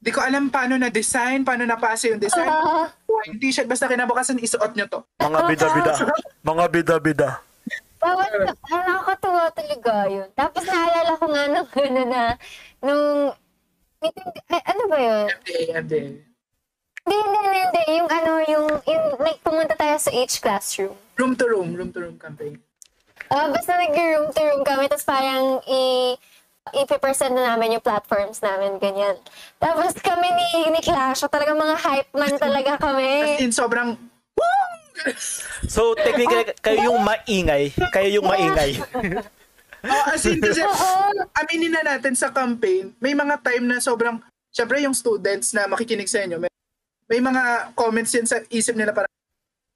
[0.00, 2.48] di ko alam paano na-design, paano napasa yung design.
[2.48, 2.88] Ah,
[3.28, 5.00] yung t-shirt, basta kinabukasan, isuot nyo to.
[5.20, 5.92] mga bida-bida
[6.40, 7.30] mga bida-bida
[8.00, 10.28] bawat, ah, nakakatuwa talaga yun.
[10.32, 12.22] Tapos naalala ko nga nung ano na,
[12.80, 13.04] nung,
[14.00, 15.26] meeting, ay, ano ba yun?
[15.28, 16.02] MDA, MDA.
[17.00, 17.82] Hindi, hindi, hindi, hindi.
[18.00, 20.96] Yung ano, yung, yung, like, pumunta tayo sa each classroom.
[21.20, 22.56] Room to room, room to room campaign.
[23.28, 26.16] Ah, basta nag-room to room kami, tapos parang i
[26.76, 29.16] ipipresent na namin yung platforms namin, ganyan.
[29.58, 33.08] Tapos kami ni, ni Clash, talagang mga hype man talaga As kami.
[33.40, 33.96] in, sobrang,
[35.64, 37.72] So, technically, kayo yung maingay.
[37.88, 38.76] Kayo yung maingay.
[39.88, 40.60] oh, as in, kasi,
[41.40, 44.20] aminin na natin sa campaign, may mga time na sobrang,
[44.52, 46.52] syempre yung students na makikinig sa inyo, may,
[47.08, 49.08] may mga comments yan sa isip nila parang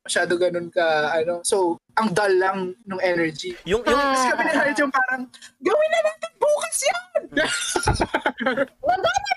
[0.05, 0.85] masyado ganun ka,
[1.17, 1.41] ano.
[1.43, 3.57] So, ang dull lang nung energy.
[3.65, 4.13] Yung, yung, Ah.
[4.13, 5.23] Tapos kami ni yung parang,
[5.65, 7.21] gawin na natin bukas yan!
[8.85, 9.35] Baba na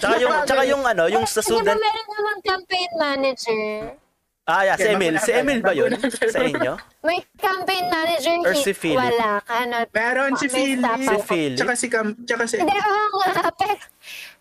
[0.00, 3.96] tsaka yung, tsaka yung ano, yung sa student, meron naman campaign manager?
[4.42, 5.14] ah, yeah, si Emil.
[5.22, 5.94] Si Emil ba yun?
[6.34, 6.74] Sa inyo?
[7.06, 8.98] May campaign manager, Or si Philip?
[8.98, 9.86] Wala ano.
[9.94, 11.16] Meron si May Philip, Si.
[11.24, 11.58] Philip.
[11.62, 13.74] tsaka si Cam, tsaka si, Hindi, oo nga, pero,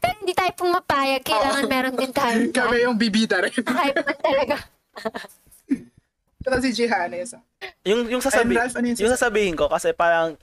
[0.02, 1.22] pero hindi tayo pumapayag.
[1.22, 2.36] Kailangan meron din tayo.
[2.60, 3.54] kami yung bibita rin.
[3.54, 4.56] Hype man talaga.
[6.42, 7.38] Tsaka si Jihanes.
[7.86, 10.34] Yung yung sasabi, Ralph, ano yun yung sasabihin ko kasi parang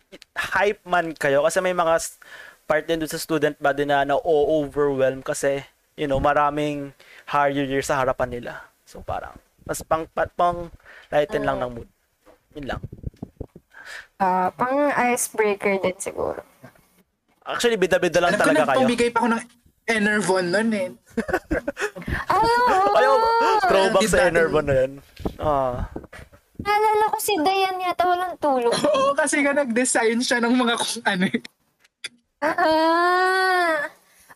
[0.54, 1.98] hype man kayo kasi may mga
[2.70, 5.66] part din doon sa student body na na-overwhelm kasi
[5.98, 6.94] you know, maraming
[7.26, 8.52] higher years sa harapan nila.
[8.86, 9.34] So parang
[9.66, 10.70] mas pang pa- pang
[11.10, 11.88] lighten lang ng mood.
[12.54, 12.80] Yun lang.
[14.22, 16.40] Ah, pang icebreaker din siguro.
[17.42, 18.78] Actually, bida-bida lang Alam ko talaga na, kayo.
[18.84, 19.42] pumigay pa ako ng
[19.88, 20.88] Enervon nun eh.
[22.28, 22.92] Ay, oo!
[22.92, 23.14] Ayaw,
[23.64, 24.28] throwback Hindi sa dati.
[24.30, 24.92] Enervon na yan.
[25.38, 25.88] Ah.
[26.58, 28.74] Naalala ko si Dayan yata walang tulog.
[28.88, 31.24] Oo, kasi nga nag-design siya ng mga kung ano.
[31.26, 31.40] eh.
[32.38, 33.78] Ah!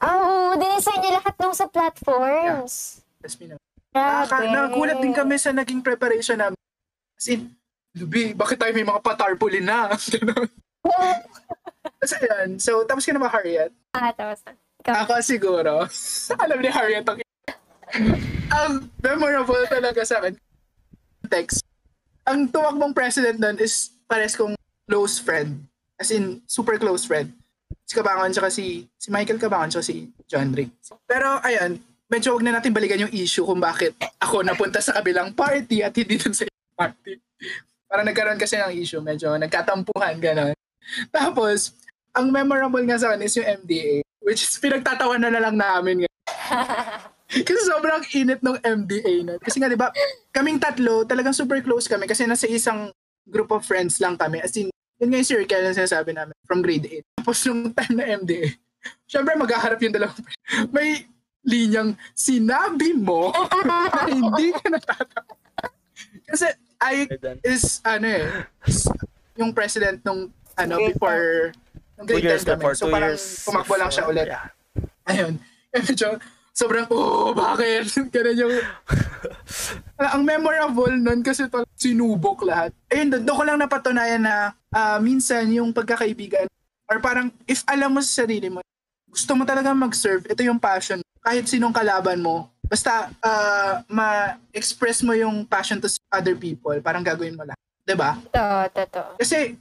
[0.03, 3.05] Oo, dinesign niya lahat nung sa platforms.
[3.19, 3.61] Tapos pina-
[3.93, 4.25] Grabe.
[4.25, 6.59] Nakaka- Nagulat din kami sa naging preparation namin.
[7.13, 7.53] As in,
[7.93, 9.93] Lubi, bakit tayo may mga patarpaulin na?
[10.09, 10.49] Ganun.
[10.83, 13.71] Tapos ayun, so tapos ka na ba Harriet?
[13.93, 14.57] Ah, tapos na.
[14.83, 15.07] Ikaw.
[15.07, 15.87] Ako siguro,
[16.43, 17.23] alam ni Harriet ang
[18.51, 20.35] ang memorable talaga sa akin.
[21.31, 21.63] Text.
[22.27, 24.59] Ang tumakbong president doon is pares kong
[24.91, 25.71] close friend.
[26.03, 27.31] As in, super close friend.
[27.87, 30.75] Si Kabangon tsaka si, si Michael Kabangon tsaka si John Rick.
[31.07, 31.79] Pero ayun,
[32.11, 35.95] medyo wag na natin balikan yung issue kung bakit ako napunta sa kabilang party at
[35.95, 36.45] hindi dun sa
[36.81, 37.23] party.
[37.87, 40.57] Parang nagkaroon kasi ng issue, medyo nagkatampuhan, gano'n.
[41.15, 41.77] Tapos,
[42.13, 46.19] ang memorable nga sa akin is yung MDA, which is pinagtatawa na lang namin ngayon.
[47.49, 49.35] kasi sobrang init ng MDA na.
[49.41, 49.89] Kasi nga, di ba,
[50.31, 52.93] kaming tatlo, talagang super close kami kasi nasa isang
[53.27, 54.43] group of friends lang kami.
[54.43, 54.69] As in,
[55.01, 57.23] yun nga yung circle na sinasabi namin from grade 8.
[57.23, 58.53] Tapos nung time na MDA,
[59.09, 60.71] syempre maghaharap yung dalawang friends.
[60.71, 61.09] May
[61.43, 63.35] linyang, sinabi mo
[63.67, 65.35] na hindi ka natatawa.
[66.29, 66.47] Kasi
[66.83, 67.07] I
[67.47, 68.27] is, ano eh,
[68.67, 68.87] is
[69.39, 71.55] yung president nung, ano, before,
[72.01, 72.59] two grade years 10 kami.
[72.59, 74.27] before, So two parang years pumakbo lang siya ulit.
[74.29, 74.47] Yeah.
[75.09, 75.33] Ayun.
[75.73, 76.09] Medyo,
[76.53, 77.89] sobrang, oh, bakit?
[78.15, 78.55] Ganun yung,
[80.13, 82.71] ang memorable nun kasi to, sinubok lahat.
[82.93, 86.47] Ayun, doon ko lang napatunayan na ah, minsan yung pagkakaibigan,
[86.93, 88.61] or parang, if alam mo sa sarili mo,
[89.09, 91.01] gusto mo talaga mag-serve, ito yung passion.
[91.23, 97.37] Kahit sinong kalaban mo, basta ah, ma-express mo yung passion to other people, parang gagawin
[97.37, 97.61] mo lahat.
[97.83, 98.17] 'Di ba?
[98.31, 99.11] Totoo, totoo.
[99.19, 99.59] Kasi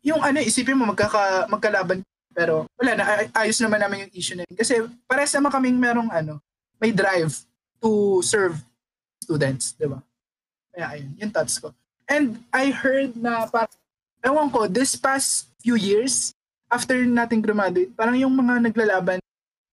[0.00, 2.00] yung ano, isipin mo magkaka, magkalaban
[2.38, 4.54] pero wala na ay- ayos naman namin yung issue na yun.
[4.54, 6.38] Kasi pares naman kaming merong ano,
[6.78, 7.34] may drive
[7.82, 8.54] to serve
[9.18, 9.98] students, 'di ba?
[10.70, 11.74] Kaya ayun, yung thoughts ko.
[12.06, 13.74] And I heard na parang
[14.22, 16.30] ewan ko, this past few years
[16.70, 19.18] after nating graduate, parang yung mga naglalaban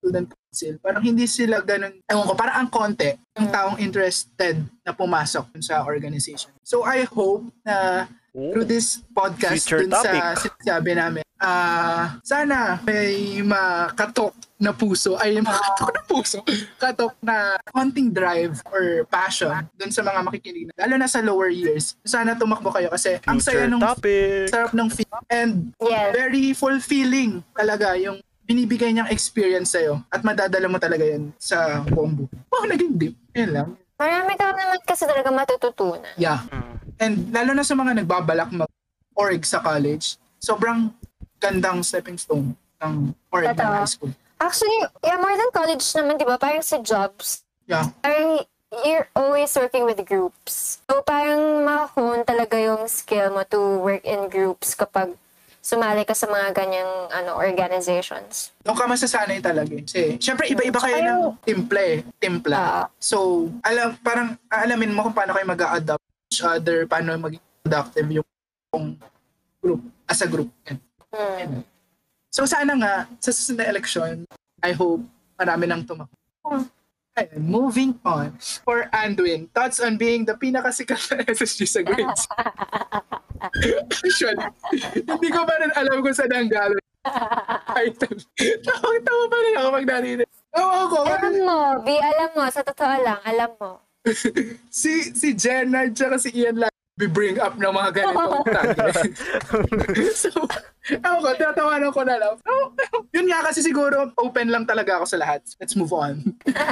[0.06, 4.94] student council, parang hindi sila ganun, ewan ko, parang ang konti yung taong interested na
[4.94, 6.54] pumasok dun sa organization.
[6.62, 8.06] So I hope na
[8.36, 10.52] Oh, through this podcast Future dun sa topic.
[10.60, 16.40] sinasabi namin, ah sana may makatok na puso, ay makatok na puso,
[16.76, 20.68] katok na konting drive or passion dun sa mga makikinig.
[20.76, 21.96] Lalo na sa lower years.
[22.04, 24.52] Sana tumakbo kayo kasi ang saya future nung topic.
[24.52, 26.12] sarap ng feel and Yes.
[26.12, 32.14] very fulfilling talaga yung binibigay niyang experience sa'yo at madadala mo talaga yan sa buong
[32.26, 32.38] buhay.
[32.54, 33.18] Oh, naging deep.
[33.34, 33.70] Yan lang.
[33.98, 36.14] Marami ka naman kasi talaga matututunan.
[36.16, 36.46] Yeah.
[36.54, 36.76] Mm.
[37.02, 40.94] And lalo na sa mga nagbabalak mag-org sa college, sobrang
[41.42, 43.74] gandang stepping stone ng org ng Totoo.
[43.74, 44.14] high school.
[44.38, 46.38] Actually, yeah, more than college naman, di ba?
[46.38, 47.90] Parang sa jobs, Yeah.
[48.06, 48.46] parang
[48.84, 50.84] you're always working with groups.
[50.86, 55.16] So parang ma-hone talaga yung skill mo to work in groups kapag
[55.66, 58.54] sumali ka sa mga ganyang ano organizations.
[58.62, 59.74] Doon ka masasanay talaga.
[59.74, 59.82] eh.
[59.82, 61.98] Kasi, syempre, iba-iba kayo ng timple eh.
[62.22, 62.86] Timpla.
[62.86, 62.86] Ah.
[63.02, 68.28] So, alam, parang aalamin mo kung paano kayo mag-a-adapt each other, paano maging productive yung,
[68.78, 68.86] yung
[69.58, 70.54] group, as a group.
[71.10, 71.66] Hmm.
[72.30, 74.22] So, sana nga, sa susunod na election,
[74.62, 75.02] I hope
[75.34, 76.14] marami nang tumakbo.
[77.16, 78.36] Ayun, moving on.
[78.68, 82.28] For Anduin, thoughts on being the pinakasikat na SSG sa grades?
[84.04, 84.36] Actually,
[85.00, 86.84] hindi ko pa rin alam kung saan ang galing.
[87.72, 88.20] Item.
[88.36, 90.30] Tawag-tawa pa rin ako pag narinig.
[90.60, 90.98] Oo ako.
[91.08, 93.72] Alam mo, B, alam mo, sa totoo lang, alam mo.
[94.70, 98.48] Si, si Jenard tsaka si Ian lang bring up ng mga ganitong
[98.80, 99.10] tagi.
[100.24, 100.32] so,
[101.04, 102.36] ako ko, tinatawanan ko na lang.
[102.48, 102.72] Oh,
[103.12, 105.44] yun nga kasi siguro, open lang talaga ako sa lahat.
[105.60, 106.24] Let's move on.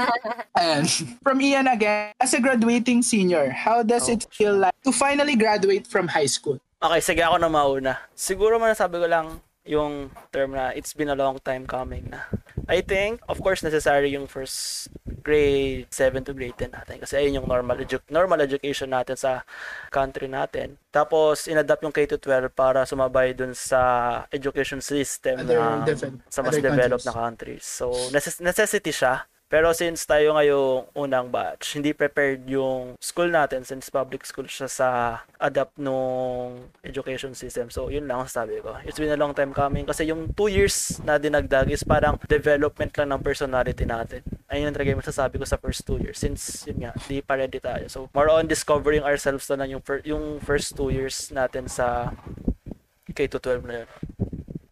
[0.55, 0.87] And
[1.19, 5.83] from Ian again, as a graduating senior, how does it feel like to finally graduate
[5.83, 6.55] from high school?
[6.79, 7.93] Okay, sige ako na mauna.
[8.15, 9.27] Siguro manasabi ko lang
[9.63, 12.27] yung term na it's been a long time coming na.
[12.67, 14.87] I think, of course, necessary yung first
[15.23, 19.43] grade 7 to grade 10 natin kasi ayun yung normal, edu- normal education natin sa
[19.87, 20.75] country natin.
[20.87, 23.79] Tapos, inadapt yung K-12 para sumabay dun sa
[24.31, 27.07] education system Other na different- sa mas developed countries.
[27.07, 27.63] na countries.
[27.63, 29.27] So, necess- necessity siya.
[29.53, 34.65] Pero since tayo ngayong unang batch, hindi prepared yung school natin since public school siya
[34.65, 34.89] sa
[35.37, 37.69] adapt nung education system.
[37.69, 38.73] So, yun lang ang sabi ko.
[38.81, 42.97] It's been a long time coming kasi yung two years na dinagdag is parang development
[42.97, 44.25] lang ng personality natin.
[44.49, 47.37] Ayun yung talaga yung masasabi ko sa first two years since yun nga, di pa
[47.37, 47.85] ready tayo.
[47.85, 52.09] So, more on discovering ourselves na lang yung, fir- yung first two years natin sa
[53.05, 53.89] K-12 na yun.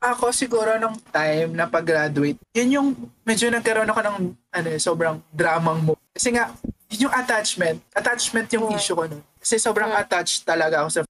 [0.01, 2.89] Ako siguro nung time na pag-graduate, yun yung
[3.21, 5.93] medyo nagkaroon ako ng ano, eh, sobrang dramang mo.
[6.09, 6.49] Kasi nga,
[6.89, 7.77] yun yung attachment.
[7.93, 9.21] Attachment yung issue ko nun.
[9.37, 11.01] Kasi sobrang attached talaga ako sa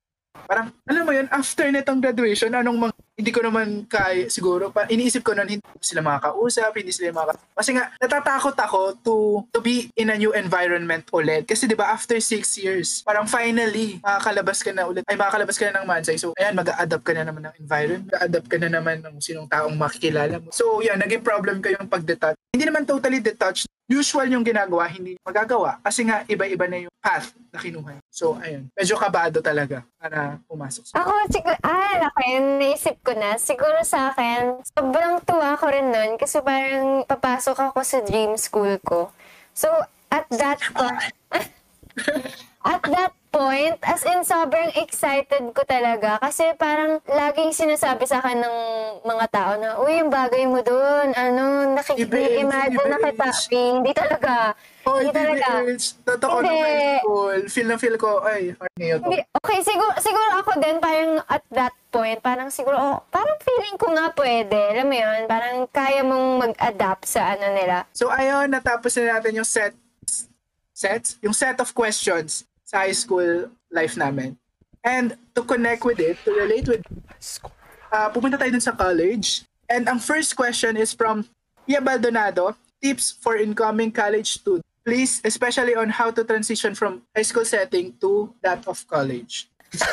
[0.52, 4.90] Parang, alam mo yun, after nitong graduation, anong mga, hindi ko naman kaya, siguro, pa,
[4.90, 7.38] iniisip ko nun, hindi sila makakausap, hindi sila makaka...
[7.54, 9.16] Kasi nga, natatakot ako to,
[9.54, 11.46] to be in a new environment ulit.
[11.46, 15.70] Kasi di ba after six years, parang finally, makakalabas ka na ulit, ay makakalabas ka
[15.70, 16.18] na ng Mansay.
[16.18, 19.78] So, ayan, mag-a-adapt ka na naman ng environment, mag-a-adapt ka na naman ng sinong taong
[19.78, 20.50] makikilala mo.
[20.50, 22.34] So, yan, naging problem ko yung pag-detach.
[22.52, 25.84] Hindi naman totally detached, usual yung ginagawa, hindi magagawa.
[25.84, 28.00] Kasi nga, iba-iba na yung path na kinuha.
[28.08, 28.72] So, ayun.
[28.72, 30.96] Medyo kabado talaga para pumasok.
[30.96, 33.36] Ako, siguro, ah, okay, naisip ko na.
[33.36, 38.80] Siguro sa akin, sobrang tuwa ko rin nun kasi parang papasok ako sa dream school
[38.82, 39.12] ko.
[39.52, 39.68] So,
[40.08, 41.12] at that point,
[42.72, 48.44] at that point, as in sobrang excited ko talaga kasi parang laging sinasabi sa akin
[48.44, 48.58] ng
[49.08, 53.32] mga tao na, uy, yung bagay mo dun, ano, nakikimagine na kita.
[53.50, 54.54] Hindi talaga.
[54.84, 55.64] Oh, Hindi talaga.
[56.04, 56.52] Totoo Hindi.
[56.52, 57.40] na high school.
[57.48, 59.08] Feel na feel ko, ay, horny ito.
[59.08, 63.80] Hindi, okay, siguro, siguro ako din, parang at that point, parang siguro, oh, parang feeling
[63.80, 64.60] ko nga pwede.
[64.76, 67.88] Alam mo yun, parang kaya mong mag-adapt sa ano nila.
[67.96, 69.72] So, ayun, natapos na natin yung set,
[70.76, 74.40] sets, yung set of questions sa high school life namin.
[74.80, 76.82] And to connect with it, to relate with
[77.92, 79.44] uh, pupunta tayo dun sa college.
[79.68, 81.28] And ang first question is from
[81.68, 84.66] Pia Baldonado, tips for incoming college students.
[84.82, 89.52] Please, especially on how to transition from high school setting to that of college.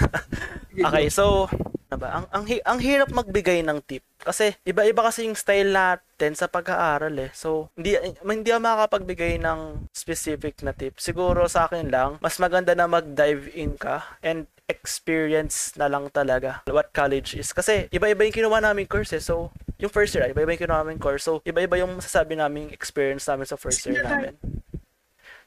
[0.78, 1.50] Okay, so
[1.88, 2.08] ano ba?
[2.20, 7.16] Ang ang ang hirap magbigay ng tip kasi iba-iba kasi yung style natin sa pag-aaral
[7.16, 7.32] eh.
[7.32, 11.00] So, hindi hindi ako makakapagbigay ng specific na tip.
[11.00, 16.60] Siguro sa akin lang, mas maganda na mag-dive in ka and experience na lang talaga
[16.68, 17.56] what college is.
[17.56, 19.24] Kasi iba-iba yung kinuha namin course eh.
[19.24, 19.48] So,
[19.80, 21.24] yung first year, iba-iba yung kinuha namin course.
[21.24, 24.36] So, iba-iba yung masasabi namin experience namin sa first year namin.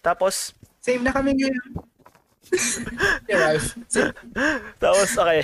[0.01, 1.90] Tapos, Same na kami ngayon.
[4.82, 5.41] Tapos, okay.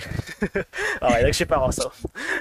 [1.04, 1.68] okay, nag-ship ako.
[1.72, 1.86] So,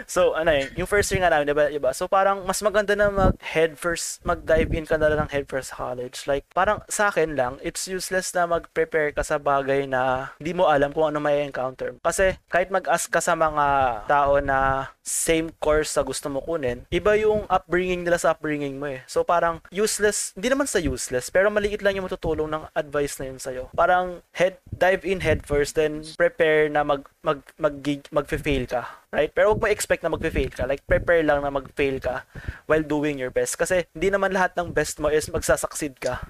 [0.06, 1.90] so ano yun, yung first year nga namin, diba, diba?
[1.94, 5.78] So, parang mas maganda na mag-head first, mag-dive in ka na lang ng head first
[5.78, 6.26] college.
[6.26, 10.66] Like, parang sa akin lang, it's useless na mag-prepare ka sa bagay na hindi mo
[10.66, 11.94] alam kung ano may encounter.
[12.02, 13.66] Kasi, kahit mag-ask ka sa mga
[14.10, 18.90] tao na same course sa gusto mo kunin, iba yung upbringing nila sa upbringing mo
[18.90, 19.06] eh.
[19.06, 23.30] So, parang useless, hindi naman sa useless, pero maliit lang yung matutulong ng advice na
[23.30, 23.70] yun sa'yo.
[23.70, 27.78] Parang head, dive in head first, then prepare na mag, mag, mag,
[28.10, 28.82] mag-fail ka.
[29.14, 29.30] Right?
[29.30, 30.66] Pero huwag mo expect na mag-fail ka.
[30.66, 32.26] Like, prepare lang na mag-fail ka
[32.66, 33.54] while doing your best.
[33.54, 36.26] Kasi, hindi naman lahat ng best mo is magsasucceed ka.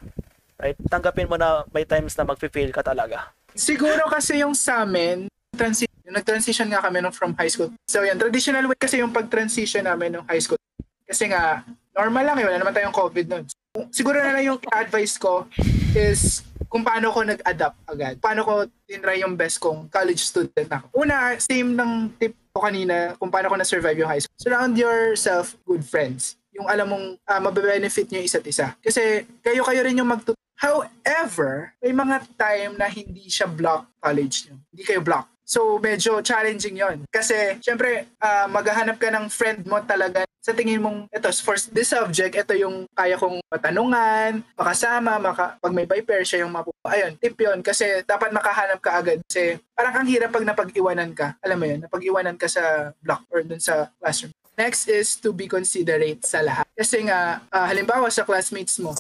[0.61, 0.77] Right?
[0.93, 3.33] Tanggapin mo na may times na mag-fail ka talaga.
[3.57, 7.73] Siguro kasi yung sa amin, transi- yung nag-transition nga kami nung from high school.
[7.89, 10.61] So yan, traditional way kasi yung pag-transition namin nung high school.
[11.07, 11.63] Kasi nga,
[11.95, 12.51] normal lang yun.
[12.51, 13.45] Wala naman tayong COVID nun.
[13.91, 15.47] Siguro na lang yung advice ko
[15.95, 18.15] is kung paano ko nag-adapt agad.
[18.19, 18.53] Paano ko
[18.85, 20.87] tinry yung best kong college student ako.
[20.99, 24.37] Una, same ng tip ko kanina kung paano ko na-survive yung high school.
[24.41, 26.37] Surround yourself good friends.
[26.57, 28.73] Yung alam mong uh, mabe-benefit nyo isa't isa.
[28.81, 34.57] Kasi kayo-kayo rin yung magtut However, may mga time na hindi siya block college nyo.
[34.73, 35.29] Hindi kayo block.
[35.47, 40.83] So, medyo challenging yon Kasi, syempre, uh, maghahanap ka ng friend mo talaga sa tingin
[40.83, 46.27] mong, ito, for this subject, ito yung kaya kong matanungan, makasama, maka, pag may pair,
[46.27, 46.75] siya yung mapu...
[46.83, 49.23] Ayun, tip yon Kasi, dapat makahanap ka agad.
[49.23, 51.39] Kasi, parang ang hirap pag napag-iwanan ka.
[51.39, 54.35] Alam mo yun, napag-iwanan ka sa block or dun sa classroom.
[54.59, 56.67] Next is to be considerate sa lahat.
[56.75, 58.99] Kasi nga, uh, halimbawa sa classmates mo,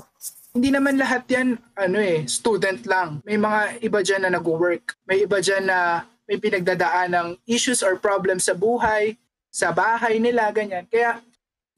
[0.54, 3.20] hindi naman lahat yan, ano eh, student lang.
[3.26, 4.96] May mga iba dyan na nag-work.
[5.04, 9.14] May iba dyan na may pinagdadaan ng issues or problems sa buhay,
[9.48, 10.84] sa bahay nila, ganyan.
[10.90, 11.22] Kaya,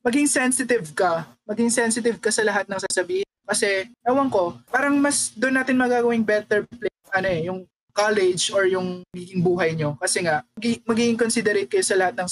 [0.02, 1.28] maging sensitive ka.
[1.44, 3.28] Maging sensitive ka sa lahat ng sasabihin.
[3.44, 7.60] Kasi, ewan ko, parang mas doon natin magagawing better play, ano eh, yung
[7.92, 9.96] college or yung magiging buhay nyo.
[10.00, 10.44] Kasi nga,
[10.84, 12.28] magiging considerate kayo sa lahat ng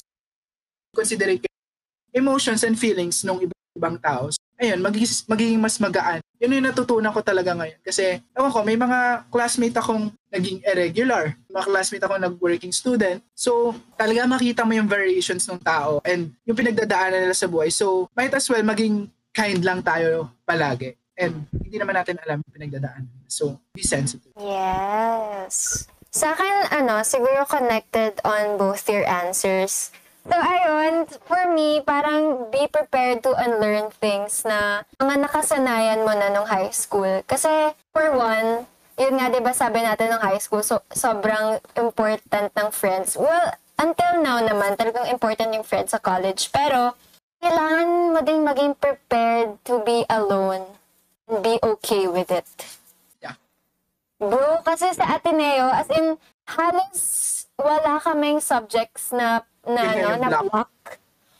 [0.92, 1.54] considerate kayo
[2.16, 3.44] emotions and feelings ng
[3.76, 4.32] ibang tao.
[4.56, 6.20] Ayun, magiging, magiging mas magaan.
[6.40, 7.80] Yun yung natutunan ko talaga ngayon.
[7.84, 11.36] Kasi, ewan ko, may mga classmate akong naging irregular.
[11.52, 13.20] Mga classmate akong nag-working student.
[13.36, 17.68] So, talaga makita mo yung variations ng tao and yung pinagdadaanan nila sa buhay.
[17.68, 20.96] So, might as well maging kind lang tayo palagi.
[21.16, 23.04] And hindi naman natin alam yung pinagdadaan.
[23.28, 24.32] So, be sensitive.
[24.40, 25.84] Yes.
[26.12, 29.92] Sa akin, ano, siguro connected on both your answers.
[30.26, 36.34] So, ayun, for me, parang be prepared to unlearn things na mga nakasanayan mo na
[36.34, 37.22] nung high school.
[37.30, 38.66] Kasi, for one,
[38.98, 43.14] yun nga, di ba sabi natin nung high school, so, sobrang important ng friends.
[43.14, 46.50] Well, until now naman, talagang important yung friends sa college.
[46.50, 46.98] Pero,
[47.38, 50.66] kailangan mo din maging prepared to be alone
[51.30, 52.50] and be okay with it.
[53.22, 53.38] Yeah.
[54.18, 56.18] Bro, kasi sa Ateneo, as in,
[56.50, 60.72] halos wala kaming subjects na, na, ano, na block.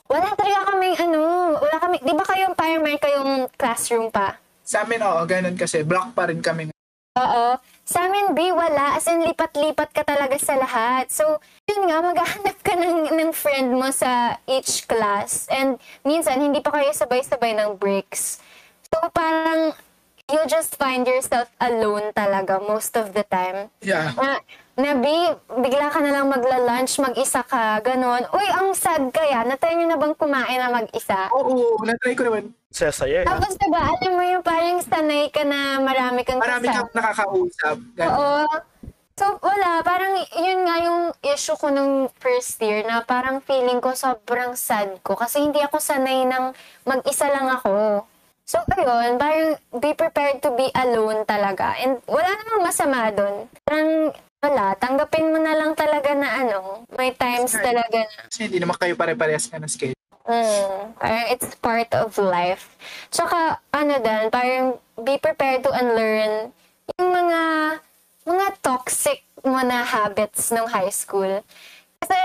[0.09, 1.21] Wala talaga kaming, ano,
[1.61, 4.39] wala kami, di ba kayong parang may kayong classroom pa?
[4.67, 5.87] Sa amin, oo, ganun kasi.
[5.87, 6.73] Block pa rin kami.
[7.17, 7.47] Oo.
[7.87, 8.99] Sa amin, B, wala.
[8.99, 11.07] As in, lipat-lipat ka talaga sa lahat.
[11.11, 11.39] So,
[11.71, 15.47] yun nga, maghahanap ka ng, ng friend mo sa each class.
[15.49, 18.43] And minsan, hindi pa kayo sabay-sabay ng breaks.
[18.91, 19.75] So, parang,
[20.27, 23.71] you'll just find yourself alone talaga most of the time.
[23.83, 24.11] Yeah.
[24.19, 24.43] Na,
[24.77, 25.09] na B,
[25.59, 28.29] bigla ka na lang magla-lunch, mag-isa ka, ganon.
[28.29, 29.41] Uy, ang sad kaya.
[29.43, 31.33] Natry nyo na bang kumain na mag-isa?
[31.33, 32.53] Oo, na-try ko naman.
[32.69, 33.27] Saya-saya eh.
[33.27, 36.77] Tapos diba, alam mo yung parang sanay ka na marami kang Marami kasama.
[36.77, 37.77] kang nakakausap.
[37.97, 38.13] Ganun.
[38.13, 38.37] Oo.
[39.17, 39.81] So, wala.
[39.81, 45.01] Parang yun nga yung issue ko nung first year na parang feeling ko sobrang sad
[45.01, 46.53] ko kasi hindi ako sanay ng
[46.85, 48.05] mag-isa lang ako.
[48.45, 51.81] So, ayun, parang be prepared to be alone talaga.
[51.81, 53.49] And wala namang masama doon.
[53.65, 54.13] Parang
[54.47, 58.79] wala, tanggapin mo na lang talaga na ano, may times talaga na Kasi hindi naman
[58.79, 59.99] kayo pare-parehas ka ng schedule.
[60.27, 62.75] Mm, parang it's part of life.
[63.11, 66.51] Tsaka, ano din, parang be prepared to unlearn
[66.99, 67.43] yung mga,
[68.27, 71.43] mga toxic mo na habits nung high school.
[72.03, 72.19] Kasi,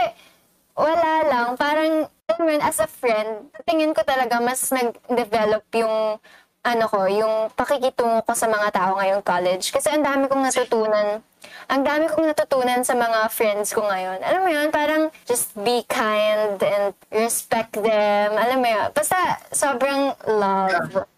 [0.77, 2.05] wala lang, parang,
[2.41, 6.17] yun, as a friend, tingin ko talaga mas nag-develop yung,
[6.61, 9.73] ano ko, yung pakikitungo ko sa mga tao ngayong college.
[9.73, 11.25] Kasi ang dami kong natutunan.
[11.73, 14.21] Ang dami kong natutunan sa mga friends ko ngayon.
[14.21, 18.29] Alam mo yun, parang just be kind and respect them.
[18.37, 21.09] Alam mo yun, basta sobrang love.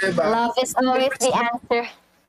[0.00, 0.22] Diba?
[0.28, 1.84] Love is always the answer.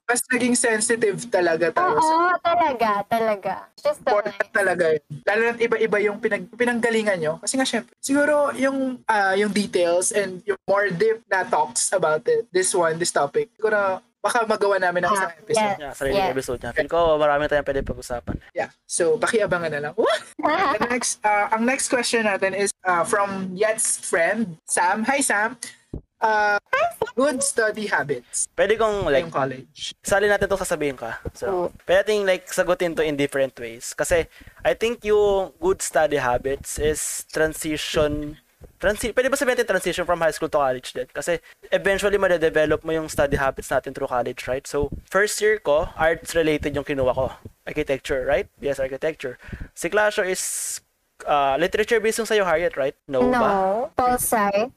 [0.08, 2.00] Mas naging sensitive talaga tayo.
[2.00, 3.54] sa Oo, talaga, talaga.
[3.76, 4.56] Just so important nice.
[4.56, 5.04] talaga yun.
[5.22, 7.34] Lalo na iba-iba yung pinag, pinanggalingan nyo.
[7.38, 12.24] Kasi nga syempre, siguro yung ah, yung details and yung more deep na talks about
[12.26, 15.60] it, this one, this topic, siguro baka magawa namin ng isang Ah, episode.
[15.62, 15.76] yeah.
[15.78, 16.32] Yeah, sarili Yeah.
[16.32, 16.72] episode niya.
[16.72, 18.36] Feel ko marami tayong pwede pag-usapan.
[18.52, 18.72] Yeah.
[18.84, 19.94] So, pakiabangan na lang.
[19.96, 20.24] What?
[20.80, 25.04] The next, uh, ang next question natin is uh, from Yet's friend, Sam.
[25.04, 25.56] Hi, Sam.
[26.18, 26.58] Uh,
[27.14, 29.94] good study habits Pwede kong like ngayong college.
[30.02, 31.22] sali natin to sasabihin ka.
[31.38, 33.94] So, pwede nating like sagutin to in different ways.
[33.94, 34.26] Kasi,
[34.66, 38.38] I think yung good study habits is transition
[38.78, 41.10] Transi pwede ba sabihin natin transition from high school to college din?
[41.10, 41.38] Kasi
[41.70, 44.66] eventually ma-develop mo yung study habits natin through college, right?
[44.66, 47.34] So, first year ko, arts related yung kinuha ko.
[47.66, 48.50] Architecture, right?
[48.62, 49.38] Yes, architecture.
[49.78, 50.42] Si Clasho is
[51.26, 52.98] uh, literature based yung sa'yo, Harriet, right?
[53.10, 53.34] No, ba?
[53.34, 53.46] No,
[53.98, 54.70] Pulsar.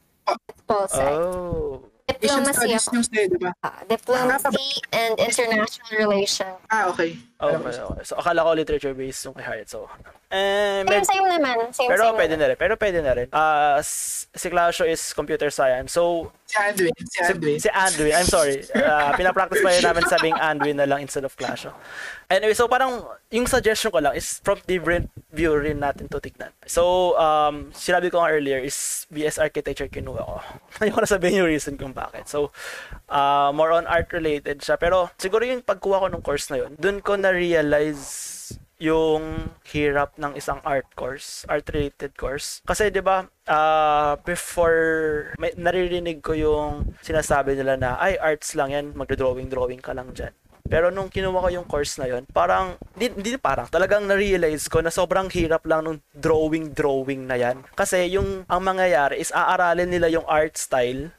[0.48, 1.11] It's Pulsar.
[1.11, 1.82] Oh.
[2.11, 2.94] Asian Diplomacy studies ako.
[2.97, 3.51] yung sa'yo, di ba?
[3.62, 6.59] Ah, Diplomacy and international relations.
[6.69, 7.15] Ah, okay.
[7.41, 7.89] Alam Okay, ko.
[7.91, 8.05] okay.
[8.05, 9.67] So, akala ko literature based yung kay Harriet.
[9.67, 9.89] So,
[10.29, 11.57] eh, Same, med- same naman.
[11.73, 12.39] Same, pero same pwede naman.
[12.39, 12.57] na rin.
[12.61, 13.29] Pero pwede na rin.
[13.81, 15.91] S- si Clasho is computer science.
[15.91, 16.91] So, Si Andwin.
[16.99, 17.59] Si si, Andwin.
[17.62, 18.59] si Andwin, I'm sorry.
[18.75, 21.71] Uh, pinapractice pa rin namin sabing Andwin na lang instead of Clasho.
[22.27, 26.51] Anyway, so parang yung suggestion ko lang is from different view rin natin to tignan.
[26.67, 30.37] So, um, sinabi ko nga earlier is BS Architecture kinuha ko.
[30.83, 32.27] Ayoko na sabihin yung reason kung bakit.
[32.27, 32.51] So,
[33.09, 34.75] uh, more on art related siya.
[34.75, 38.27] Pero siguro yung pagkuha ko ng course na yun, dun ko na-realize
[38.81, 42.65] yung hirap ng isang art course, art-related course.
[42.66, 48.74] Kasi 'di ba, ah, before may naririnig ko yung sinasabi nila na ay arts lang
[48.74, 50.32] 'yan, magdo-drawing drawing ka lang diyan.
[50.70, 54.78] Pero nung kinuha ko yung course na yon, parang di, di parang talagang na-realize ko
[54.78, 57.66] na sobrang hirap lang nung drawing drawing na yan.
[57.74, 61.11] Kasi yung ang mangyayari is aaralin nila yung art style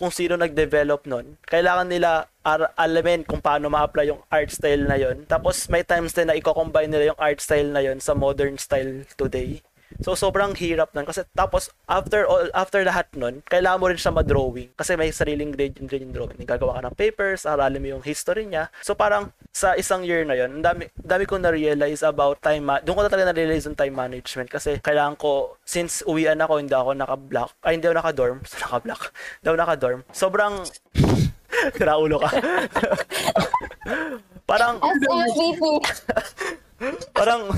[0.00, 1.36] kung sino nag-develop nun.
[1.44, 5.28] Kailangan nila ar- alamin kung paano ma-apply yung art style na yon.
[5.28, 9.04] Tapos may times din na i-combine nila yung art style na yon sa modern style
[9.20, 9.60] today.
[9.98, 14.14] So sobrang hirap nun kasi tapos after all after lahat nun, kailangan mo rin siya
[14.14, 16.38] ma-drawing kasi may sariling grade rin yung drawing.
[16.46, 18.70] Gagawa ka ng papers, aralin mo yung history niya.
[18.80, 22.96] So parang sa isang year na yon, dami dami kong na-realize about time ma- doon
[22.96, 26.94] ko na talaga na-realize yung time management kasi kailangan ko since uwian ako hindi ako
[26.94, 29.02] naka-block, ay hindi ako naka-dorm, so naka-block.
[29.42, 30.00] Hindi ako naka-dorm.
[30.14, 30.54] Sobrang
[31.76, 32.30] Kiraulo ka.
[34.50, 35.62] parang MVP.
[37.12, 37.52] parang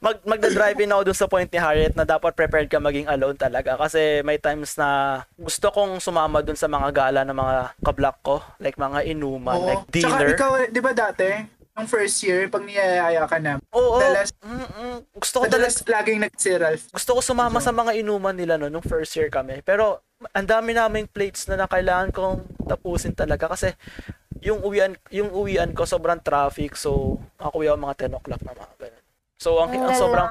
[0.00, 3.36] mag magda-drive in ako dun sa point ni Harriet na dapat prepared ka maging alone
[3.36, 8.18] talaga kasi may times na gusto kong sumama dun sa mga gala ng mga kablak
[8.20, 9.68] ko like mga inuman Oo.
[9.68, 11.28] like Tsaka dinner ikaw, di ba dati,
[11.76, 15.04] nung first year, pag niyayaya ka na, oo madalas, mm-mm.
[15.12, 16.84] gusto ko talaga madalas laging nag-si Ralph.
[16.88, 19.60] gusto ko sumama sa mga inuman nila no, nung first year kami.
[19.60, 20.00] Pero
[20.32, 23.76] ang dami naming plates na na kailangan kong tapusin talaga kasi
[24.40, 28.74] yung uwian yung uwian ko sobrang traffic so ako ako mga 10 o'clock na mga
[28.80, 29.05] ganun.
[29.36, 30.28] So ang, ang sobrang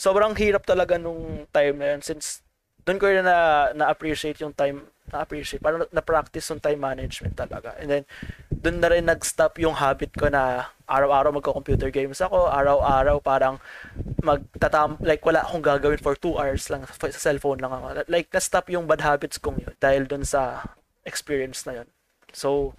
[0.00, 2.40] sobrang hirap talaga nung time na yun since
[2.86, 7.74] doon ko rin na na-appreciate yung time na-appreciate parang na-practice yung time management talaga.
[7.78, 8.04] And then
[8.50, 12.50] doon na rin nag-stop yung habit ko na araw-araw magko-computer games ako.
[12.50, 13.60] Araw-araw parang
[14.22, 18.06] magtatam like wala akong gagawin for 2 hours lang sa sa cellphone lang ako.
[18.08, 20.64] Like na-stop yung bad habits kong yun dahil doon sa
[21.06, 21.88] experience na yun.
[22.32, 22.74] So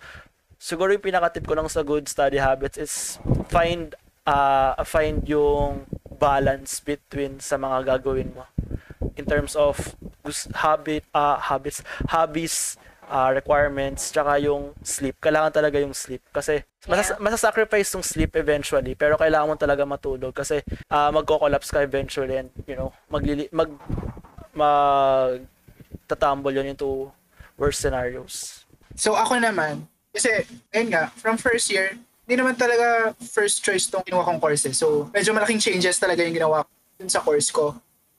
[0.57, 3.95] siguro yung pinaka-tip ko lang sa good study habits is find
[4.27, 5.87] uh, find yung
[6.19, 8.43] balance between sa mga gagawin mo.
[9.17, 9.95] In terms of
[10.59, 11.81] habit uh, habits
[12.11, 12.75] hobbies
[13.07, 15.15] uh, requirements tsaka yung sleep.
[15.17, 16.21] Kailangan talaga yung sleep.
[16.29, 17.23] Kasi masas- Yeah.
[17.23, 20.35] masasacrifice yung sleep eventually pero kailangan mo talaga matulog.
[20.35, 23.71] Kasi uh, magko-collapse ka eventually and you know maglili mag
[24.53, 25.47] mag
[26.07, 27.09] tatumble yun into
[27.57, 28.65] worst scenarios.
[28.97, 31.93] So ako naman, kasi, ayun nga, from first year,
[32.27, 34.67] hindi naman talaga first choice tong kinuha kong course.
[34.75, 37.71] So, medyo malaking changes talaga yung ginawa ko dun sa course ko.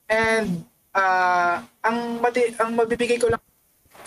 [0.09, 0.65] And,
[0.97, 3.43] ah ang, mati, ang mabibigay ko lang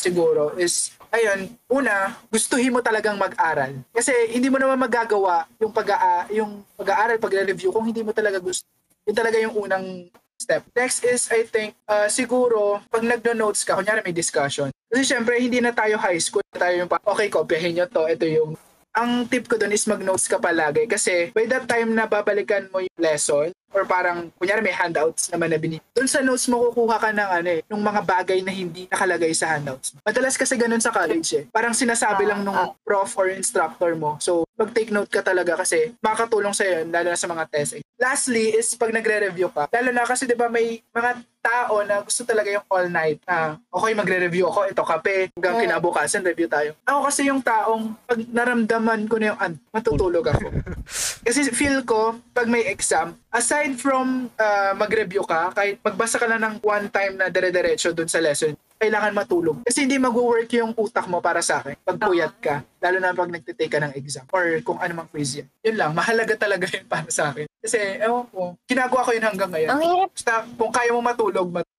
[0.02, 3.78] siguro is, ayun, una, gustuhin mo talagang mag-aral.
[3.94, 5.94] Kasi hindi mo naman magagawa yung pag
[6.34, 8.66] yung pag-aaral, pag-review kung hindi mo talaga gusto.
[9.06, 10.10] Yun talaga yung unang
[10.42, 10.66] step.
[10.74, 14.74] Next is, I think, uh, siguro, pag nagno-notes ka, kunyari may discussion.
[14.90, 16.42] Kasi syempre, hindi na tayo high school.
[16.50, 18.58] Tayo yung, okay, kopyahin nyo to, ito yung
[18.92, 22.84] ang tip ko doon is mag-notes ka palagi kasi by that time na babalikan mo
[22.84, 25.84] yung lesson or parang kunyari may handouts naman na binigay.
[25.92, 29.32] Doon sa notes mo kukuha ka ng ano eh, ng mga bagay na hindi nakalagay
[29.32, 29.96] sa handouts.
[30.02, 31.44] Madalas kasi ganun sa college eh.
[31.50, 34.16] Parang sinasabi lang nung prof or instructor mo.
[34.18, 37.80] So, mag-take note ka talaga kasi makakatulong sa'yo yun, lalo na sa mga test.
[37.96, 41.12] Lastly is pag nagre-review ka, lalo na kasi 'di ba may mga
[41.42, 45.62] tao na gusto talaga yung all night na okay magre-review ako ito kape hanggang Mm.
[45.66, 46.74] kinabukasan review tayo.
[46.86, 50.50] Ako kasi yung taong pag naramdaman ko na yung an, matutulog ako.
[51.26, 56.42] kasi feel ko pag may exam, aside from uh, mag-review ka, kahit magbasa ka lang
[56.42, 59.62] ng one time na dire-diretso dun sa lesson, kailangan matulog.
[59.62, 62.66] Kasi hindi mag-work yung utak mo para sa akin pag puyat ka.
[62.82, 65.48] Lalo na pag nagtitake ka ng exam or kung ano mang quiz yan.
[65.62, 67.46] Yun lang, mahalaga talaga yun para sa akin.
[67.62, 69.70] Kasi, ewan ko, ginagawa ko yun hanggang ngayon.
[69.70, 71.70] Ang hirap, Basta, kung kaya mo matulog, mat-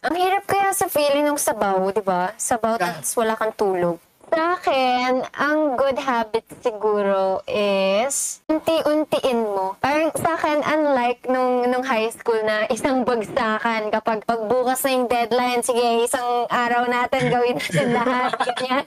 [0.00, 2.32] ang hirap kaya sa feeling ng sabaw, di ba?
[2.40, 2.96] Sabaw, Yeah.
[2.96, 4.00] tapos wala kang tulog.
[4.28, 9.80] Sa akin, ang good habit siguro is unti-untiin mo.
[9.80, 15.08] Parang sa akin, unlike nung, nung high school na isang bagsakan kapag pagbukas na yung
[15.08, 18.30] deadline, sige, isang araw natin gawin natin lahat.
[18.52, 18.84] Ganyan.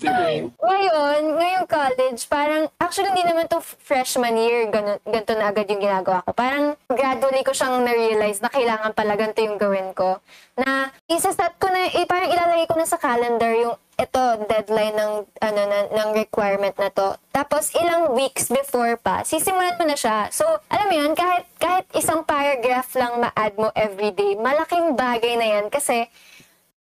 [0.00, 5.82] Ngayon, ngayong college, parang, actually hindi naman to freshman year, ganun, ganito na agad yung
[5.82, 6.30] ginagawa ko.
[6.30, 10.22] Parang gradually ko siyang na-realize na kailangan pala ganito yung gawin ko.
[10.54, 15.12] Na isa-set ko na, eh, parang ilalagay ko na sa calendar yung ito, deadline ng,
[15.42, 17.18] ano, na, ng requirement na to.
[17.34, 20.30] Tapos, ilang weeks before pa, sisimulan mo na siya.
[20.32, 25.46] So, alam mo yun, kahit, kahit isang paragraph lang ma-add mo everyday, malaking bagay na
[25.58, 26.08] yan kasi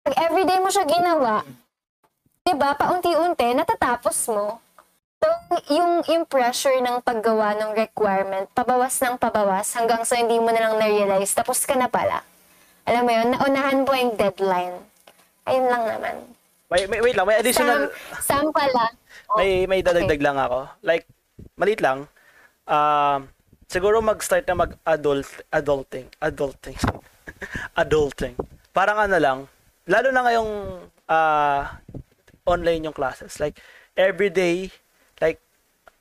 [0.03, 1.47] pag everyday mo siya ginawa,
[2.47, 4.63] 'di ba, paunti-unti natatapos mo.
[5.19, 5.27] So,
[5.75, 10.63] yung, yung pressure ng paggawa ng requirement, pabawas ng pabawas hanggang sa hindi mo na
[10.63, 12.23] lang na-realize, tapos ka na pala.
[12.87, 14.79] Alam mo yun, naunahan mo yung deadline.
[15.51, 16.17] Ayun lang naman.
[16.71, 17.91] May, may, wait lang, may additional,
[18.23, 18.95] Sam, Sam pala.
[19.35, 20.71] Oh, may, may dadagdag lang ako.
[20.87, 21.11] Like,
[21.59, 22.07] malit lang,
[22.71, 23.21] um,
[23.67, 26.79] siguro mag-start na mag-adult, adulting, adulting,
[27.83, 28.35] adulting.
[28.71, 29.39] Parang ano lang,
[29.91, 30.51] lalo na ngayong
[31.11, 31.83] ah,
[32.47, 33.37] online yung classes.
[33.37, 33.59] Like,
[33.93, 34.71] every day,
[35.19, 35.43] like,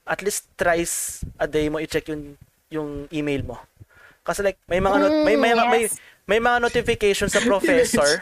[0.06, 2.38] at least thrice a day mo i-check yung,
[2.70, 3.58] yung email mo.
[4.22, 5.98] Kasi like, may mga, not- may, may, Mm, may, yes.
[6.26, 8.22] may mga notification sa professor.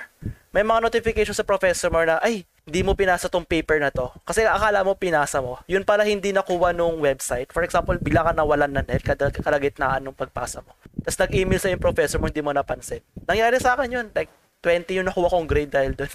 [0.53, 4.07] may mga notification sa professor mo na, ay, hindi mo pinasa tong paper na to.
[4.23, 5.59] Kasi akala mo pinasa mo.
[5.67, 7.51] Yun pala hindi nakuha nung website.
[7.51, 9.03] For example, bila ka nawalan na net,
[9.43, 10.71] kalagitnaan nung pagpasa mo.
[11.03, 13.03] Tapos nag-email sa yung professor mo, hindi mo napansin.
[13.27, 14.07] Nangyari sa akin yun.
[14.15, 14.31] Like,
[14.63, 16.07] 20 yung nakuha kong grade dahil doon.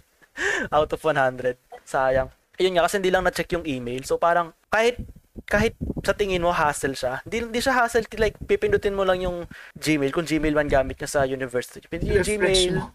[0.75, 1.57] Out of 100.
[1.85, 2.31] Sayang.
[2.59, 4.03] Yun nga, kasi hindi lang na-check yung email.
[4.03, 4.99] So parang, kahit
[5.47, 9.47] kahit sa tingin mo hassle siya, hindi, hindi siya hassle, like pipindutin mo lang yung
[9.79, 11.87] Gmail, kung Gmail man gamit niya sa university.
[11.87, 12.91] Pindutin yung Gmail, mo.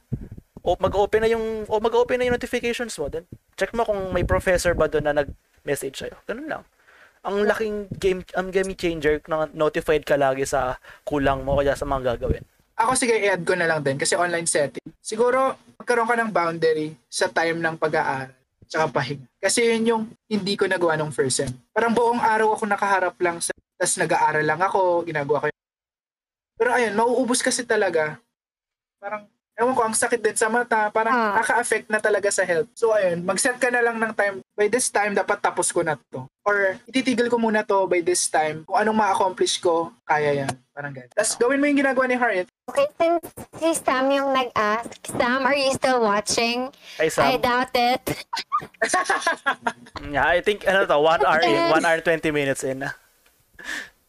[0.61, 3.27] o mag-open na yung o mag-open na yung notifications mo then
[3.59, 6.63] check mo kung may professor ba doon na nag-message sa'yo ganun lang
[7.23, 10.75] ang laking game ang game changer na notified ka lagi sa
[11.07, 12.43] kulang mo kaya sa mga gagawin.
[12.73, 14.83] Ako sige, i-add ko na lang din kasi online setting.
[14.97, 18.33] Siguro, magkaroon ka ng boundary sa time ng pag-aaral
[18.73, 19.29] tsaka pahinga.
[19.37, 21.51] Kasi yun yung hindi ko nagawa nung first sem.
[21.69, 25.61] Parang buong araw ako nakaharap lang sa tas nag-aaral lang ako, ginagawa ko yun.
[26.57, 28.17] Pero ayun, mauubos kasi talaga.
[28.97, 30.89] Parang, ewan ko, ang sakit din sa mata.
[30.89, 31.34] Parang Ah.
[31.38, 32.69] naka-affect na talaga sa health.
[32.73, 34.41] So ayun, mag-set ka na lang ng time.
[34.53, 36.25] By this time, dapat tapos ko na to.
[36.41, 38.65] Or ititigil ko muna to by this time.
[38.65, 40.51] Kung anong ma-accomplish ko, kaya yan.
[40.69, 41.09] Parang ganyan.
[41.11, 42.49] Tapos gawin mo yung ginagawa ni Harriet.
[42.65, 43.23] Okay, since
[43.55, 46.73] si Sam yung nag-ask, Sam, are you still watching?
[46.97, 47.38] Ay, I Sam.
[47.39, 48.03] doubt it.
[50.03, 52.84] Yeah, I think, ano to, 1 hour in, 1 hour 20 minutes in.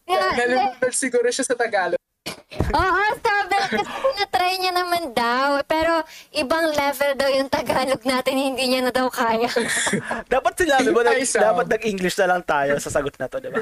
[0.05, 1.97] Yeah, Nalulunod siguro siya sa Tagalog.
[2.77, 3.34] Oo, sabi
[3.67, 3.83] kasi
[4.15, 5.59] na-try niya naman daw.
[5.63, 6.01] Pero
[6.31, 9.47] ibang level daw yung Tagalog natin, hindi niya na daw kaya.
[10.33, 11.41] Dapat Ay, nag, Sam.
[11.43, 13.61] dapat nag-English na lang tayo sa sagot na to, di ba?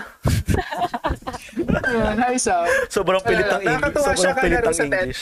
[1.84, 2.66] Ayun, hi Sam.
[2.88, 3.96] Sobrang pilit ng English.
[4.00, 5.22] Sobrang pilit ng English.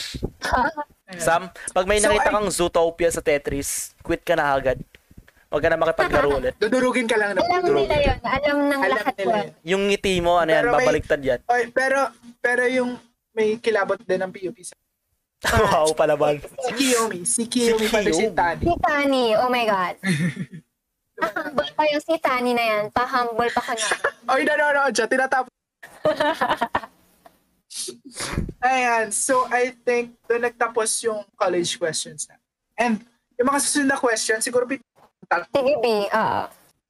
[1.14, 1.42] Sam,
[1.72, 4.80] pag may So, nakita I- kang Zootopia sa Tetris, quit ka na agad.
[5.46, 6.56] Huwag ka na makipaglaro ulit.
[6.56, 7.36] Dudurugin ka lang.
[7.36, 7.84] ng Alam dudurugin.
[7.84, 8.18] nila yun.
[8.22, 9.36] Alam ng Alam lahat nila yun.
[9.36, 9.52] yun.
[9.68, 11.40] Yung ngiti mo, ano yan, babaliktad yan.
[11.46, 12.08] Oy, pero,
[12.40, 12.96] pero yung
[13.32, 14.76] may kilabot din ng PUP sa
[15.58, 16.38] wow, palaban.
[16.38, 17.20] Si Kiyomi.
[17.26, 18.26] Si Kiyomi Si pala si.
[18.30, 18.62] Tani.
[18.62, 19.96] Si Tani, oh my God.
[21.22, 22.84] Pa-humble pa yung si Tani na yan.
[22.94, 23.86] Pa-humble pa ko na.
[24.30, 25.10] Oy, nanonood siya.
[25.10, 25.50] Tinatapos.
[28.62, 29.10] Ayan.
[29.10, 32.38] So, I think doon nagtapos yung college questions na.
[32.78, 33.02] And
[33.34, 34.86] yung mga susunod na questions, siguro pit-
[35.50, 36.06] Sige, B.
[36.06, 36.42] Oo.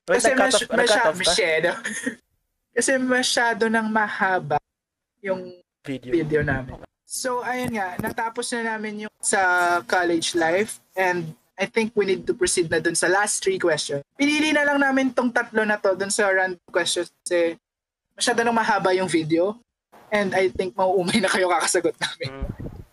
[0.03, 1.21] Kasi nag-cut mas, off, nag-cut masya, off ka?
[1.23, 1.71] masyado.
[2.73, 4.57] kasi masyado nang mahaba
[5.21, 6.11] yung Video.
[6.15, 6.79] video namin.
[7.03, 12.25] So, ayun nga, natapos na namin yung sa college life and I think we need
[12.25, 14.01] to proceed na dun sa last three questions.
[14.17, 17.59] Pinili na lang namin tong tatlo na to dun sa random questions kasi
[18.17, 19.59] masyado nang mahaba yung video
[20.09, 22.31] and I think mauumay na kayo kakasagot namin.
[22.31, 22.49] Mm.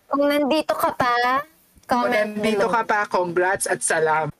[0.09, 1.45] Kung nandito ka pa,
[1.85, 2.73] Kung comment nandito below.
[2.73, 4.33] ka pa, congrats at salam.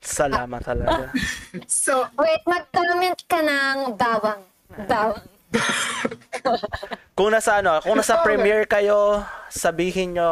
[0.00, 1.10] Salamat talaga.
[1.66, 4.42] So, Wait, mag-comment ka ng bawang.
[4.86, 5.35] Bawang.
[7.16, 10.30] Kung nasa ano, kung nasa premiere kayo, sabihin nyo,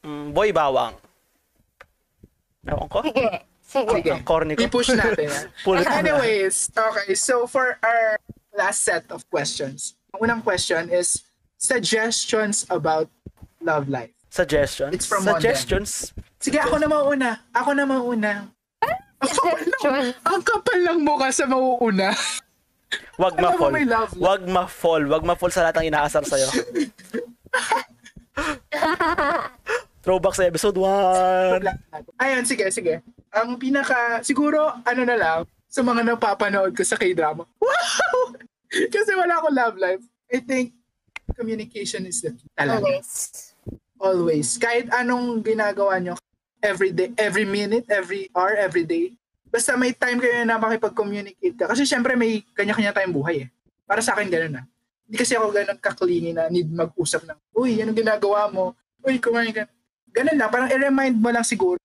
[0.00, 0.96] mm, boy bawang.
[2.64, 3.04] Ewan ko?
[3.04, 3.28] Sige.
[3.68, 4.10] Sige.
[4.16, 4.64] Ang corny ko.
[4.64, 5.46] i-push natin yan.
[5.60, 6.00] Pulit na.
[6.00, 8.16] Anyways, okay, so for our
[8.56, 11.28] last set of questions, ang unang question is
[11.60, 13.12] suggestions about
[13.60, 14.12] love life.
[14.32, 14.96] Suggestions.
[14.96, 16.16] It's from Suggestions.
[16.40, 17.30] Sige, ako na mauna.
[17.52, 18.32] Ako na mauna.
[19.18, 22.14] Ang kapal lang, ang kapal lang mukha sa mauuna.
[23.18, 23.72] Wag ma-fall.
[24.14, 25.02] Wag ma-fall.
[25.10, 26.46] Wag ma-fall sa lahat ng inaasar sa'yo.
[30.06, 31.66] Throwback sa episode 1.
[32.22, 33.02] Ayun, sige, sige.
[33.34, 35.38] Ang pinaka, siguro, ano na lang,
[35.68, 37.44] sa mga napapanood ko sa K-drama.
[37.58, 38.32] Wow!
[38.68, 40.04] Kasi wala akong love life.
[40.32, 40.72] I think
[41.36, 42.48] communication is the key.
[42.56, 42.84] Talaga.
[42.84, 43.10] Always.
[43.98, 44.48] Always.
[44.56, 46.14] Kahit anong ginagawa nyo,
[46.62, 49.12] every day, every minute, every hour, every day.
[49.58, 51.66] Basta may time kayo na makipag-communicate ka.
[51.66, 53.46] Kasi syempre may kanya-kanya tayong buhay eh.
[53.82, 54.62] Para sa akin ganun na.
[55.02, 58.78] Hindi kasi ako ganun kaklingi na need mag-usap ng, uy, anong ginagawa mo?
[59.02, 59.66] Uy, kumain ka.
[60.14, 60.46] Ganun lang.
[60.46, 61.82] Parang i-remind mo lang siguro,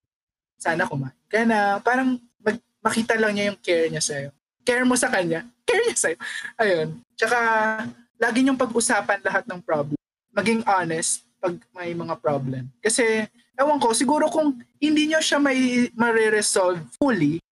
[0.54, 1.82] sana kumain ka na.
[1.82, 4.30] Parang mag- makita lang niya yung care niya sa'yo.
[4.62, 6.18] Care mo sa kanya, care niya sa'yo.
[6.54, 6.88] Ayun.
[7.18, 7.38] Tsaka,
[8.22, 9.98] lagi niyong pag-usapan lahat ng problem.
[10.30, 12.70] Maging honest pag may mga problem.
[12.78, 13.26] Kasi,
[13.58, 17.42] ewan ko, siguro kung hindi nyo siya may mare-resolve fully,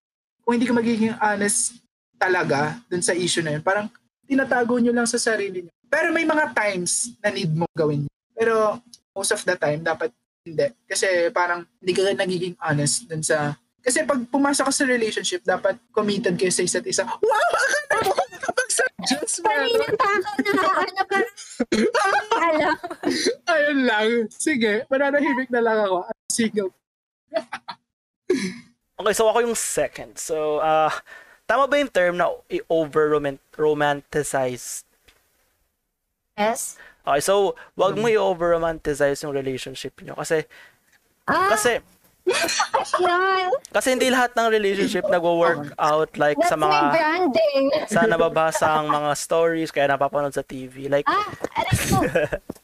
[0.42, 1.78] kung hindi ka magiging honest
[2.18, 3.90] talaga dun sa issue na yun, parang
[4.26, 5.72] tinatago nyo lang sa sarili nyo.
[5.90, 8.14] Pero may mga times na need mo gawin yun.
[8.32, 8.78] Pero
[9.12, 10.10] most of the time, dapat
[10.42, 10.66] hindi.
[10.86, 13.54] Kasi parang hindi ka nagiging honest dun sa...
[13.82, 17.02] Kasi pag pumasok ka sa relationship, dapat committed kayo sa isa't isa.
[17.02, 17.50] Wow!
[17.90, 19.98] Akala mo nakapag-suggest Kanina meron.
[19.98, 21.18] pa ako na ano pa.
[22.46, 22.74] Alam.
[23.50, 24.08] Ayun lang.
[24.30, 26.06] Sige, mananahimik na lang ako.
[26.06, 26.70] I'm single.
[29.02, 30.14] Okay, so ako yung second.
[30.14, 30.86] So, uh,
[31.50, 34.86] tama ba yung term na i-over-romanticize?
[36.38, 36.78] Yes.
[37.02, 40.14] Okay, so, wag mo i-over-romanticize yung relationship nyo.
[40.14, 40.46] Kasi,
[41.22, 41.78] Ah, kasi,
[43.74, 47.64] kasi hindi lahat ng relationship nagwo-work out like That's sa mga, branding.
[47.86, 50.86] sa nababasang mga stories, kaya napapanood sa TV.
[50.86, 51.26] Like, Ah.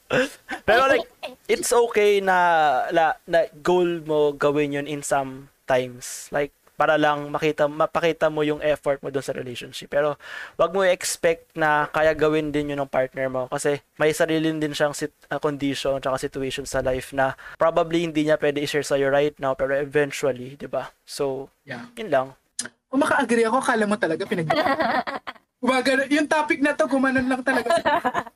[0.67, 1.03] Pero like,
[1.51, 2.39] it's okay na,
[2.95, 6.25] na, na goal mo gawin yun in some times.
[6.33, 9.91] Like, para lang makita, mapakita mo yung effort mo dun sa relationship.
[9.91, 10.15] Pero,
[10.55, 13.51] wag mo i-expect na kaya gawin din yun ng partner mo.
[13.51, 18.23] Kasi, may sarili din siyang sit, uh, condition at situation sa life na probably hindi
[18.23, 20.87] niya pwede i-share sa'yo right now, pero eventually, di ba?
[21.03, 21.91] So, Yeah.
[21.99, 22.27] yun lang.
[22.89, 24.47] Kung maka-agree ako, kala mo talaga pinag
[25.59, 27.67] Gumagano, yung topic na to, gumanon lang talaga.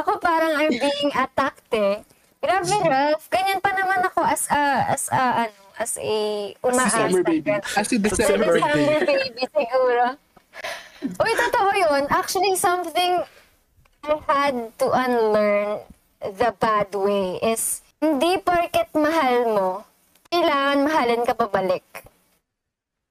[0.00, 2.00] Ako parang I'm being attacked eh.
[2.40, 3.28] Grabe, Ralph.
[3.28, 7.06] Ganyan pa naman ako as a, as a, ano, as a umaasa.
[7.06, 7.50] December baby.
[7.78, 8.66] As in December December baby.
[8.66, 10.04] December baby, siguro.
[11.22, 12.04] Uy, totoo yun.
[12.10, 13.22] Actually, something
[14.02, 15.86] I had to unlearn
[16.18, 19.70] the bad way is hindi porket mahal mo,
[20.30, 21.86] kailangan mahalin ka pabalik.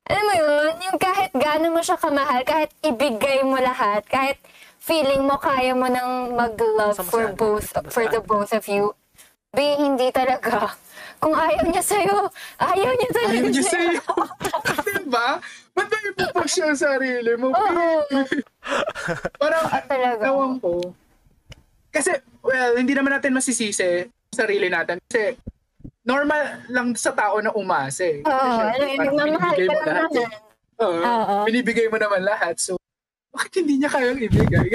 [0.07, 4.39] Alam mo yun, yung kahit gano'n mo siya kamahal, kahit ibigay mo lahat, kahit
[4.79, 8.95] feeling mo kaya mo nang mag-love for both, for the both of you.
[9.51, 10.79] Be, hindi talaga.
[11.17, 12.29] Kung ayaw niya sa'yo,
[12.61, 14.01] ayaw niya talaga Ayaw niya sa'yo.
[15.07, 15.27] diba?
[15.73, 17.55] Ba't ba ipupush yung sarili mo?
[17.55, 17.87] Oo.
[19.39, 20.23] Parang, ah, Talaga.
[20.27, 20.91] ewan ko.
[21.89, 22.11] Kasi,
[22.43, 24.99] well, hindi naman natin masisisi yung sarili natin.
[25.07, 25.39] Kasi,
[26.03, 28.19] normal lang sa tao na umasa eh.
[28.21, 30.17] Oo, mo, syempre, parang nagmamahal binibigay ka mo lang lahat eh.
[30.19, 30.39] naman.
[30.77, 31.35] Oo, Oo.
[31.47, 32.55] binibigay mo naman lahat.
[32.59, 32.71] So,
[33.31, 34.67] bakit hindi niya kayang ibigay?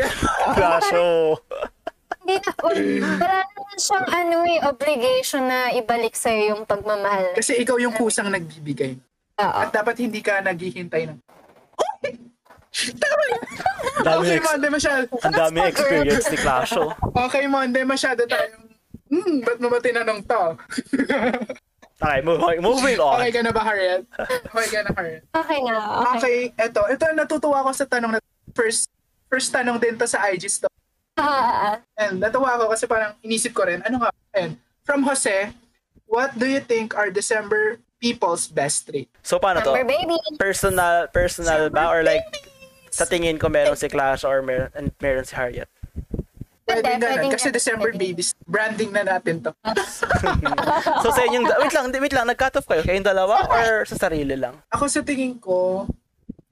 [0.57, 1.03] Kaso,
[2.19, 7.33] Hindi na, wala naman siyang ano eh, obligation na ibalik sa'yo yung pagmamahal.
[7.33, 9.01] Kasi ikaw yung kusang nagbibigay.
[9.39, 9.59] Oo.
[9.59, 11.19] At dapat hindi ka naghihintay ng...
[11.73, 12.13] Okay!
[12.93, 13.43] Tama yun!
[14.03, 15.03] dami, Okay, ex- Monday, masyado.
[15.21, 16.85] ang dami experience ni Clasho.
[17.27, 18.65] Okay, Monday, masyado tayong...
[19.07, 20.43] Hmm, ba't mo ba tinanong to?
[22.03, 23.15] Okay, moving, moving on.
[23.15, 24.03] okay ka na ba, Harriet?
[24.19, 25.23] Okay ka na, Harriet?
[25.31, 25.73] Okay na,
[26.03, 26.11] okay.
[26.19, 26.83] Okay, eto.
[26.91, 28.21] Ito, natutuwa ko sa tanong na
[28.51, 28.91] first
[29.31, 30.75] first tanong din to sa IG story.
[32.01, 35.53] And natuwa ako kasi parang inisip ko rin, ano nga, and from Jose,
[36.09, 39.09] what do you think are December people's best trait?
[39.23, 39.77] So, paano to?
[40.41, 41.93] Personal, personal ba?
[41.93, 42.25] Or like,
[42.93, 45.69] sa tingin ko meron si Clash or meron, and meron si Harriet?
[46.63, 47.33] Pwede ganun.
[47.33, 49.53] Kasi December babies, branding na natin to.
[51.03, 52.83] So, sa inyong, wait lang, wait lang, nag-cut off kayo?
[52.87, 54.55] Kayong dalawa or sa sarili lang?
[54.71, 55.85] Ako sa tingin ko,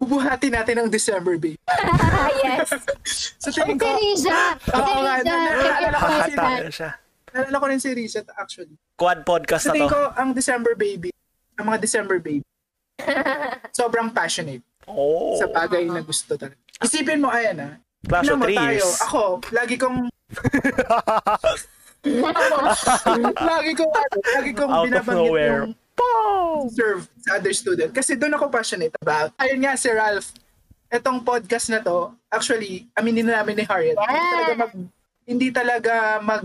[0.01, 1.60] bubuhati natin ang December baby.
[1.68, 2.72] Ah, yes.
[3.36, 4.39] Sa tingin Si ko, Risha.
[4.56, 5.28] Si Oo nga, Risha.
[5.28, 6.32] na- naalala ko si
[7.55, 8.74] ko rin si Risha actually.
[8.97, 9.86] Quad podcast Sa na to.
[9.86, 11.12] ko, ang December baby,
[11.55, 12.40] ang mga December baby,
[13.77, 15.36] sobrang passionate Oh.
[15.36, 16.56] sa bagay na gusto talaga.
[16.81, 18.97] Isipin mo, ayan ah, Clash of tayo, years.
[18.98, 19.22] ako,
[19.52, 20.09] lagi kong
[23.36, 25.60] lagi kong ano, lagi kong Out of binabanggit nowhere.
[25.62, 25.74] yung
[26.70, 29.32] serve sa other student kasi doon ako passionate about.
[29.40, 30.31] Ayun nga si Ralph,
[30.90, 34.72] etong podcast na to, actually, aminin na namin ni Harriet, hindi talaga mag
[35.24, 36.43] hindi talaga mag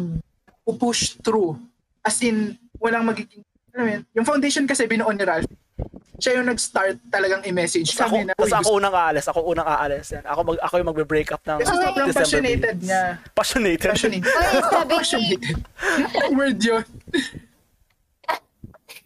[0.78, 1.58] push through.
[2.06, 3.42] As in, walang magiging
[3.76, 5.50] alam yun, yung foundation kasi binuo ni Ralph.
[6.16, 9.26] Siya yung nag-start talagang i-message Tapos ako, na, tapos "Uy, ako unang aalis.
[9.28, 10.06] Ako unang aalis.
[10.16, 10.24] Yan.
[10.24, 13.04] Ako, mag, ako yung magbe-break up ng kasi sobrang passionated niya.
[13.36, 13.90] Passionated.
[13.92, 14.24] Passionate.
[14.24, 15.58] Oy, sabi ni, Passionated.
[16.40, 16.86] Word yun.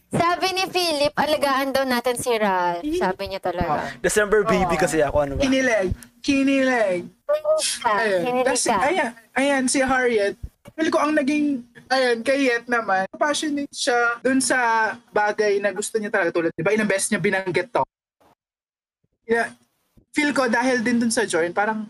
[0.09, 2.81] Sabi ni Philip, alagaan daw natin si Ral.
[2.97, 3.93] Sabi niya talaga.
[4.01, 4.81] December baby Aw.
[4.81, 5.17] kasi ako.
[5.21, 5.41] Ano ba?
[5.45, 5.93] Kinileg.
[6.25, 7.05] Kinileg.
[7.85, 8.41] Ha, Ayun.
[8.57, 8.77] ka.
[8.89, 10.33] ayan, ayan, si Harriet,
[10.73, 11.61] feel ko ang naging,
[11.93, 16.65] ayan, kay Yet naman, passionate siya dun sa bagay na gusto niya talaga tulad, di
[16.65, 16.73] ba?
[16.73, 17.85] Ilang beses niya binanggit to.
[19.29, 19.53] Yeah,
[20.09, 21.85] feel ko dahil din dun sa join, parang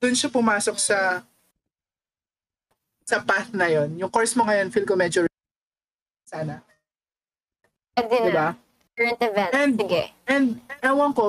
[0.00, 1.20] dun siya pumasok sa
[3.04, 4.00] sa path na yon.
[4.00, 5.28] Yung course mo ngayon, feel ko medyo
[6.24, 6.64] sana.
[7.94, 8.26] Pwede na.
[8.26, 8.46] Diba?
[8.94, 9.50] Current event.
[9.52, 10.02] And- Sige.
[10.26, 10.46] And
[10.80, 11.24] ewan ko,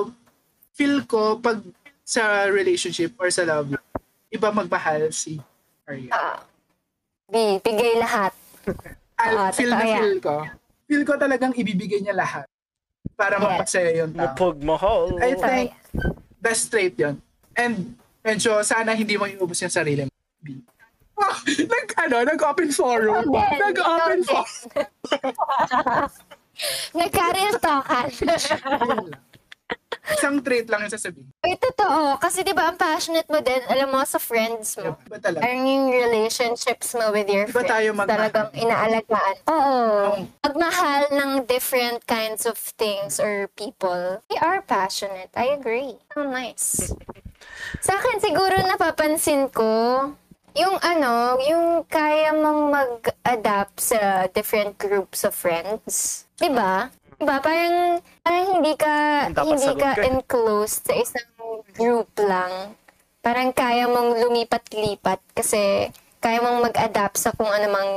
[0.72, 1.60] feel ko pag
[2.02, 3.72] sa relationship or sa love,
[4.28, 5.40] iba magmahal si
[5.84, 6.12] Harriet.
[6.12, 6.40] Ah.
[7.26, 8.30] B, bigay lahat.
[9.16, 10.44] Al, Ah, feel na feel ko.
[10.84, 12.44] Feel ko talagang ibibigay niya lahat
[13.16, 13.42] para Yes.
[13.42, 14.20] mapasaya yung tao.
[14.28, 15.00] Mapagmahal.
[15.20, 15.66] I think
[16.38, 17.16] best trait yon.
[17.54, 20.12] And medyo sana hindi mo iubos yung sarili mo.
[20.42, 20.58] B.
[21.14, 23.30] Ah, nag, ano, nag-open forum.
[23.30, 23.86] Nag-open ikaw
[24.26, 24.26] forum.
[26.92, 28.06] Nag-career talkan.
[30.02, 31.30] Isang trait lang yung sasabihin.
[31.46, 32.18] Ay, totoo.
[32.18, 34.98] Kasi di ba ang passionate mo din, alam mo, sa friends mo.
[35.06, 35.46] Iba talaga.
[35.46, 37.70] Parang yung relationships mo with your Di ba friends.
[37.70, 38.10] tayo magmahal?
[38.10, 39.36] Talagang inaalagaan.
[39.46, 39.78] Oo.
[40.10, 40.14] Oo.
[40.42, 44.18] Magmahal ng different kinds of things or people.
[44.26, 45.30] They are passionate.
[45.38, 46.02] I agree.
[46.18, 46.90] Oh, nice.
[47.86, 49.70] Sa akin, siguro napapansin ko,
[50.52, 56.26] yung ano, yung kaya mong mag-adapt sa different groups of friends.
[56.42, 56.90] Di ba?
[57.22, 57.38] Diba?
[57.38, 58.94] Parang, parang hindi ka,
[59.30, 60.10] Dapat hindi ka ka eh.
[60.10, 61.30] enclosed sa isang
[61.78, 62.74] group lang.
[63.22, 65.86] Parang kaya mong lumipat-lipat kasi
[66.18, 67.90] kaya mong mag-adapt sa kung ano mang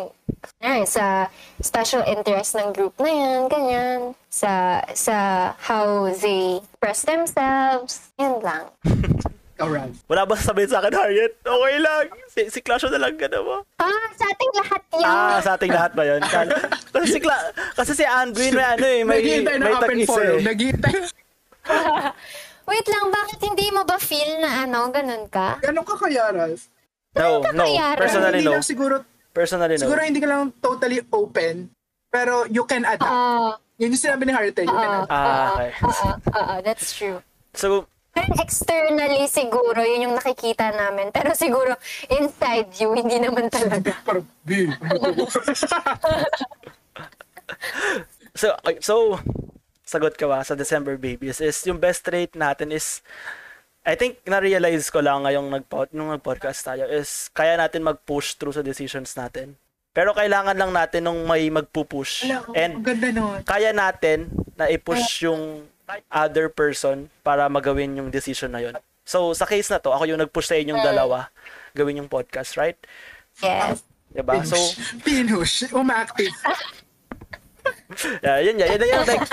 [0.62, 1.26] eh, sa
[1.58, 4.00] special interest ng group na yan, ganyan.
[4.30, 5.18] Sa, sa
[5.58, 8.14] how they express themselves.
[8.22, 8.70] Yan lang.
[9.58, 10.04] Ralph.
[10.06, 11.40] Wala ba sasabihin sa akin, Harriet?
[11.40, 12.06] Okay lang.
[12.28, 13.58] Si, si Clash na lang na ba?
[13.80, 15.08] Ah, sa ating lahat yan.
[15.08, 16.20] Ah, sa ating lahat ba yun?
[16.94, 20.40] Kasi si Cla- kasi si Andrew may ano eh, may, Naghihintay may open tag-isa forum.
[20.40, 20.44] eh.
[20.44, 20.94] Naghihintay.
[22.66, 25.62] Wait lang, bakit hindi mo ba feel na ano, ganun ka?
[25.62, 26.66] Ganun ka kaya, Ralph?
[27.16, 27.64] No, no.
[27.64, 28.54] kaya, Personally, hindi no.
[28.58, 28.96] lang siguro,
[29.32, 29.84] Personally, no.
[29.86, 31.70] siguro hindi ka lang totally open,
[32.10, 33.06] pero you can adapt.
[33.06, 33.56] Oo.
[33.76, 34.98] Yun yung sinabi ni Harte, you can Oo.
[35.04, 35.12] adapt.
[35.12, 35.70] Ah, okay.
[35.80, 37.20] Oo, oo, that's true.
[37.54, 37.86] So,
[38.40, 41.12] externally siguro, yun yung nakikita namin.
[41.12, 41.76] Pero siguro,
[42.08, 43.92] inside you, hindi naman talaga.
[44.08, 44.68] Parang, B.
[48.40, 48.96] so, so,
[49.86, 53.06] sagot ka ba sa December Babies is yung best rate natin is
[53.86, 58.58] I think na-realize ko lang ngayong nag nung nag-podcast tayo is kaya natin mag-push through
[58.58, 59.54] sa decisions natin.
[59.94, 62.26] Pero kailangan lang natin nung may magpupush.
[62.28, 63.40] Ang And ganda nun.
[63.46, 65.70] kaya natin na i-push yung
[66.10, 68.76] other person para magawin yung decision na yun.
[69.06, 71.30] So, sa case na to, ako yung nag-push sa inyong dalawa
[71.76, 72.80] gawin yung podcast, right?
[73.44, 73.84] Yes.
[74.16, 74.40] Diba?
[74.48, 74.56] So,
[75.04, 75.68] Pinush.
[75.76, 76.32] Umaactive.
[78.24, 79.28] yeah, yun, yun, yun, yun, like,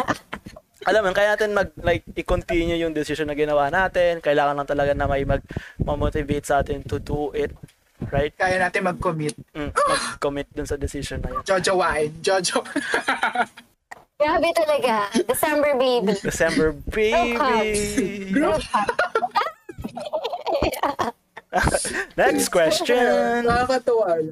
[0.82, 4.18] alam mo, kaya natin mag, like, i-continue yung decision na ginawa natin.
[4.18, 5.40] Kailangan lang talaga na may mag,
[5.78, 7.54] motivate sa atin to do it.
[8.10, 8.34] Right?
[8.34, 9.38] Kaya natin mag-commit.
[9.54, 11.42] Mm, mag-commit dun sa decision na yun.
[11.46, 12.10] Jojo wine.
[12.18, 12.66] Jojo.
[14.22, 15.10] Grabe talaga.
[15.26, 16.14] December baby.
[16.22, 18.30] December, baby!
[18.30, 18.62] Group.
[22.16, 23.50] Next question!
[23.50, 24.30] Nakakatuwa.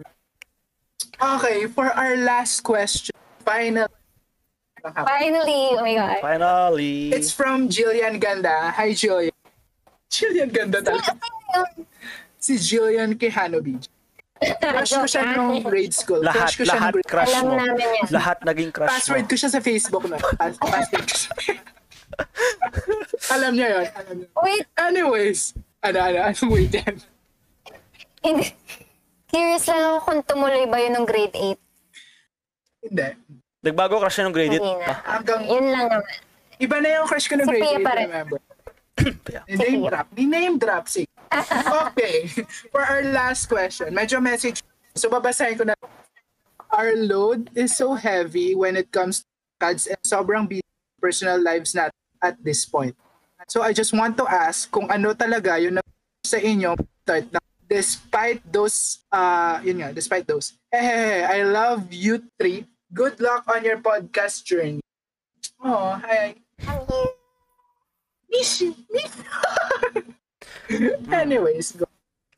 [1.19, 3.12] Okay, for our last question,
[3.43, 3.91] final.
[4.81, 6.23] Finally, oh my God.
[6.23, 7.11] Finally!
[7.11, 8.71] It's from Jillian Ganda.
[8.71, 9.35] Hi, Jillian.
[10.07, 11.19] Jillian Ganda talaga.
[12.39, 13.83] Si Jillian Kehanobi.
[14.41, 16.21] Crush ko siya nung grade school.
[16.21, 17.55] Lahat, Crush ko siya lahat grade crush Alam mo.
[17.55, 18.05] namin yan.
[18.09, 19.29] Lahat naging crush Password mo.
[19.29, 20.17] ko siya sa Facebook na.
[20.17, 21.33] Pass- password ko siya.
[23.31, 23.87] Alam niya yun.
[23.91, 24.29] Alam niya.
[24.39, 25.41] Wait, Anyways.
[25.81, 26.95] Ano, ano, ano, wait yan.
[28.21, 28.47] hindi.
[29.27, 31.57] Curious lang ako kung tumuloy ba yun ng grade 8.
[32.83, 33.07] Hindi.
[33.61, 34.95] Nagbago crush siya nung grade 8 Hindi na.
[35.07, 36.09] Hanggang, Yun lang naman.
[36.59, 38.07] iba na yung crush ko nung Si grade Pia 8, pa rin.
[38.09, 38.39] remember.
[39.47, 40.07] Ni name drop.
[40.11, 41.09] Ni name drop, sige.
[41.31, 42.27] Okay.
[42.74, 44.62] For our last question, medyo message.
[44.98, 45.78] So, babasahin ko na.
[46.70, 49.27] Our load is so heavy when it comes to
[49.59, 50.66] cards and sobrang busy
[51.02, 52.94] personal lives natin at this point.
[53.51, 55.82] So, I just want to ask kung ano talaga yung na
[56.23, 60.59] sa inyo start na despite those, uh, yun nga, despite those.
[60.70, 62.66] Eh, I love you three.
[62.90, 64.82] Good luck on your podcast journey.
[65.62, 66.35] Oh, hi.
[68.31, 68.74] Miss you.
[68.90, 69.15] Miss
[71.23, 71.85] Anyways, go.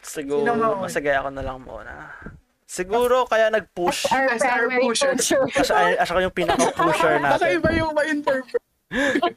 [0.03, 2.11] Siguro, Sino nga- masagay ako na lang muna.
[2.67, 4.09] Siguro, kaya nag-push.
[4.09, 5.13] Our As our pusher.
[5.13, 5.45] pusher.
[5.53, 7.61] Asa, asa ko yung pinaka-pusher Baka natin.
[7.61, 8.63] iba yung ma-interpret.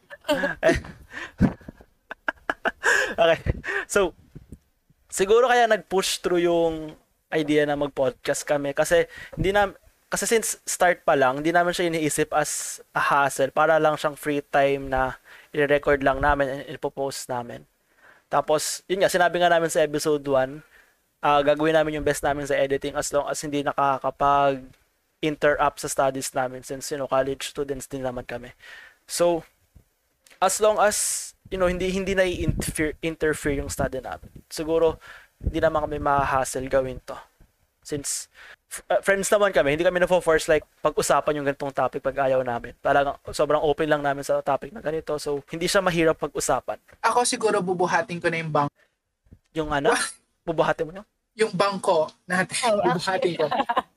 [3.16, 3.40] Okay.
[3.88, 4.14] So,
[5.08, 6.94] siguro kaya nag-push through yung
[7.32, 9.72] idea na mag-podcast kami kasi hindi na
[10.06, 13.52] kasi since start pa lang, hindi namin siya iniisip as a hassle.
[13.52, 15.18] Para lang siyang free time na
[15.52, 17.66] i-record lang namin and ipopost namin.
[18.30, 20.62] Tapos, yun nga, sinabi nga namin sa episode 1,
[21.26, 24.62] ah gagawin namin yung best namin sa editing as long as hindi nakakapag
[25.26, 28.54] interrupt sa studies namin since, you know, college students din naman kami.
[29.10, 29.42] So,
[30.42, 34.32] as long as you know hindi hindi na interfere interfere yung study namin.
[34.50, 34.98] Siguro
[35.40, 37.18] hindi naman kami ma-hassle gawin to.
[37.86, 38.34] Since
[38.66, 42.41] f- uh, friends naman kami, hindi kami na-force like pag-usapan yung ganitong topic pag ayaw
[42.41, 42.74] namin.
[42.82, 45.14] Talagang sobrang open lang namin sa topic na ganito.
[45.22, 46.82] So, hindi siya mahirap pag-usapan.
[47.06, 48.70] Ako siguro bubuhatin ko na yung bang
[49.53, 49.94] Yung ano,
[50.44, 51.07] bubuhatin mo yun?
[51.36, 52.57] yung bangko natin.
[52.88, 53.45] bubuhatin ko.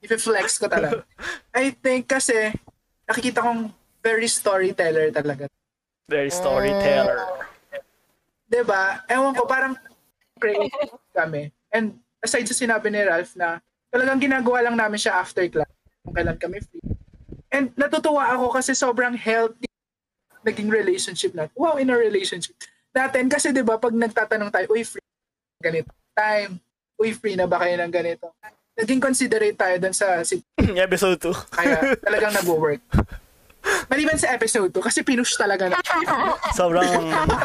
[0.03, 1.07] I-flex ko talaga.
[1.55, 2.51] I think kasi
[3.07, 3.71] nakikita kong
[4.03, 5.47] very storyteller talaga.
[6.11, 7.23] Very storyteller.
[8.51, 9.07] 'Di ba?
[9.07, 9.79] Ewan ko, parang
[10.43, 11.55] creative kami.
[11.71, 15.71] And aside sa sinabi ni Ralph na talagang ginagawa lang namin siya after class
[16.05, 16.85] kung kailan kami free.
[17.49, 19.69] And natutuwa ako kasi sobrang healthy
[20.47, 21.53] naging relationship natin.
[21.59, 22.55] Wow, in a relationship.
[22.95, 25.05] Natin kasi 'di ba pag nagtatanong tayo, uy free
[25.61, 26.59] ganito time.
[26.99, 28.35] Uy free na ba kayo ng ganito?
[28.75, 30.43] Naging considerate tayo dun sa si
[30.87, 31.55] Episode 2.
[31.55, 32.83] kaya talagang nagwo-work.
[33.91, 35.79] Maliban sa episode 2 kasi pinush talaga na.
[36.59, 36.87] Sobrang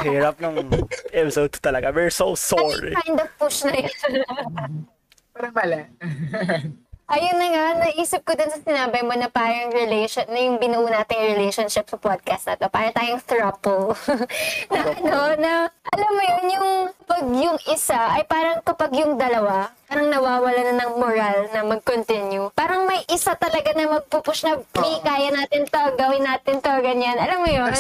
[0.06, 0.72] hirap ng
[1.11, 1.91] episode 2 talaga.
[1.91, 2.95] We're so sorry.
[2.95, 3.94] Kind of push na yun.
[5.34, 5.82] Parang mali.
[7.14, 10.88] Ayun na nga, naisip ko din sa sinabi mo na parang relation, na yung binuo
[10.88, 12.72] nating relationship sa podcast na to.
[12.72, 13.92] Parang tayong throuple.
[14.72, 16.70] na ano, na alam mo yun, yung
[17.04, 22.48] pag yung isa, ay parang kapag yung dalawa, parang nawawala na ng moral na mag-continue.
[22.56, 27.20] Parang may isa talaga na magpupush na, "Hey, kaya natin to, gawin natin to, ganyan.
[27.20, 27.74] Alam mo yun?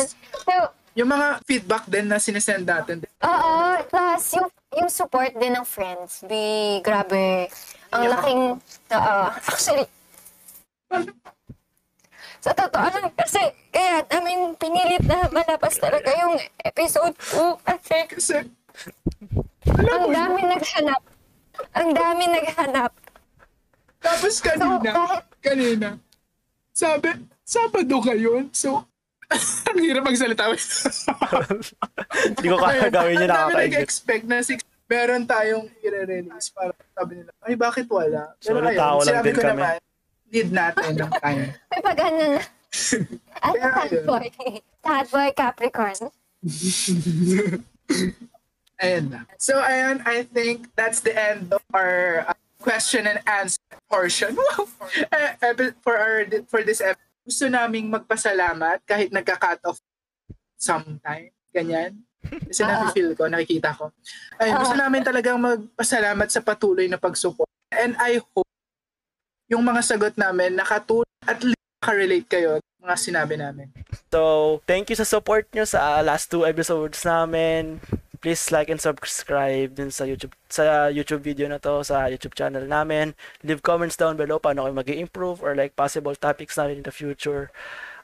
[0.43, 0.53] So,
[0.93, 3.01] Yung mga feedback din na sinesend natin.
[3.19, 3.53] Oo,
[3.83, 6.21] plus yung, yung support din ng friends.
[6.23, 7.49] Be, grabe.
[7.89, 8.13] Ang Yeah.
[8.13, 8.41] laking,
[8.91, 9.87] oo, actually,
[12.37, 13.39] Sa totoo lang, kasi
[13.71, 18.37] kaya namin pinilit na malabas talaga yung episode 2 kasi Kasi,
[19.71, 21.01] ang dami naghanap.
[21.71, 22.91] Ang dami naghanap.
[23.97, 25.87] tapos kanina, kahit- kanina,
[26.69, 28.51] sabi, Sabado ngayon.
[28.51, 28.83] So,
[29.69, 30.43] ang hirap magsalita.
[32.33, 37.21] Hindi ko kaya gawin yun Ang dami nag-expect na six, meron tayong i-release para sabi
[37.21, 38.33] nila, ay bakit wala?
[38.37, 39.51] So, natawa lang sinabi din ko kami.
[39.57, 39.77] naman,
[40.33, 41.41] need natin ng time.
[41.69, 42.41] May pag ano na.
[43.93, 44.05] Yun.
[44.09, 44.25] boy?
[44.81, 45.99] Hot boy Capricorn.
[48.83, 49.29] Ayun na.
[49.37, 54.35] So, ayun, I think that's the end of our uh, question and answer portion.
[54.35, 54.67] Wow!
[55.13, 59.79] Eh, epi- for our for this episode, gusto naming magpasalamat kahit nagka-cut off
[60.59, 61.31] sometime.
[61.55, 62.03] Ganyan.
[62.23, 63.91] Kasi nafe-feel ko, nakikita ko.
[64.39, 67.49] Ayun, gusto namin talagang magpasalamat sa patuloy na pag-support.
[67.73, 68.47] And I hope
[69.51, 73.71] yung mga sagot namin nakatulong at least relate kayo mga sinabi namin.
[74.11, 77.79] So, thank you sa support nyo sa last two episodes namin.
[78.23, 82.63] Please like and subscribe din sa YouTube sa YouTube video na to sa YouTube channel
[82.63, 83.19] namin.
[83.43, 87.51] Leave comments down below paano kayo mag-improve or like possible topics namin in the future.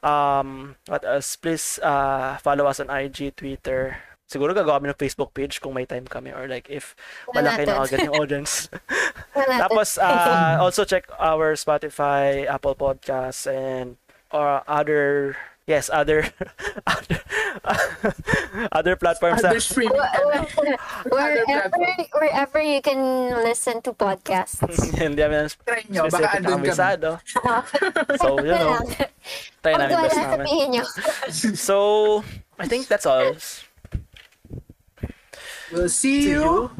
[0.04, 1.40] Um, what else?
[1.40, 3.96] Please uh, follow us on IG, Twitter.
[4.30, 6.94] Siguro gagawa kami ng Facebook page kung may time kami or like if
[7.34, 8.70] malaki na agad yung audience.
[9.34, 13.96] Tapos, uh, also check our Spotify, Apple Podcasts, and
[14.30, 15.34] or other,
[15.70, 16.26] yes, other,
[16.90, 17.18] other,
[18.74, 19.38] other platforms.
[19.46, 19.94] Other na- streaming.
[21.06, 21.70] wherever,
[22.18, 22.98] wherever you can
[23.46, 24.58] listen to podcasts.
[24.98, 26.74] Hindi namin Try specific andun kami.
[26.74, 27.22] kabisado.
[28.18, 28.82] So, you know,
[29.62, 30.82] try Pag namin wala, best namin.
[31.54, 31.76] So,
[32.58, 33.30] I think that's all.
[35.70, 36.42] We'll see See you.
[36.42, 36.70] you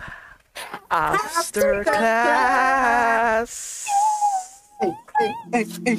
[0.90, 3.86] after class.
[4.82, 4.90] Hey,
[5.20, 5.98] hey, hey, hey.